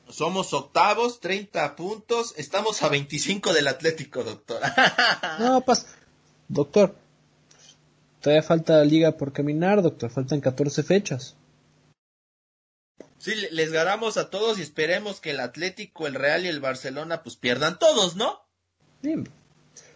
Somos 0.09 0.53
octavos, 0.53 1.19
30 1.19 1.75
puntos, 1.75 2.33
estamos 2.37 2.81
a 2.81 2.89
25 2.89 3.53
del 3.53 3.67
Atlético, 3.67 4.23
doctor. 4.23 4.59
no, 5.39 5.61
pues, 5.61 5.85
doctor, 6.47 6.95
todavía 8.23 8.41
falta 8.41 8.83
liga 8.85 9.17
por 9.17 9.33
caminar, 9.33 9.81
doctor, 9.81 10.09
faltan 10.09 10.39
14 10.39 10.81
fechas. 10.81 11.35
Sí, 13.17 13.33
les 13.51 13.71
ganamos 13.71 14.15
a 14.17 14.29
todos 14.29 14.57
y 14.57 14.61
esperemos 14.61 15.19
que 15.19 15.31
el 15.31 15.41
Atlético, 15.41 16.07
el 16.07 16.15
Real 16.15 16.45
y 16.45 16.47
el 16.47 16.61
Barcelona 16.61 17.21
pues 17.21 17.35
pierdan 17.35 17.77
todos, 17.77 18.15
¿no? 18.15 18.41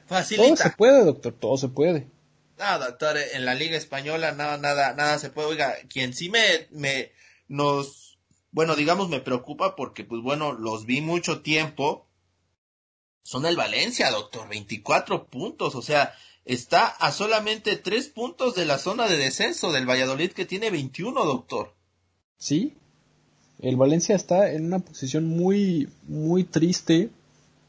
Facilita. 0.08 0.48
Todo 0.48 0.56
se 0.58 0.70
puede, 0.72 1.06
doctor, 1.06 1.34
todo 1.34 1.58
se 1.58 1.70
puede. 1.70 2.08
Nada, 2.58 2.88
doctor, 2.88 3.18
en 3.18 3.46
la 3.46 3.56
Liga 3.56 3.78
Española 3.78 4.34
nada, 4.34 4.58
nada, 4.58 4.94
nada 4.94 5.20
se 5.20 5.30
puede. 5.30 5.48
Oiga, 5.48 5.76
quien 5.90 6.14
sí 6.14 6.30
me, 6.30 6.68
me, 6.72 7.14
nos, 7.48 8.20
bueno, 8.52 8.76
digamos, 8.76 9.08
me 9.08 9.22
preocupa 9.22 9.76
porque, 9.76 10.04
pues 10.04 10.22
bueno, 10.22 10.52
los 10.52 10.86
vi 10.86 11.00
mucho 11.00 11.42
tiempo. 11.42 12.10
Son 13.24 13.46
el 13.46 13.56
Valencia, 13.56 14.12
doctor, 14.12 14.50
24 14.50 15.28
puntos, 15.28 15.76
o 15.76 15.82
sea, 15.82 16.14
está 16.48 16.88
a 16.88 17.12
solamente 17.12 17.76
3 17.76 18.08
puntos 18.08 18.56
de 18.56 18.66
la 18.66 18.78
zona 18.78 19.08
de 19.08 19.18
descenso 19.18 19.72
del 19.72 19.88
Valladolid 19.88 20.32
que 20.32 20.46
tiene 20.46 20.72
21, 20.72 21.26
doctor. 21.26 21.74
Sí, 22.38 22.76
el 23.60 23.76
Valencia 23.76 24.16
está 24.16 24.52
en 24.52 24.66
una 24.66 24.80
posición 24.80 25.26
muy, 25.26 25.90
muy 26.08 26.46
triste. 26.46 27.10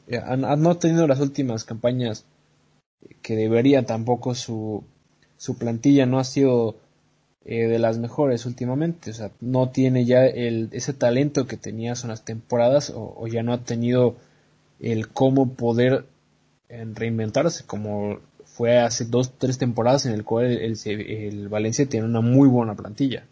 Eh, 0.06 0.20
no 0.36 0.70
ha 0.70 0.78
tenido 0.78 1.06
las 1.06 1.20
últimas 1.20 1.64
campañas 1.64 2.24
que 3.20 3.36
debería 3.36 3.84
tampoco 3.84 4.34
su, 4.34 4.84
su 5.36 5.56
plantilla 5.58 6.06
no 6.06 6.18
ha 6.18 6.24
sido 6.24 6.76
eh, 7.44 7.66
de 7.66 7.78
las 7.78 7.98
mejores 7.98 8.46
últimamente, 8.46 9.10
o 9.10 9.14
sea, 9.14 9.30
no 9.40 9.70
tiene 9.70 10.04
ya 10.04 10.26
el, 10.26 10.68
ese 10.72 10.92
talento 10.92 11.46
que 11.46 11.56
tenía 11.56 11.94
en 12.00 12.08
las 12.08 12.24
temporadas 12.24 12.92
o, 12.94 13.26
ya 13.26 13.42
no 13.42 13.52
ha 13.52 13.64
tenido 13.64 14.16
el 14.80 15.08
cómo 15.08 15.54
poder 15.54 16.06
reinventarse 16.68 17.64
como 17.64 18.18
fue 18.58 18.78
hace 18.78 19.06
dos, 19.06 19.38
tres 19.38 19.56
temporadas 19.56 20.04
en 20.04 20.12
el 20.12 20.24
cual 20.24 20.46
el, 20.46 20.76
el, 20.84 21.48
Valencia 21.48 21.88
tiene 21.88 22.06
una 22.06 22.20
muy 22.20 22.48
buena 22.48 22.74
plantilla. 22.74 23.26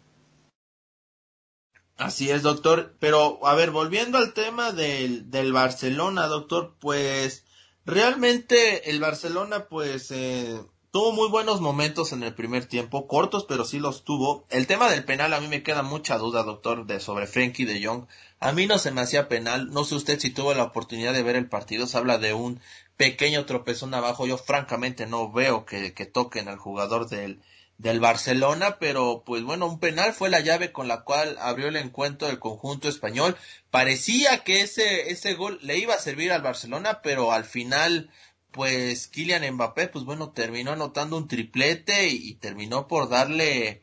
Así 1.97 2.31
es, 2.31 2.41
doctor. 2.41 2.95
Pero, 2.99 3.45
a 3.45 3.53
ver, 3.53 3.69
volviendo 3.69 4.17
al 4.17 4.33
tema 4.33 4.71
del, 4.71 5.29
del 5.29 5.53
Barcelona, 5.53 6.27
doctor, 6.27 6.75
pues 6.79 7.43
Realmente 7.87 8.89
el 8.89 8.99
Barcelona 8.99 9.69
pues 9.69 10.11
eh, 10.11 10.59
tuvo 10.91 11.13
muy 11.13 11.29
buenos 11.29 11.61
momentos 11.61 12.11
en 12.11 12.21
el 12.21 12.35
primer 12.35 12.65
tiempo, 12.65 13.07
cortos 13.07 13.45
pero 13.47 13.63
sí 13.63 13.79
los 13.79 14.03
tuvo. 14.03 14.45
El 14.49 14.67
tema 14.67 14.89
del 14.89 15.05
penal 15.05 15.33
a 15.33 15.39
mí 15.39 15.47
me 15.47 15.63
queda 15.63 15.83
mucha 15.83 16.17
duda, 16.17 16.43
doctor, 16.43 16.85
de 16.85 16.99
sobre 16.99 17.27
Frenkie 17.27 17.63
de 17.63 17.81
Jong. 17.81 18.05
A 18.41 18.51
mí 18.51 18.67
no 18.67 18.77
se 18.77 18.91
me 18.91 18.99
hacía 18.99 19.29
penal, 19.29 19.69
no 19.71 19.85
sé 19.85 19.95
usted 19.95 20.19
si 20.19 20.31
tuvo 20.31 20.53
la 20.53 20.63
oportunidad 20.63 21.13
de 21.13 21.23
ver 21.23 21.37
el 21.37 21.47
partido, 21.47 21.87
se 21.87 21.97
habla 21.97 22.17
de 22.17 22.33
un 22.33 22.59
pequeño 22.97 23.45
tropezón 23.45 23.93
abajo, 23.93 24.27
yo 24.27 24.37
francamente 24.37 25.05
no 25.05 25.31
veo 25.31 25.65
que, 25.65 25.93
que 25.93 26.05
toquen 26.05 26.49
al 26.49 26.57
jugador 26.57 27.07
del, 27.07 27.41
del 27.77 27.99
Barcelona, 27.99 28.77
pero 28.79 29.23
pues 29.25 29.43
bueno, 29.43 29.67
un 29.67 29.79
penal 29.79 30.13
fue 30.13 30.29
la 30.29 30.39
llave 30.39 30.71
con 30.71 30.87
la 30.87 31.03
cual 31.03 31.37
abrió 31.39 31.67
el 31.67 31.75
encuentro 31.75 32.27
del 32.27 32.39
conjunto 32.39 32.89
español. 32.89 33.37
Parecía 33.69 34.43
que 34.43 34.61
ese, 34.61 35.11
ese 35.11 35.35
gol 35.35 35.59
le 35.61 35.77
iba 35.77 35.93
a 35.93 35.99
servir 35.99 36.31
al 36.31 36.41
Barcelona, 36.41 37.01
pero 37.03 37.31
al 37.31 37.45
final, 37.45 38.09
pues 38.51 39.07
Kylian 39.07 39.53
Mbappé, 39.53 39.89
pues 39.89 40.05
bueno, 40.05 40.31
terminó 40.31 40.71
anotando 40.71 41.17
un 41.17 41.27
triplete 41.27 42.07
y, 42.07 42.33
terminó 42.35 42.87
por 42.87 43.09
darle 43.09 43.81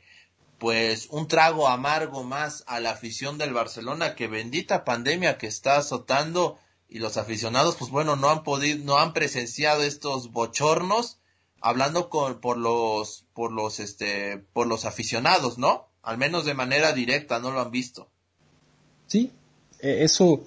pues 0.59 1.09
un 1.11 1.29
trago 1.29 1.69
amargo 1.69 2.25
más 2.25 2.65
a 2.67 2.81
la 2.81 2.91
afición 2.91 3.39
del 3.39 3.53
Barcelona, 3.53 4.15
que 4.15 4.29
bendita 4.29 4.85
pandemia 4.85 5.37
que 5.37 5.47
está 5.47 5.77
azotando 5.77 6.59
y 6.95 7.01
los 7.01 7.17
aficionados, 7.17 7.75
pues 7.75 7.91
bueno, 7.91 8.15
no 8.15 8.31
han 8.31 8.45
podido, 8.45 8.85
no 8.85 8.99
han 8.99 9.15
presenciado 9.15 9.83
estos 9.83 10.31
bochornos 10.31 11.19
hablando 11.61 12.09
con, 12.09 12.41
por 12.41 12.57
los, 12.57 13.25
por 13.35 13.51
los, 13.51 13.81
este, 13.81 14.45
por 14.53 14.69
los 14.69 14.85
aficionados, 14.85 15.59
¿no? 15.59 15.89
Al 16.05 16.19
menos 16.19 16.45
de 16.45 16.55
manera 16.55 16.93
directa, 16.93 17.41
no 17.41 17.51
lo 17.51 17.61
han 17.61 17.73
visto. 17.73 18.07
Sí, 19.09 19.33
e, 19.81 20.05
eso 20.05 20.45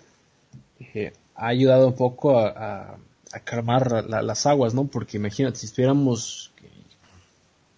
eh, 0.79 1.11
ha 1.35 1.47
ayudado 1.47 1.87
un 1.87 1.95
poco 1.95 2.39
a, 2.39 2.97
calmar 3.43 4.05
las 4.05 4.45
aguas, 4.45 4.73
¿no? 4.73 4.85
Porque 4.85 5.17
imagínate, 5.17 5.59
si 5.59 5.65
estuviéramos 5.65 6.53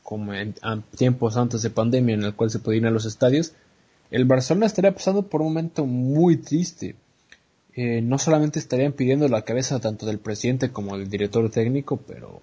como 0.04 0.32
en, 0.36 0.54
tiempos 0.96 1.38
antes 1.38 1.64
de 1.64 1.72
pandemia 1.72 2.14
en 2.14 2.24
el 2.24 2.36
cual 2.36 2.52
se 2.52 2.60
podían 2.60 2.84
ir 2.84 2.90
a 2.90 2.92
los 2.92 3.06
estadios, 3.06 3.54
el 4.12 4.26
Barcelona 4.26 4.68
estaría 4.68 4.94
pasando 4.94 5.24
por 5.24 5.42
un 5.42 5.48
momento 5.48 5.88
muy 5.88 6.38
triste. 6.38 6.96
No 8.02 8.18
solamente 8.18 8.60
estarían 8.60 8.94
pidiendo 8.94 9.28
la 9.28 9.44
cabeza 9.44 9.80
tanto 9.80 10.06
del 10.06 10.20
presidente 10.20 10.72
como 10.72 10.98
del 10.98 11.10
director 11.10 11.50
técnico, 11.50 11.98
pero 11.98 12.42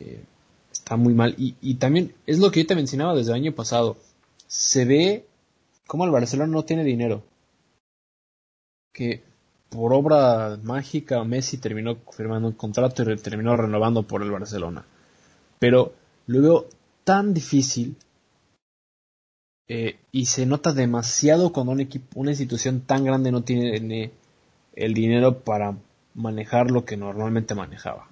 eh, 0.00 0.24
está 0.72 0.96
muy 0.96 1.14
mal. 1.14 1.34
Y, 1.38 1.54
y, 1.60 1.74
también 1.74 2.14
es 2.26 2.38
lo 2.38 2.50
que 2.50 2.60
yo 2.60 2.66
te 2.66 2.74
mencionaba 2.74 3.14
desde 3.14 3.30
el 3.32 3.36
año 3.36 3.52
pasado. 3.54 3.96
Se 4.46 4.84
ve 4.84 5.26
como 5.86 6.04
el 6.04 6.10
Barcelona 6.10 6.52
no 6.52 6.64
tiene 6.64 6.84
dinero. 6.84 7.22
Que 8.92 9.22
por 9.70 9.92
obra 9.92 10.58
mágica 10.62 11.22
Messi 11.24 11.58
terminó 11.58 11.96
firmando 12.12 12.48
un 12.48 12.54
contrato 12.54 13.10
y 13.10 13.16
terminó 13.16 13.56
renovando 13.56 14.02
por 14.02 14.22
el 14.22 14.30
Barcelona. 14.30 14.84
Pero 15.58 15.92
lo 16.26 16.42
veo 16.42 16.68
tan 17.04 17.34
difícil 17.34 17.96
eh, 19.68 19.98
y 20.12 20.26
se 20.26 20.46
nota 20.46 20.72
demasiado 20.72 21.52
cuando 21.52 21.72
un 21.72 21.80
equipo, 21.80 22.20
una 22.20 22.30
institución 22.30 22.80
tan 22.80 23.04
grande 23.04 23.30
no 23.30 23.42
tiene 23.44 24.10
el 24.78 24.94
dinero 24.94 25.40
para 25.40 25.76
manejar 26.14 26.70
lo 26.70 26.84
que 26.84 26.96
normalmente 26.96 27.54
manejaba. 27.54 28.08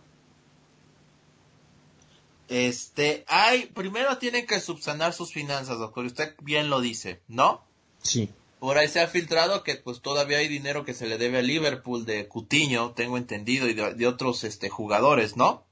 Este, 2.49 3.25
hay, 3.29 3.67
primero 3.67 4.19
tienen 4.19 4.47
que 4.47 4.61
subsanar 4.61 5.13
sus 5.13 5.33
finanzas, 5.33 5.79
doctor. 5.79 6.05
Usted 6.05 6.35
bien 6.43 6.71
lo 6.71 6.81
dice, 6.81 7.21
¿no? 7.29 7.65
Sí. 8.03 8.31
Por 8.59 8.79
ahí 8.79 8.89
se 8.89 9.01
ha 9.01 9.09
filtrado 9.09 9.63
que 9.63 9.77
pues 9.77 10.01
todavía 10.01 10.39
hay 10.39 10.49
dinero 10.49 10.85
que 10.85 10.95
se 10.95 11.07
le 11.07 11.19
debe 11.19 11.39
a 11.39 11.43
Liverpool 11.43 12.05
de 12.05 12.27
Cutiño, 12.27 12.93
tengo 12.93 13.17
entendido, 13.17 13.69
y 13.69 13.75
de, 13.75 14.07
otros 14.07 14.45
este 14.45 14.69
jugadores, 14.69 15.37
¿no? 15.37 15.65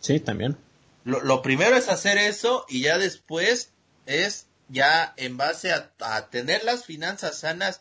Sí, 0.00 0.18
también. 0.18 0.56
Lo, 1.04 1.20
lo, 1.20 1.42
primero 1.42 1.76
es 1.76 1.88
hacer 1.88 2.18
eso 2.18 2.64
y 2.68 2.82
ya 2.82 2.98
después 2.98 3.72
es 4.06 4.46
ya 4.68 5.12
en 5.16 5.36
base 5.36 5.72
a, 5.72 5.92
a 6.00 6.30
tener 6.30 6.64
las 6.64 6.84
finanzas 6.84 7.40
sanas 7.40 7.80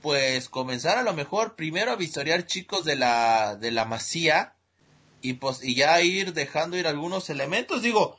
pues 0.00 0.48
comenzar 0.48 0.98
a 0.98 1.02
lo 1.02 1.14
mejor 1.14 1.56
primero 1.56 1.92
a 1.92 1.96
vistoriar 1.96 2.46
chicos 2.46 2.84
de 2.84 2.96
la, 2.96 3.56
de 3.56 3.70
la 3.70 3.84
masía 3.84 4.54
y 5.22 5.34
pues 5.34 5.62
y 5.62 5.74
ya 5.74 6.00
ir 6.00 6.32
dejando 6.32 6.76
ir 6.76 6.86
algunos 6.86 7.30
elementos. 7.30 7.82
Digo, 7.82 8.18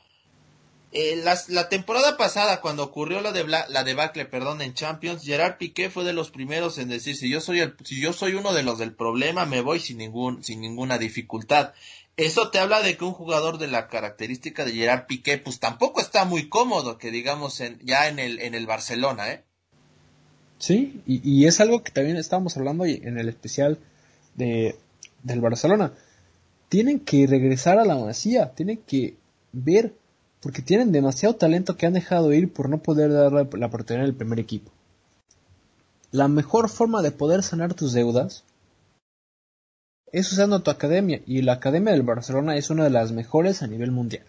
eh, 0.92 1.24
la 1.48 1.68
temporada 1.70 2.18
pasada 2.18 2.60
cuando 2.60 2.84
ocurrió 2.84 3.22
la 3.22 3.32
de 3.32 3.44
la 3.46 3.84
debacle, 3.84 4.26
perdón, 4.26 4.60
en 4.60 4.74
Champions, 4.74 5.24
Gerard 5.24 5.56
Piqué 5.56 5.88
fue 5.88 6.04
de 6.04 6.12
los 6.12 6.30
primeros 6.30 6.76
en 6.76 6.88
decir 6.88 7.16
si 7.16 7.30
yo 7.30 7.40
soy 7.40 7.60
el, 7.60 7.74
si 7.82 7.98
yo 8.00 8.12
soy 8.12 8.34
uno 8.34 8.52
de 8.52 8.62
los 8.62 8.78
del 8.78 8.94
problema 8.94 9.46
me 9.46 9.62
voy 9.62 9.80
sin 9.80 9.98
ningún 9.98 10.44
sin 10.44 10.60
ninguna 10.60 10.98
dificultad. 10.98 11.72
Eso 12.18 12.50
te 12.50 12.58
habla 12.58 12.82
de 12.82 12.98
que 12.98 13.04
un 13.04 13.14
jugador 13.14 13.56
de 13.56 13.68
la 13.68 13.88
característica 13.88 14.66
de 14.66 14.74
Gerard 14.74 15.06
Piqué 15.06 15.38
pues 15.38 15.58
tampoco 15.60 16.00
está 16.02 16.26
muy 16.26 16.50
cómodo 16.50 16.98
que 16.98 17.10
digamos 17.10 17.60
en, 17.60 17.78
ya 17.82 18.08
en 18.08 18.18
el 18.18 18.38
en 18.40 18.54
el 18.54 18.66
Barcelona, 18.66 19.30
¿eh? 19.32 19.44
Sí, 20.62 21.02
y, 21.08 21.46
es 21.46 21.60
algo 21.60 21.82
que 21.82 21.90
también 21.90 22.16
estábamos 22.16 22.56
hablando 22.56 22.84
en 22.84 23.18
el 23.18 23.28
especial 23.28 23.78
de, 24.36 24.76
del 25.24 25.40
Barcelona. 25.40 25.92
Tienen 26.68 27.00
que 27.00 27.26
regresar 27.26 27.80
a 27.80 27.84
la 27.84 27.96
Masía, 27.96 28.52
tienen 28.54 28.78
que 28.86 29.16
ver, 29.50 29.92
porque 30.40 30.62
tienen 30.62 30.92
demasiado 30.92 31.34
talento 31.34 31.76
que 31.76 31.86
han 31.86 31.94
dejado 31.94 32.32
ir 32.32 32.52
por 32.52 32.68
no 32.68 32.78
poder 32.78 33.12
dar 33.12 33.32
la, 33.32 33.48
la 33.50 33.66
oportunidad 33.66 34.06
el 34.06 34.14
primer 34.14 34.38
equipo. 34.38 34.70
La 36.12 36.28
mejor 36.28 36.68
forma 36.68 37.02
de 37.02 37.10
poder 37.10 37.42
sanar 37.42 37.74
tus 37.74 37.92
deudas 37.92 38.44
es 40.12 40.30
usando 40.30 40.62
tu 40.62 40.70
academia, 40.70 41.22
y 41.26 41.42
la 41.42 41.54
academia 41.54 41.92
del 41.92 42.04
Barcelona 42.04 42.56
es 42.56 42.70
una 42.70 42.84
de 42.84 42.90
las 42.90 43.10
mejores 43.10 43.64
a 43.64 43.66
nivel 43.66 43.90
mundial. 43.90 44.26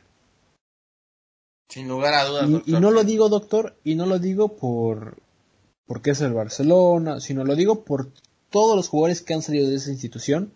Sin 1.69 1.87
lugar 1.87 2.15
a 2.15 2.25
dudas. 2.25 2.49
y 2.65 2.71
no 2.71 2.89
lo 2.89 3.03
digo, 3.03 3.29
doctor, 3.29 3.75
y 3.83 3.93
no 3.93 4.07
lo 4.07 4.17
digo 4.17 4.57
por, 4.57 5.21
porque 5.85 6.11
es 6.11 6.21
el 6.21 6.33
Barcelona, 6.33 7.19
sino 7.19 7.43
lo 7.43 7.55
digo 7.55 7.83
por 7.83 8.11
todos 8.49 8.75
los 8.75 8.87
jugadores 8.87 9.21
que 9.21 9.33
han 9.33 9.41
salido 9.41 9.69
de 9.69 9.75
esa 9.75 9.91
institución 9.91 10.53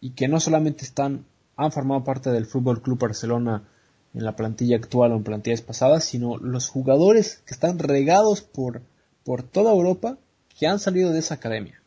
y 0.00 0.10
que 0.10 0.28
no 0.28 0.40
solamente 0.40 0.84
están 0.84 1.26
han 1.56 1.72
formado 1.72 2.02
parte 2.02 2.30
del 2.30 2.46
Fútbol 2.46 2.82
Club 2.82 2.98
Barcelona 2.98 3.68
en 4.14 4.24
la 4.24 4.36
plantilla 4.36 4.76
actual 4.76 5.12
o 5.12 5.16
en 5.16 5.24
plantillas 5.24 5.62
pasadas, 5.62 6.04
sino 6.04 6.38
los 6.38 6.68
jugadores 6.68 7.42
que 7.46 7.54
están 7.54 7.78
regados 7.78 8.42
por 8.42 8.82
por 9.24 9.42
toda 9.42 9.72
Europa 9.72 10.18
que 10.58 10.66
han 10.66 10.78
salido 10.78 11.12
de 11.12 11.20
esa 11.20 11.34
academia. 11.34 11.82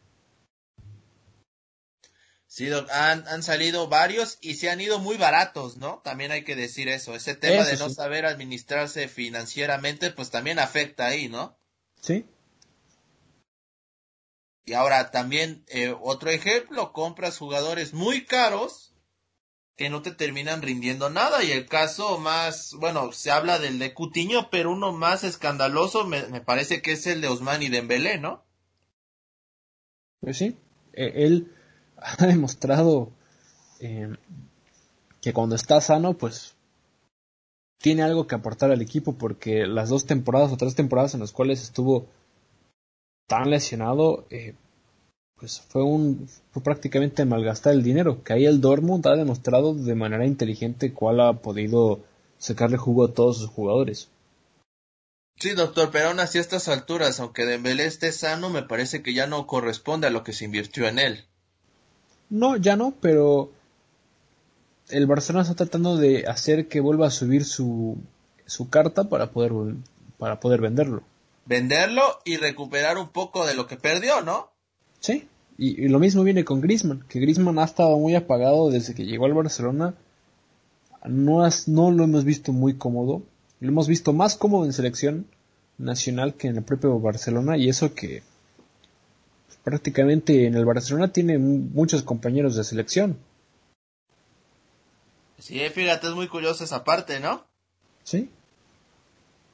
Sí, 2.47 2.69
han, 2.71 3.27
han 3.27 3.43
salido 3.43 3.89
varios 3.89 4.37
y 4.39 4.55
se 4.55 4.69
han 4.69 4.79
ido 4.79 4.99
muy 4.99 5.17
baratos, 5.17 5.75
¿no? 5.75 6.01
También 6.05 6.31
hay 6.31 6.45
que 6.45 6.55
decir 6.55 6.87
eso. 6.87 7.13
Ese 7.13 7.35
tema 7.35 7.65
de 7.65 7.75
no 7.75 7.89
saber 7.89 8.25
administrarse 8.25 9.09
financieramente, 9.09 10.09
pues 10.11 10.29
también 10.31 10.57
afecta 10.59 11.05
ahí, 11.05 11.27
¿no? 11.27 11.57
Sí, 11.99 12.25
y 14.65 14.73
ahora 14.73 15.11
también 15.11 15.63
eh, 15.67 15.95
otro 16.01 16.31
ejemplo, 16.31 16.91
compras 16.91 17.37
jugadores 17.37 17.93
muy 17.93 18.25
caros 18.25 18.93
que 19.75 19.89
no 19.89 20.01
te 20.01 20.11
terminan 20.11 20.61
rindiendo 20.61 21.09
nada. 21.09 21.43
Y 21.43 21.51
el 21.51 21.67
caso 21.67 22.17
más, 22.17 22.73
bueno, 22.79 23.11
se 23.11 23.29
habla 23.29 23.59
del 23.59 23.77
de 23.77 23.93
Cutiño, 23.93 24.49
pero 24.49 24.71
uno 24.71 24.91
más 24.91 25.23
escandaloso 25.23 26.05
me, 26.05 26.41
parece 26.41 26.81
que 26.81 26.93
es 26.93 27.05
el 27.07 27.21
de 27.21 27.27
Osman 27.27 27.61
y 27.61 27.69
Dembélé, 27.69 28.17
¿no? 28.17 28.43
Pues 30.21 30.37
sí, 30.37 30.57
e, 30.93 31.25
él 31.25 31.51
ha 31.97 32.25
demostrado 32.25 33.11
em, 33.79 34.17
que 35.21 35.33
cuando 35.33 35.55
está 35.55 35.79
sano, 35.79 36.13
pues 36.13 36.55
tiene 37.77 38.01
algo 38.01 38.25
que 38.25 38.33
aportar 38.33 38.71
al 38.71 38.81
equipo 38.81 39.13
porque 39.13 39.67
las 39.67 39.89
dos 39.89 40.05
temporadas 40.05 40.51
o 40.51 40.57
tres 40.57 40.73
temporadas 40.73 41.13
en 41.13 41.19
las 41.19 41.31
cuales 41.31 41.61
estuvo 41.61 42.07
tan 43.27 43.49
lesionado, 43.49 44.25
eh, 44.29 44.53
pues 45.37 45.61
fue 45.61 45.83
un 45.83 46.27
fue 46.51 46.63
prácticamente 46.63 47.25
malgastar 47.25 47.73
el 47.73 47.83
dinero. 47.83 48.23
Que 48.23 48.33
ahí 48.33 48.45
el 48.45 48.61
Dortmund 48.61 49.05
ha 49.07 49.15
demostrado 49.15 49.73
de 49.73 49.95
manera 49.95 50.25
inteligente 50.25 50.93
cuál 50.93 51.19
ha 51.19 51.33
podido 51.33 51.99
sacarle 52.37 52.77
jugo 52.77 53.05
a 53.05 53.13
todos 53.13 53.39
sus 53.39 53.49
jugadores. 53.49 54.09
Sí, 55.37 55.51
doctor, 55.51 55.89
pero 55.91 56.09
aún 56.09 56.21
así 56.21 56.37
a 56.37 56.41
estas 56.41 56.69
alturas, 56.69 57.19
aunque 57.19 57.45
Dembélé 57.45 57.85
esté 57.85 58.13
sano, 58.13 58.49
me 58.49 58.63
parece 58.63 59.03
que 59.03 59.13
ya 59.13 59.27
no 59.27 59.47
corresponde 59.47 60.07
a 60.07 60.11
lo 60.11 60.23
que 60.23 60.31
se 60.31 60.45
invirtió 60.45 60.87
en 60.87 60.97
él. 60.97 61.25
No, 62.29 62.55
ya 62.55 62.77
no, 62.77 62.93
pero 63.01 63.51
el 64.89 65.07
Barcelona 65.07 65.43
está 65.43 65.55
tratando 65.55 65.97
de 65.97 66.25
hacer 66.25 66.69
que 66.69 66.79
vuelva 66.79 67.07
a 67.07 67.11
subir 67.11 67.43
su, 67.43 67.97
su 68.45 68.69
carta 68.69 69.09
para 69.09 69.31
poder, 69.31 69.51
para 70.17 70.39
poder 70.39 70.61
venderlo 70.61 71.03
venderlo 71.45 72.19
y 72.25 72.37
recuperar 72.37 72.97
un 72.97 73.09
poco 73.09 73.45
de 73.45 73.53
lo 73.53 73.67
que 73.67 73.77
perdió, 73.77 74.21
¿no? 74.21 74.51
Sí, 74.99 75.27
y, 75.57 75.87
lo 75.87 75.99
mismo 75.99 76.23
viene 76.23 76.43
con 76.43 76.61
Griezmann, 76.61 77.05
que 77.07 77.19
Griezmann 77.19 77.59
ha 77.59 77.65
estado 77.65 77.97
muy 77.97 78.15
apagado 78.15 78.69
desde 78.69 78.93
que 78.93 79.05
llegó 79.05 79.25
al 79.25 79.33
Barcelona. 79.33 79.95
No, 81.05 81.47
no 81.67 81.91
lo 81.91 82.03
hemos 82.03 82.23
visto 82.23 82.51
muy 82.51 82.75
cómodo, 82.75 83.21
lo 83.59 83.69
hemos 83.69 83.87
visto 83.87 84.11
más 84.11 84.35
cómodo 84.35 84.65
en 84.65 84.73
selección 84.73 85.27
nacional 85.77 86.33
que 86.33 86.47
en 86.47 86.57
el 86.57 86.63
propio 86.63 86.99
Barcelona 86.99 87.57
y 87.57 87.69
eso 87.69 87.93
que 87.93 88.23
prácticamente 89.63 90.45
en 90.45 90.55
el 90.55 90.65
Barcelona 90.65 91.11
tiene 91.11 91.37
muchos 91.37 92.03
compañeros 92.03 92.55
de 92.55 92.63
selección. 92.63 93.17
Sí, 95.37 95.59
fíjate, 95.69 96.07
es 96.07 96.13
muy 96.13 96.27
curiosa 96.27 96.63
esa 96.63 96.83
parte, 96.83 97.19
¿no? 97.19 97.45
Sí. 98.03 98.29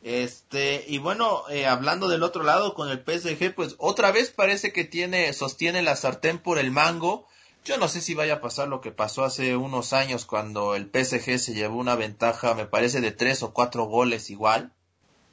Este, 0.03 0.83
y 0.87 0.97
bueno, 0.97 1.43
eh, 1.49 1.67
hablando 1.67 2.07
del 2.07 2.23
otro 2.23 2.43
lado 2.43 2.73
con 2.73 2.89
el 2.89 3.03
PSG, 3.05 3.53
pues 3.53 3.75
otra 3.77 4.11
vez 4.11 4.31
parece 4.31 4.73
que 4.73 4.83
tiene, 4.83 5.31
sostiene 5.33 5.83
la 5.83 5.95
sartén 5.95 6.39
por 6.39 6.57
el 6.57 6.71
mango. 6.71 7.27
Yo 7.63 7.77
no 7.77 7.87
sé 7.87 8.01
si 8.01 8.15
vaya 8.15 8.35
a 8.35 8.41
pasar 8.41 8.67
lo 8.67 8.81
que 8.81 8.91
pasó 8.91 9.23
hace 9.23 9.55
unos 9.55 9.93
años 9.93 10.25
cuando 10.25 10.75
el 10.75 10.85
PSG 10.85 11.37
se 11.37 11.53
llevó 11.53 11.77
una 11.77 11.95
ventaja, 11.95 12.55
me 12.55 12.65
parece, 12.65 13.01
de 13.01 13.11
tres 13.11 13.43
o 13.43 13.53
cuatro 13.53 13.85
goles 13.85 14.31
igual. 14.31 14.73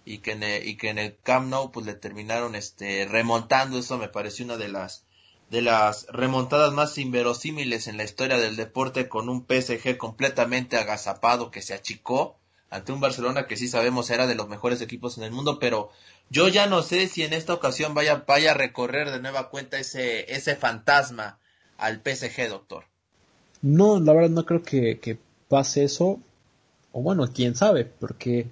Y 0.05 0.19
que 0.19 0.33
en 0.33 0.43
el, 0.43 0.67
y 0.67 0.77
que 0.77 0.91
en 0.91 0.99
el 0.99 1.19
Camp 1.23 1.49
Nou 1.49 1.71
pues 1.71 1.87
le 1.87 1.95
terminaron 1.95 2.55
este 2.55 3.07
remontando. 3.07 3.79
Eso 3.79 3.97
me 3.99 4.09
pareció 4.09 4.45
una 4.45 4.57
de 4.59 4.69
las 4.69 5.07
de 5.51 5.63
las 5.63 6.07
remontadas 6.11 6.73
más 6.73 6.99
inverosímiles 6.99 7.89
en 7.89 7.97
la 7.97 8.05
historia 8.05 8.37
del 8.39 8.57
deporte 8.57 9.09
con 9.09 9.31
un 9.31 9.47
PSG 9.47 9.97
completamente 9.97 10.77
agazapado 10.77 11.51
que 11.51 11.63
se 11.63 11.73
achicó 11.73 12.39
ante 12.71 12.93
un 12.93 13.01
Barcelona 13.01 13.47
que 13.47 13.57
sí 13.57 13.69
sabemos 13.69 14.11
era 14.11 14.27
de 14.27 14.35
los 14.35 14.49
mejores 14.49 14.81
equipos 14.81 15.17
en 15.19 15.25
el 15.25 15.31
mundo, 15.31 15.59
pero 15.59 15.91
yo 16.31 16.49
ya 16.49 16.67
no 16.67 16.83
sé 16.83 17.07
si 17.09 17.23
en 17.23 17.33
esta 17.33 17.55
ocasión 17.55 17.95
vaya, 17.95 18.25
vaya 18.27 18.51
a 18.51 18.55
recorrer 18.55 19.11
de 19.11 19.21
nueva 19.21 19.49
cuenta 19.49 19.79
ese, 19.79 20.33
ese 20.33 20.55
fantasma 20.57 21.39
al 21.79 22.03
PSG, 22.03 22.49
doctor. 22.49 22.85
No, 23.63 23.99
la 23.99 24.13
verdad 24.13 24.31
no 24.31 24.45
creo 24.45 24.63
que, 24.63 24.99
que 24.99 25.19
pase 25.49 25.85
eso, 25.85 26.21
o 26.93 27.03
bueno, 27.03 27.27
quién 27.33 27.57
sabe, 27.57 27.85
porque 27.87 28.47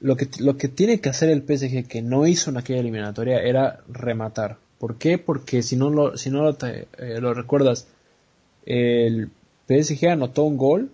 lo 0.00 0.16
que, 0.16 0.28
lo 0.38 0.56
que 0.56 0.68
tiene 0.68 1.00
que 1.00 1.08
hacer 1.08 1.30
el 1.30 1.42
PSG 1.42 1.86
que 1.88 2.02
no 2.02 2.26
hizo 2.26 2.50
en 2.50 2.58
aquella 2.58 2.80
eliminatoria 2.80 3.40
era 3.40 3.80
rematar. 3.88 4.58
¿Por 4.78 4.96
qué? 4.96 5.18
Porque 5.18 5.62
si 5.62 5.76
no 5.76 5.90
lo, 5.90 6.16
si 6.16 6.30
no 6.30 6.42
lo, 6.44 6.56
eh, 6.62 6.86
lo 7.20 7.34
recuerdas, 7.34 7.88
el 8.64 9.30
PSG 9.66 10.08
anotó 10.08 10.44
un 10.44 10.56
gol 10.56 10.90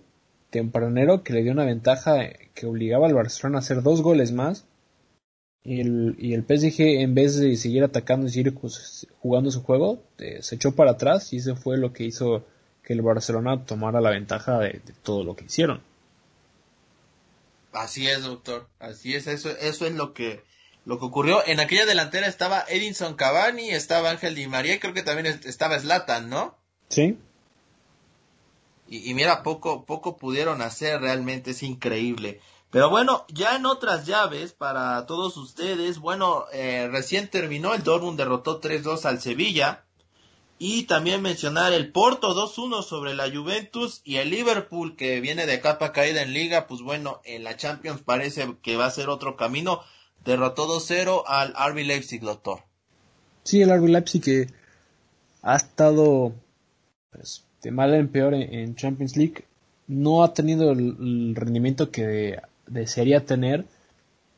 tempranero 0.55 1.21
que 1.21 1.33
le 1.33 1.43
dio 1.43 1.51
una 1.51 1.65
ventaja 1.65 2.29
que 2.53 2.65
obligaba 2.65 3.07
al 3.07 3.13
Barcelona 3.13 3.57
a 3.57 3.59
hacer 3.59 3.83
dos 3.83 4.01
goles 4.01 4.31
más 4.31 4.63
y 5.65 5.81
el, 5.81 6.15
y 6.17 6.33
el 6.33 6.43
PSG 6.43 7.01
en 7.01 7.13
vez 7.13 7.37
de 7.37 7.57
seguir 7.57 7.83
atacando 7.83 8.27
y 8.27 8.29
seguir 8.29 8.55
jugando 9.19 9.51
su 9.51 9.63
juego, 9.63 10.01
eh, 10.17 10.39
se 10.41 10.55
echó 10.55 10.73
para 10.73 10.91
atrás 10.91 11.33
y 11.33 11.37
eso 11.37 11.57
fue 11.57 11.77
lo 11.77 11.91
que 11.91 12.05
hizo 12.05 12.45
que 12.83 12.93
el 12.93 13.01
Barcelona 13.01 13.65
tomara 13.65 13.99
la 13.99 14.11
ventaja 14.11 14.59
de, 14.59 14.79
todo 15.03 15.25
lo 15.25 15.35
que 15.35 15.43
hicieron. 15.43 15.81
Así 17.73 18.07
es, 18.07 18.23
doctor. 18.23 18.69
Así 18.79 19.13
es, 19.13 19.27
eso, 19.27 19.49
eso 19.49 19.85
es 19.85 19.93
lo 19.93 20.13
que, 20.13 20.41
lo 20.85 20.99
que 20.99 21.05
ocurrió. 21.05 21.45
En 21.45 21.59
aquella 21.59 21.85
delantera 21.85 22.27
estaba 22.27 22.63
Edinson 22.69 23.15
Cavani, 23.15 23.71
estaba 23.71 24.09
Ángel 24.09 24.35
Di 24.35 24.47
María 24.47 24.75
y 24.75 24.79
creo 24.79 24.93
que 24.93 25.03
también 25.03 25.37
estaba 25.43 25.79
Zlatan, 25.79 26.29
¿no? 26.29 26.55
Sí. 26.87 27.17
Y, 28.87 29.13
mira, 29.15 29.41
poco, 29.41 29.85
poco 29.85 30.17
pudieron 30.17 30.61
hacer, 30.61 31.01
realmente 31.01 31.51
es 31.51 31.63
increíble. 31.63 32.39
Pero 32.69 32.89
bueno, 32.89 33.25
ya 33.29 33.55
en 33.55 33.65
otras 33.65 34.05
llaves 34.05 34.53
para 34.53 35.05
todos 35.05 35.37
ustedes, 35.37 35.97
bueno, 35.97 36.45
eh, 36.53 36.87
recién 36.91 37.29
terminó, 37.29 37.73
el 37.73 37.83
Dortmund 37.83 38.17
derrotó 38.17 38.61
3-2 38.61 39.05
al 39.05 39.21
Sevilla. 39.21 39.85
Y 40.57 40.83
también 40.83 41.21
mencionar 41.21 41.73
el 41.73 41.91
Porto 41.91 42.33
2-1 42.33 42.83
sobre 42.83 43.13
la 43.13 43.29
Juventus 43.29 44.01
y 44.05 44.17
el 44.17 44.29
Liverpool 44.29 44.95
que 44.95 45.19
viene 45.19 45.45
de 45.45 45.59
capa 45.59 45.91
caída 45.91 46.21
en 46.21 46.33
liga, 46.33 46.65
pues 46.67 46.81
bueno, 46.81 47.21
en 47.25 47.43
la 47.43 47.57
Champions 47.57 48.01
parece 48.01 48.55
que 48.61 48.77
va 48.77 48.85
a 48.85 48.91
ser 48.91 49.09
otro 49.09 49.35
camino. 49.35 49.81
Derrotó 50.23 50.67
2-0 50.67 51.23
al 51.27 51.53
RB 51.53 51.85
Leipzig, 51.85 52.21
doctor. 52.21 52.63
Sí, 53.43 53.61
el 53.61 53.77
RB 53.77 53.87
Leipzig 53.87 54.21
que 54.21 54.47
ha 55.41 55.55
estado 55.55 56.33
pues, 57.11 57.44
de 57.61 57.71
mal 57.71 57.93
en 57.93 58.07
peor 58.07 58.33
en, 58.33 58.75
Champions 58.75 59.17
League. 59.17 59.45
No 59.87 60.23
ha 60.23 60.33
tenido 60.33 60.71
el 60.71 61.35
rendimiento 61.35 61.91
que 61.91 62.39
desearía 62.67 63.25
tener. 63.25 63.65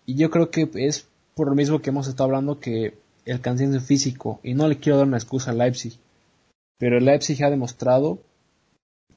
Y 0.06 0.16
yo 0.16 0.30
creo 0.30 0.50
que 0.52 0.70
es 0.76 1.08
por 1.36 1.50
lo 1.50 1.56
mismo 1.56 1.82
que 1.82 1.90
hemos 1.90 2.08
estado 2.08 2.26
hablando 2.26 2.60
que 2.60 2.98
el 3.26 3.42
cansancio 3.42 3.82
físico. 3.82 4.40
Y 4.44 4.54
no 4.54 4.68
le 4.68 4.78
quiero 4.78 4.98
dar 4.98 5.08
una 5.08 5.18
excusa 5.18 5.52
a 5.52 5.54
Leipzig. 5.54 5.98
Pero 6.78 7.00
Leipzig 7.00 7.44
ha 7.44 7.50
demostrado 7.50 8.20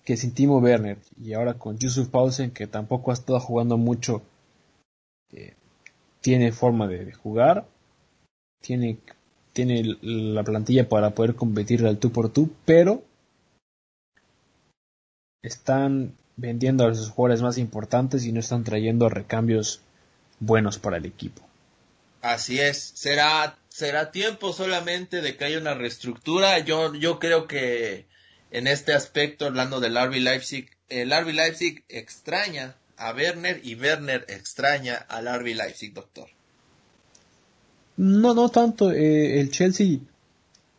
que 0.04 0.16
sin 0.16 0.32
Timo 0.32 0.58
Werner 0.58 0.98
y 1.22 1.34
ahora 1.34 1.54
con 1.54 1.78
Yusuf 1.78 2.08
Paulsen 2.08 2.50
que 2.50 2.66
tampoco 2.66 3.10
ha 3.10 3.14
estado 3.14 3.38
jugando 3.40 3.76
mucho 3.76 4.22
eh, 5.32 5.54
tiene 6.20 6.52
forma 6.52 6.86
de, 6.88 7.12
jugar 7.12 7.66
tiene 8.60 8.98
tiene 9.52 9.96
la 10.02 10.42
plantilla 10.42 10.88
para 10.88 11.10
poder 11.10 11.34
competir 11.34 11.84
al 11.84 11.98
tú 11.98 12.10
por 12.10 12.30
tú 12.30 12.50
pero 12.64 13.02
están 15.42 16.14
vendiendo 16.36 16.86
a 16.86 16.94
sus 16.94 17.10
jugadores 17.10 17.42
más 17.42 17.58
importantes 17.58 18.24
y 18.24 18.32
no 18.32 18.40
están 18.40 18.64
trayendo 18.64 19.08
recambios 19.08 19.80
buenos 20.38 20.78
para 20.78 20.96
el 20.96 21.06
equipo. 21.06 21.42
Así 22.22 22.60
es, 22.60 22.92
será 22.94 23.56
será 23.68 24.10
tiempo 24.10 24.52
solamente 24.52 25.22
de 25.22 25.36
que 25.36 25.44
haya 25.44 25.58
una 25.58 25.74
reestructura. 25.74 26.58
Yo 26.58 26.94
yo 26.94 27.18
creo 27.18 27.46
que 27.46 28.06
en 28.50 28.66
este 28.66 28.92
aspecto 28.92 29.46
hablando 29.46 29.80
del 29.80 29.96
RB 29.96 30.16
Leipzig, 30.16 30.68
el 30.88 31.10
RB 31.10 31.32
Leipzig 31.32 31.84
extraña 31.88 32.76
a 32.96 33.12
Werner 33.14 33.60
y 33.64 33.74
Werner 33.74 34.26
extraña 34.28 34.96
al 34.96 35.26
RB 35.26 35.54
Leipzig, 35.54 35.94
doctor. 35.94 36.28
No, 37.96 38.34
no 38.34 38.48
tanto. 38.50 38.92
Eh, 38.92 39.40
el 39.40 39.50
Chelsea, 39.50 39.98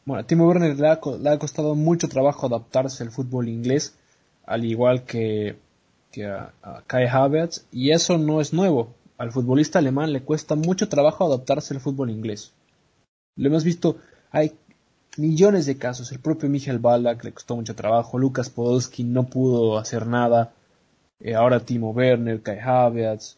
bueno, 0.06 0.22
a 0.22 0.28
Timo 0.28 0.48
Werner 0.48 0.78
le 0.78 1.30
ha 1.30 1.40
costado 1.40 1.74
mucho 1.74 2.08
trabajo 2.08 2.46
adaptarse 2.46 3.04
al 3.04 3.12
fútbol 3.12 3.48
inglés 3.48 3.94
al 4.46 4.66
igual 4.66 5.04
que, 5.04 5.58
a, 6.24 6.84
Kai 6.88 7.08
Havertz, 7.08 7.66
y 7.72 7.92
eso 7.92 8.18
no 8.18 8.42
es 8.42 8.54
nuevo. 8.54 8.94
Al 9.18 9.32
futbolista 9.32 9.80
alemán 9.80 10.14
le 10.14 10.24
cuesta 10.24 10.56
mucho 10.56 10.90
trabajo 10.90 11.26
adaptarse 11.26 11.74
al 11.74 11.80
fútbol 11.80 12.10
inglés. 12.10 12.54
Lo 13.36 13.48
hemos 13.48 13.64
visto, 13.64 13.98
hay 14.32 14.54
millones 15.18 15.66
de 15.66 15.78
casos. 15.78 16.12
El 16.12 16.20
propio 16.20 16.50
Michael 16.50 16.80
Ballack 16.80 17.24
le 17.24 17.34
costó 17.34 17.56
mucho 17.56 17.76
trabajo, 17.76 18.18
Lucas 18.18 18.50
Podolski 18.50 19.04
no 19.04 19.28
pudo 19.28 19.78
hacer 19.78 20.08
nada, 20.08 20.54
eh, 21.20 21.36
ahora 21.36 21.60
Timo 21.60 21.92
Werner, 21.92 22.42
Kai 22.42 22.60
Havertz, 22.60 23.38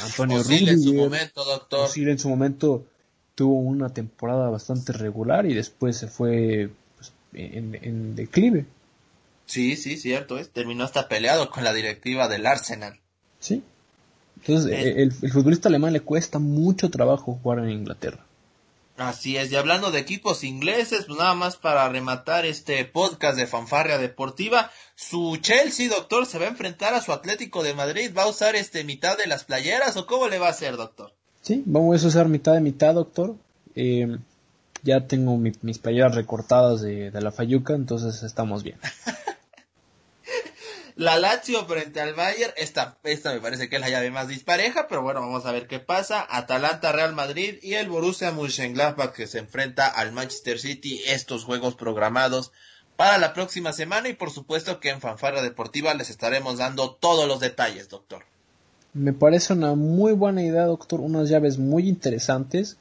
Antonio 0.00 0.42
Rudiger. 0.42 0.68
en 0.70 0.80
su 0.80 0.94
momento, 0.94 1.44
doctor. 1.44 1.88
en 1.96 2.18
su 2.18 2.28
momento 2.28 2.84
tuvo 3.34 3.58
una 3.58 3.92
temporada 3.92 4.50
bastante 4.50 4.92
regular 4.92 5.46
y 5.46 5.54
después 5.54 5.96
se 5.96 6.06
fue 6.06 6.70
pues, 6.96 7.12
en 7.32 8.14
declive. 8.14 8.66
Sí, 9.46 9.76
sí, 9.76 9.96
cierto 9.96 10.38
es. 10.38 10.50
Terminó 10.50 10.84
hasta 10.84 11.08
peleado 11.08 11.50
con 11.50 11.64
la 11.64 11.72
directiva 11.72 12.28
del 12.28 12.46
Arsenal. 12.46 13.00
Sí. 13.38 13.62
Entonces, 14.36 14.72
eh, 14.72 15.02
el, 15.02 15.12
futbolista 15.12 15.68
alemán 15.68 15.92
le 15.92 16.00
cuesta 16.00 16.38
mucho 16.38 16.90
trabajo 16.90 17.38
jugar 17.42 17.60
en 17.60 17.70
Inglaterra. 17.70 18.24
Así 18.96 19.36
es, 19.36 19.50
y 19.50 19.56
hablando 19.56 19.90
de 19.90 20.00
equipos 20.00 20.44
ingleses, 20.44 21.06
pues 21.06 21.18
nada 21.18 21.34
más 21.34 21.56
para 21.56 21.88
rematar 21.88 22.44
este 22.44 22.84
podcast 22.84 23.38
de 23.38 23.46
fanfarria 23.46 23.98
deportiva, 23.98 24.70
su 24.94 25.38
Chelsea, 25.40 25.88
doctor, 25.88 26.26
se 26.26 26.38
va 26.38 26.44
a 26.44 26.48
enfrentar 26.48 26.92
a 26.94 27.00
su 27.00 27.12
Atlético 27.12 27.62
de 27.62 27.74
Madrid, 27.74 28.12
va 28.16 28.24
a 28.24 28.28
usar 28.28 28.54
este 28.54 28.84
mitad 28.84 29.16
de 29.16 29.26
las 29.26 29.44
playeras 29.44 29.96
o 29.96 30.06
cómo 30.06 30.28
le 30.28 30.38
va 30.38 30.48
a 30.48 30.50
hacer, 30.50 30.76
doctor? 30.76 31.14
Sí, 31.40 31.62
vamos 31.64 32.04
a 32.04 32.06
usar 32.06 32.28
mitad 32.28 32.52
de 32.52 32.60
mitad, 32.60 32.94
doctor. 32.94 33.34
Eh, 33.74 34.18
ya 34.82 35.06
tengo 35.06 35.36
mis 35.38 35.78
playeras 35.78 36.14
recortadas 36.14 36.82
de, 36.82 37.10
de 37.10 37.20
la 37.20 37.32
Fayuca, 37.32 37.74
entonces 37.74 38.22
estamos 38.22 38.62
bien. 38.62 38.78
La 40.94 41.18
Lazio 41.18 41.64
frente 41.66 42.00
al 42.00 42.14
Bayern, 42.14 42.52
esta, 42.56 42.98
esta 43.02 43.32
me 43.32 43.40
parece 43.40 43.68
que 43.68 43.76
es 43.76 43.80
la 43.80 43.88
llave 43.88 44.10
más 44.10 44.28
dispareja, 44.28 44.86
pero 44.88 45.02
bueno, 45.02 45.20
vamos 45.20 45.46
a 45.46 45.52
ver 45.52 45.66
qué 45.66 45.78
pasa. 45.78 46.26
Atalanta, 46.28 46.92
Real 46.92 47.14
Madrid 47.14 47.56
y 47.62 47.74
el 47.74 47.88
Borussia 47.88 48.30
Mönchengladbach 48.30 49.12
que 49.12 49.26
se 49.26 49.38
enfrenta 49.38 49.86
al 49.86 50.12
Manchester 50.12 50.58
City, 50.58 51.00
estos 51.06 51.44
juegos 51.44 51.74
programados 51.74 52.52
para 52.96 53.18
la 53.18 53.32
próxima 53.32 53.72
semana 53.72 54.08
y 54.08 54.14
por 54.14 54.30
supuesto 54.30 54.80
que 54.80 54.90
en 54.90 55.00
Fanfarra 55.00 55.42
Deportiva 55.42 55.94
les 55.94 56.10
estaremos 56.10 56.58
dando 56.58 56.92
todos 56.94 57.26
los 57.26 57.40
detalles, 57.40 57.88
doctor. 57.88 58.24
Me 58.92 59.14
parece 59.14 59.54
una 59.54 59.74
muy 59.74 60.12
buena 60.12 60.42
idea, 60.42 60.66
doctor, 60.66 61.00
unas 61.00 61.30
llaves 61.30 61.58
muy 61.58 61.88
interesantes. 61.88 62.76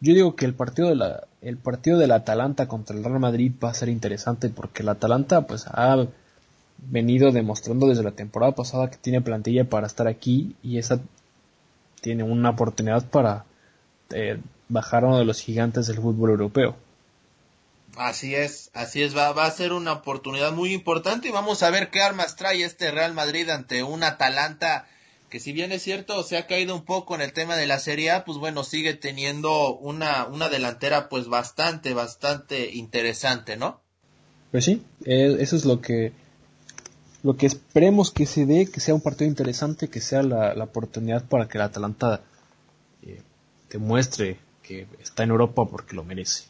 Yo 0.00 0.14
digo 0.14 0.34
que 0.34 0.46
el 0.46 0.54
partido 0.54 0.88
de 0.88 0.96
la 0.96 1.28
el 1.42 1.56
partido 1.56 1.98
del 1.98 2.12
Atalanta 2.12 2.68
contra 2.68 2.96
el 2.96 3.04
Real 3.04 3.20
Madrid 3.20 3.52
va 3.62 3.70
a 3.70 3.74
ser 3.74 3.88
interesante 3.88 4.50
porque 4.50 4.82
el 4.82 4.88
Atalanta 4.90 5.46
pues 5.46 5.66
ha 5.66 6.06
venido 6.82 7.30
demostrando 7.32 7.86
desde 7.86 8.02
la 8.02 8.12
temporada 8.12 8.54
pasada 8.54 8.90
que 8.90 8.96
tiene 8.96 9.20
plantilla 9.20 9.68
para 9.68 9.86
estar 9.86 10.06
aquí 10.06 10.56
y 10.62 10.78
esa 10.78 11.00
tiene 12.00 12.22
una 12.22 12.50
oportunidad 12.50 13.04
para 13.08 13.44
eh, 14.10 14.38
bajar 14.68 15.04
a 15.04 15.08
uno 15.08 15.18
de 15.18 15.24
los 15.24 15.40
gigantes 15.40 15.86
del 15.86 15.98
fútbol 15.98 16.30
europeo. 16.30 16.76
Así 17.96 18.34
es, 18.34 18.70
así 18.72 19.02
es, 19.02 19.16
va, 19.16 19.32
va 19.32 19.46
a 19.46 19.50
ser 19.50 19.72
una 19.72 19.92
oportunidad 19.92 20.52
muy 20.52 20.72
importante 20.72 21.28
y 21.28 21.32
vamos 21.32 21.62
a 21.62 21.70
ver 21.70 21.90
qué 21.90 22.00
armas 22.00 22.36
trae 22.36 22.62
este 22.62 22.90
Real 22.90 23.14
Madrid 23.14 23.48
ante 23.50 23.82
un 23.82 24.04
Atalanta 24.04 24.86
que 25.30 25.40
si 25.40 25.52
bien 25.52 25.72
es 25.72 25.82
cierto 25.82 26.22
se 26.24 26.36
ha 26.36 26.46
caído 26.46 26.74
un 26.74 26.84
poco 26.84 27.14
en 27.14 27.20
el 27.20 27.32
tema 27.32 27.56
de 27.56 27.66
la 27.66 27.78
Serie 27.78 28.10
A, 28.10 28.24
pues 28.24 28.38
bueno, 28.38 28.64
sigue 28.64 28.94
teniendo 28.94 29.76
una, 29.76 30.26
una 30.26 30.48
delantera 30.48 31.08
pues 31.08 31.28
bastante, 31.28 31.94
bastante 31.94 32.70
interesante, 32.74 33.56
¿no? 33.56 33.80
Pues 34.50 34.64
sí, 34.64 34.82
eh, 35.04 35.36
eso 35.38 35.54
es 35.54 35.64
lo 35.64 35.80
que 35.80 36.12
lo 37.22 37.36
que 37.36 37.46
esperemos 37.46 38.10
que 38.10 38.26
se 38.26 38.46
dé, 38.46 38.66
que 38.70 38.80
sea 38.80 38.94
un 38.94 39.00
partido 39.00 39.28
interesante, 39.28 39.88
que 39.88 40.00
sea 40.00 40.22
la, 40.22 40.64
oportunidad 40.64 41.24
para 41.24 41.48
que 41.48 41.58
el 41.58 41.62
Atalanta 41.62 42.22
eh, 43.02 43.22
demuestre 43.70 44.38
que 44.62 44.86
está 45.02 45.24
en 45.24 45.30
Europa 45.30 45.64
porque 45.66 45.96
lo 45.96 46.04
merece. 46.04 46.44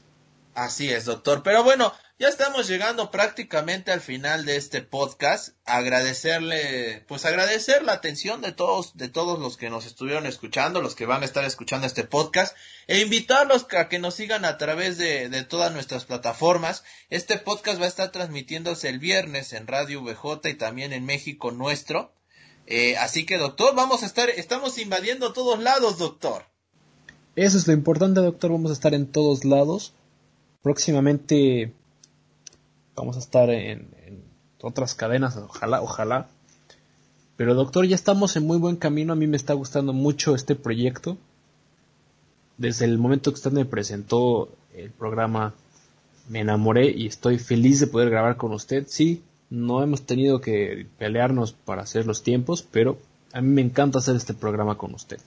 Así 0.60 0.90
es, 0.90 1.06
doctor. 1.06 1.42
Pero 1.42 1.64
bueno, 1.64 1.90
ya 2.18 2.28
estamos 2.28 2.68
llegando 2.68 3.10
prácticamente 3.10 3.92
al 3.92 4.02
final 4.02 4.44
de 4.44 4.56
este 4.56 4.82
podcast. 4.82 5.56
Agradecerle, 5.64 7.02
pues 7.08 7.24
agradecer 7.24 7.82
la 7.82 7.94
atención 7.94 8.42
de 8.42 8.52
todos, 8.52 8.94
de 8.94 9.08
todos 9.08 9.38
los 9.38 9.56
que 9.56 9.70
nos 9.70 9.86
estuvieron 9.86 10.26
escuchando, 10.26 10.82
los 10.82 10.94
que 10.94 11.06
van 11.06 11.22
a 11.22 11.24
estar 11.24 11.46
escuchando 11.46 11.86
este 11.86 12.04
podcast, 12.04 12.54
e 12.88 13.00
invitarlos 13.00 13.66
a 13.74 13.88
que 13.88 13.98
nos 13.98 14.16
sigan 14.16 14.44
a 14.44 14.58
través 14.58 14.98
de, 14.98 15.30
todas 15.44 15.72
nuestras 15.72 16.04
plataformas. 16.04 16.84
Este 17.08 17.38
podcast 17.38 17.80
va 17.80 17.86
a 17.86 17.88
estar 17.88 18.12
transmitiéndose 18.12 18.90
el 18.90 18.98
viernes 18.98 19.54
en 19.54 19.66
Radio 19.66 20.02
VJ 20.02 20.46
y 20.50 20.54
también 20.56 20.92
en 20.92 21.06
México 21.06 21.52
nuestro. 21.52 22.12
Eh, 22.66 22.98
así 22.98 23.24
que, 23.24 23.38
doctor, 23.38 23.74
vamos 23.74 24.02
a 24.02 24.06
estar, 24.06 24.28
estamos 24.28 24.76
invadiendo 24.76 25.32
todos 25.32 25.58
lados, 25.58 25.96
doctor. 25.96 26.44
Eso 27.34 27.56
es 27.56 27.66
lo 27.66 27.72
importante, 27.72 28.20
doctor. 28.20 28.52
Vamos 28.52 28.72
a 28.72 28.74
estar 28.74 28.92
en 28.92 29.10
todos 29.10 29.46
lados. 29.46 29.94
Próximamente 30.62 31.72
vamos 32.94 33.16
a 33.16 33.20
estar 33.20 33.48
en, 33.50 33.88
otras 34.62 34.94
cadenas, 34.94 35.36
ojalá, 35.36 35.80
ojalá. 35.80 36.28
Pero 37.36 37.54
doctor, 37.54 37.86
ya 37.86 37.94
estamos 37.94 38.36
en 38.36 38.46
muy 38.46 38.58
buen 38.58 38.76
camino, 38.76 39.14
a 39.14 39.16
mí 39.16 39.26
me 39.26 39.38
está 39.38 39.54
gustando 39.54 39.94
mucho 39.94 40.34
este 40.34 40.54
proyecto. 40.54 41.16
Desde 42.58 42.84
el 42.84 42.98
momento 42.98 43.30
que 43.30 43.36
usted 43.36 43.52
me 43.52 43.64
presentó 43.64 44.50
el 44.74 44.90
programa, 44.90 45.54
me 46.28 46.40
enamoré 46.40 46.90
y 46.90 47.06
estoy 47.06 47.38
feliz 47.38 47.80
de 47.80 47.86
poder 47.86 48.10
grabar 48.10 48.36
con 48.36 48.52
usted. 48.52 48.84
Sí, 48.86 49.22
no 49.48 49.82
hemos 49.82 50.02
tenido 50.02 50.42
que 50.42 50.86
pelearnos 50.98 51.52
para 51.52 51.82
hacer 51.82 52.06
los 52.06 52.22
tiempos, 52.22 52.62
pero 52.70 52.98
a 53.32 53.40
mí 53.40 53.48
me 53.48 53.62
encanta 53.62 53.98
hacer 53.98 54.16
este 54.16 54.34
programa 54.34 54.76
con 54.76 54.94
usted. 54.94 55.20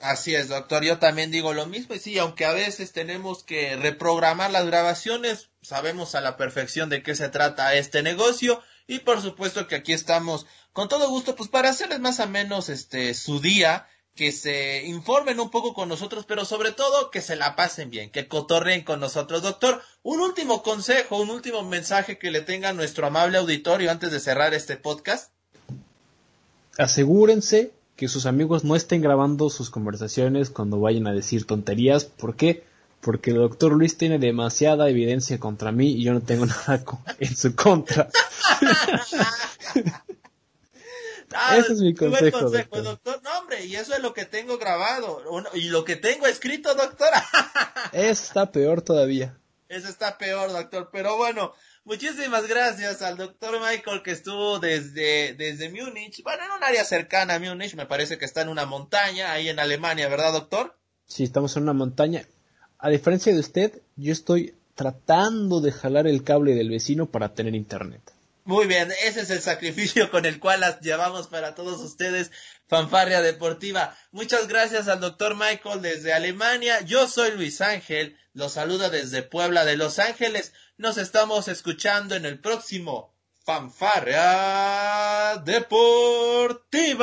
Así 0.00 0.34
es, 0.34 0.48
doctor. 0.48 0.84
Yo 0.84 0.98
también 0.98 1.30
digo 1.30 1.52
lo 1.52 1.66
mismo. 1.66 1.94
Y 1.94 1.98
sí, 1.98 2.18
aunque 2.18 2.44
a 2.44 2.52
veces 2.52 2.92
tenemos 2.92 3.42
que 3.42 3.76
reprogramar 3.76 4.50
las 4.50 4.66
grabaciones, 4.66 5.50
sabemos 5.62 6.14
a 6.14 6.20
la 6.20 6.36
perfección 6.36 6.88
de 6.88 7.02
qué 7.02 7.16
se 7.16 7.28
trata 7.28 7.74
este 7.74 8.02
negocio. 8.02 8.62
Y 8.86 9.00
por 9.00 9.20
supuesto 9.20 9.66
que 9.66 9.74
aquí 9.74 9.92
estamos 9.92 10.46
con 10.72 10.88
todo 10.88 11.08
gusto, 11.10 11.34
pues 11.34 11.48
para 11.48 11.70
hacerles 11.70 12.00
más 12.00 12.20
o 12.20 12.28
menos 12.28 12.68
este 12.68 13.12
su 13.14 13.40
día, 13.40 13.88
que 14.14 14.32
se 14.32 14.84
informen 14.84 15.38
un 15.40 15.50
poco 15.50 15.74
con 15.74 15.88
nosotros, 15.88 16.24
pero 16.26 16.44
sobre 16.44 16.72
todo 16.72 17.10
que 17.10 17.20
se 17.20 17.36
la 17.36 17.54
pasen 17.54 17.90
bien, 17.90 18.10
que 18.10 18.28
cotorreen 18.28 18.82
con 18.82 19.00
nosotros. 19.00 19.42
Doctor, 19.42 19.82
un 20.02 20.20
último 20.20 20.62
consejo, 20.62 21.20
un 21.20 21.30
último 21.30 21.62
mensaje 21.62 22.18
que 22.18 22.30
le 22.30 22.40
tenga 22.40 22.72
nuestro 22.72 23.06
amable 23.06 23.38
auditorio 23.38 23.90
antes 23.90 24.10
de 24.10 24.20
cerrar 24.20 24.54
este 24.54 24.76
podcast. 24.76 25.32
Asegúrense 26.76 27.72
que 27.98 28.06
sus 28.06 28.26
amigos 28.26 28.62
no 28.62 28.76
estén 28.76 29.02
grabando 29.02 29.50
sus 29.50 29.70
conversaciones 29.70 30.50
cuando 30.50 30.78
vayan 30.78 31.08
a 31.08 31.12
decir 31.12 31.44
tonterías. 31.46 32.04
¿Por 32.04 32.36
qué? 32.36 32.62
Porque 33.00 33.32
el 33.32 33.38
doctor 33.38 33.72
Luis 33.72 33.98
tiene 33.98 34.20
demasiada 34.20 34.88
evidencia 34.88 35.40
contra 35.40 35.72
mí 35.72 35.94
y 35.94 36.04
yo 36.04 36.12
no 36.14 36.20
tengo 36.20 36.46
nada 36.46 36.84
en 37.18 37.36
su 37.36 37.56
contra. 37.56 38.08
Ah, 41.34 41.56
Ese 41.58 41.72
es 41.72 41.80
mi 41.80 41.92
consejo, 41.92 42.50
doctor. 42.50 43.20
No, 43.24 43.40
hombre, 43.40 43.64
y 43.66 43.74
eso 43.74 43.92
es 43.94 44.00
lo 44.00 44.14
que 44.14 44.24
tengo 44.24 44.58
grabado. 44.58 45.20
Y 45.54 45.68
lo 45.68 45.84
que 45.84 45.96
tengo 45.96 46.28
escrito, 46.28 46.76
doctora. 46.76 47.24
está 47.92 48.52
peor 48.52 48.80
todavía. 48.80 49.36
Eso 49.68 49.88
está 49.88 50.18
peor, 50.18 50.52
doctor. 50.52 50.88
Pero 50.92 51.16
bueno, 51.16 51.52
Muchísimas 51.88 52.46
gracias 52.46 53.00
al 53.00 53.16
doctor 53.16 53.58
Michael 53.62 54.02
que 54.02 54.10
estuvo 54.10 54.58
desde, 54.58 55.32
desde 55.32 55.70
Múnich, 55.70 56.22
bueno, 56.22 56.44
en 56.44 56.50
un 56.50 56.62
área 56.62 56.84
cercana 56.84 57.36
a 57.36 57.38
Múnich, 57.38 57.74
me 57.76 57.86
parece 57.86 58.18
que 58.18 58.26
está 58.26 58.42
en 58.42 58.50
una 58.50 58.66
montaña 58.66 59.32
ahí 59.32 59.48
en 59.48 59.58
Alemania, 59.58 60.06
¿verdad, 60.06 60.34
doctor? 60.34 60.76
Sí, 61.06 61.24
estamos 61.24 61.56
en 61.56 61.62
una 61.62 61.72
montaña. 61.72 62.26
A 62.78 62.90
diferencia 62.90 63.32
de 63.32 63.40
usted, 63.40 63.80
yo 63.96 64.12
estoy 64.12 64.54
tratando 64.74 65.62
de 65.62 65.72
jalar 65.72 66.06
el 66.06 66.24
cable 66.24 66.54
del 66.54 66.68
vecino 66.68 67.06
para 67.06 67.32
tener 67.32 67.54
internet. 67.54 68.02
Muy 68.44 68.66
bien, 68.66 68.92
ese 69.06 69.22
es 69.22 69.30
el 69.30 69.40
sacrificio 69.40 70.10
con 70.10 70.26
el 70.26 70.40
cual 70.40 70.60
las 70.60 70.80
llevamos 70.80 71.28
para 71.28 71.54
todos 71.54 71.80
ustedes, 71.80 72.30
Fanfarria 72.66 73.22
Deportiva. 73.22 73.96
Muchas 74.12 74.46
gracias 74.46 74.88
al 74.88 75.00
doctor 75.00 75.36
Michael 75.36 75.80
desde 75.80 76.12
Alemania. 76.12 76.82
Yo 76.82 77.08
soy 77.08 77.30
Luis 77.30 77.62
Ángel, 77.62 78.18
los 78.34 78.52
saluda 78.52 78.90
desde 78.90 79.22
Puebla 79.22 79.64
de 79.64 79.78
Los 79.78 79.98
Ángeles. 79.98 80.52
Nos 80.80 80.96
estamos 80.96 81.48
escuchando 81.48 82.14
en 82.14 82.24
el 82.24 82.38
próximo 82.38 83.12
Fanfarria 83.44 85.42
Deportiva. 85.44 86.94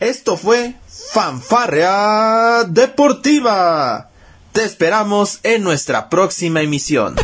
Esto 0.00 0.36
fue 0.36 0.74
Fanfarria 1.12 2.64
Deportiva. 2.66 4.10
Te 4.50 4.64
esperamos 4.64 5.38
en 5.44 5.62
nuestra 5.62 6.08
próxima 6.08 6.62
emisión. 6.62 7.14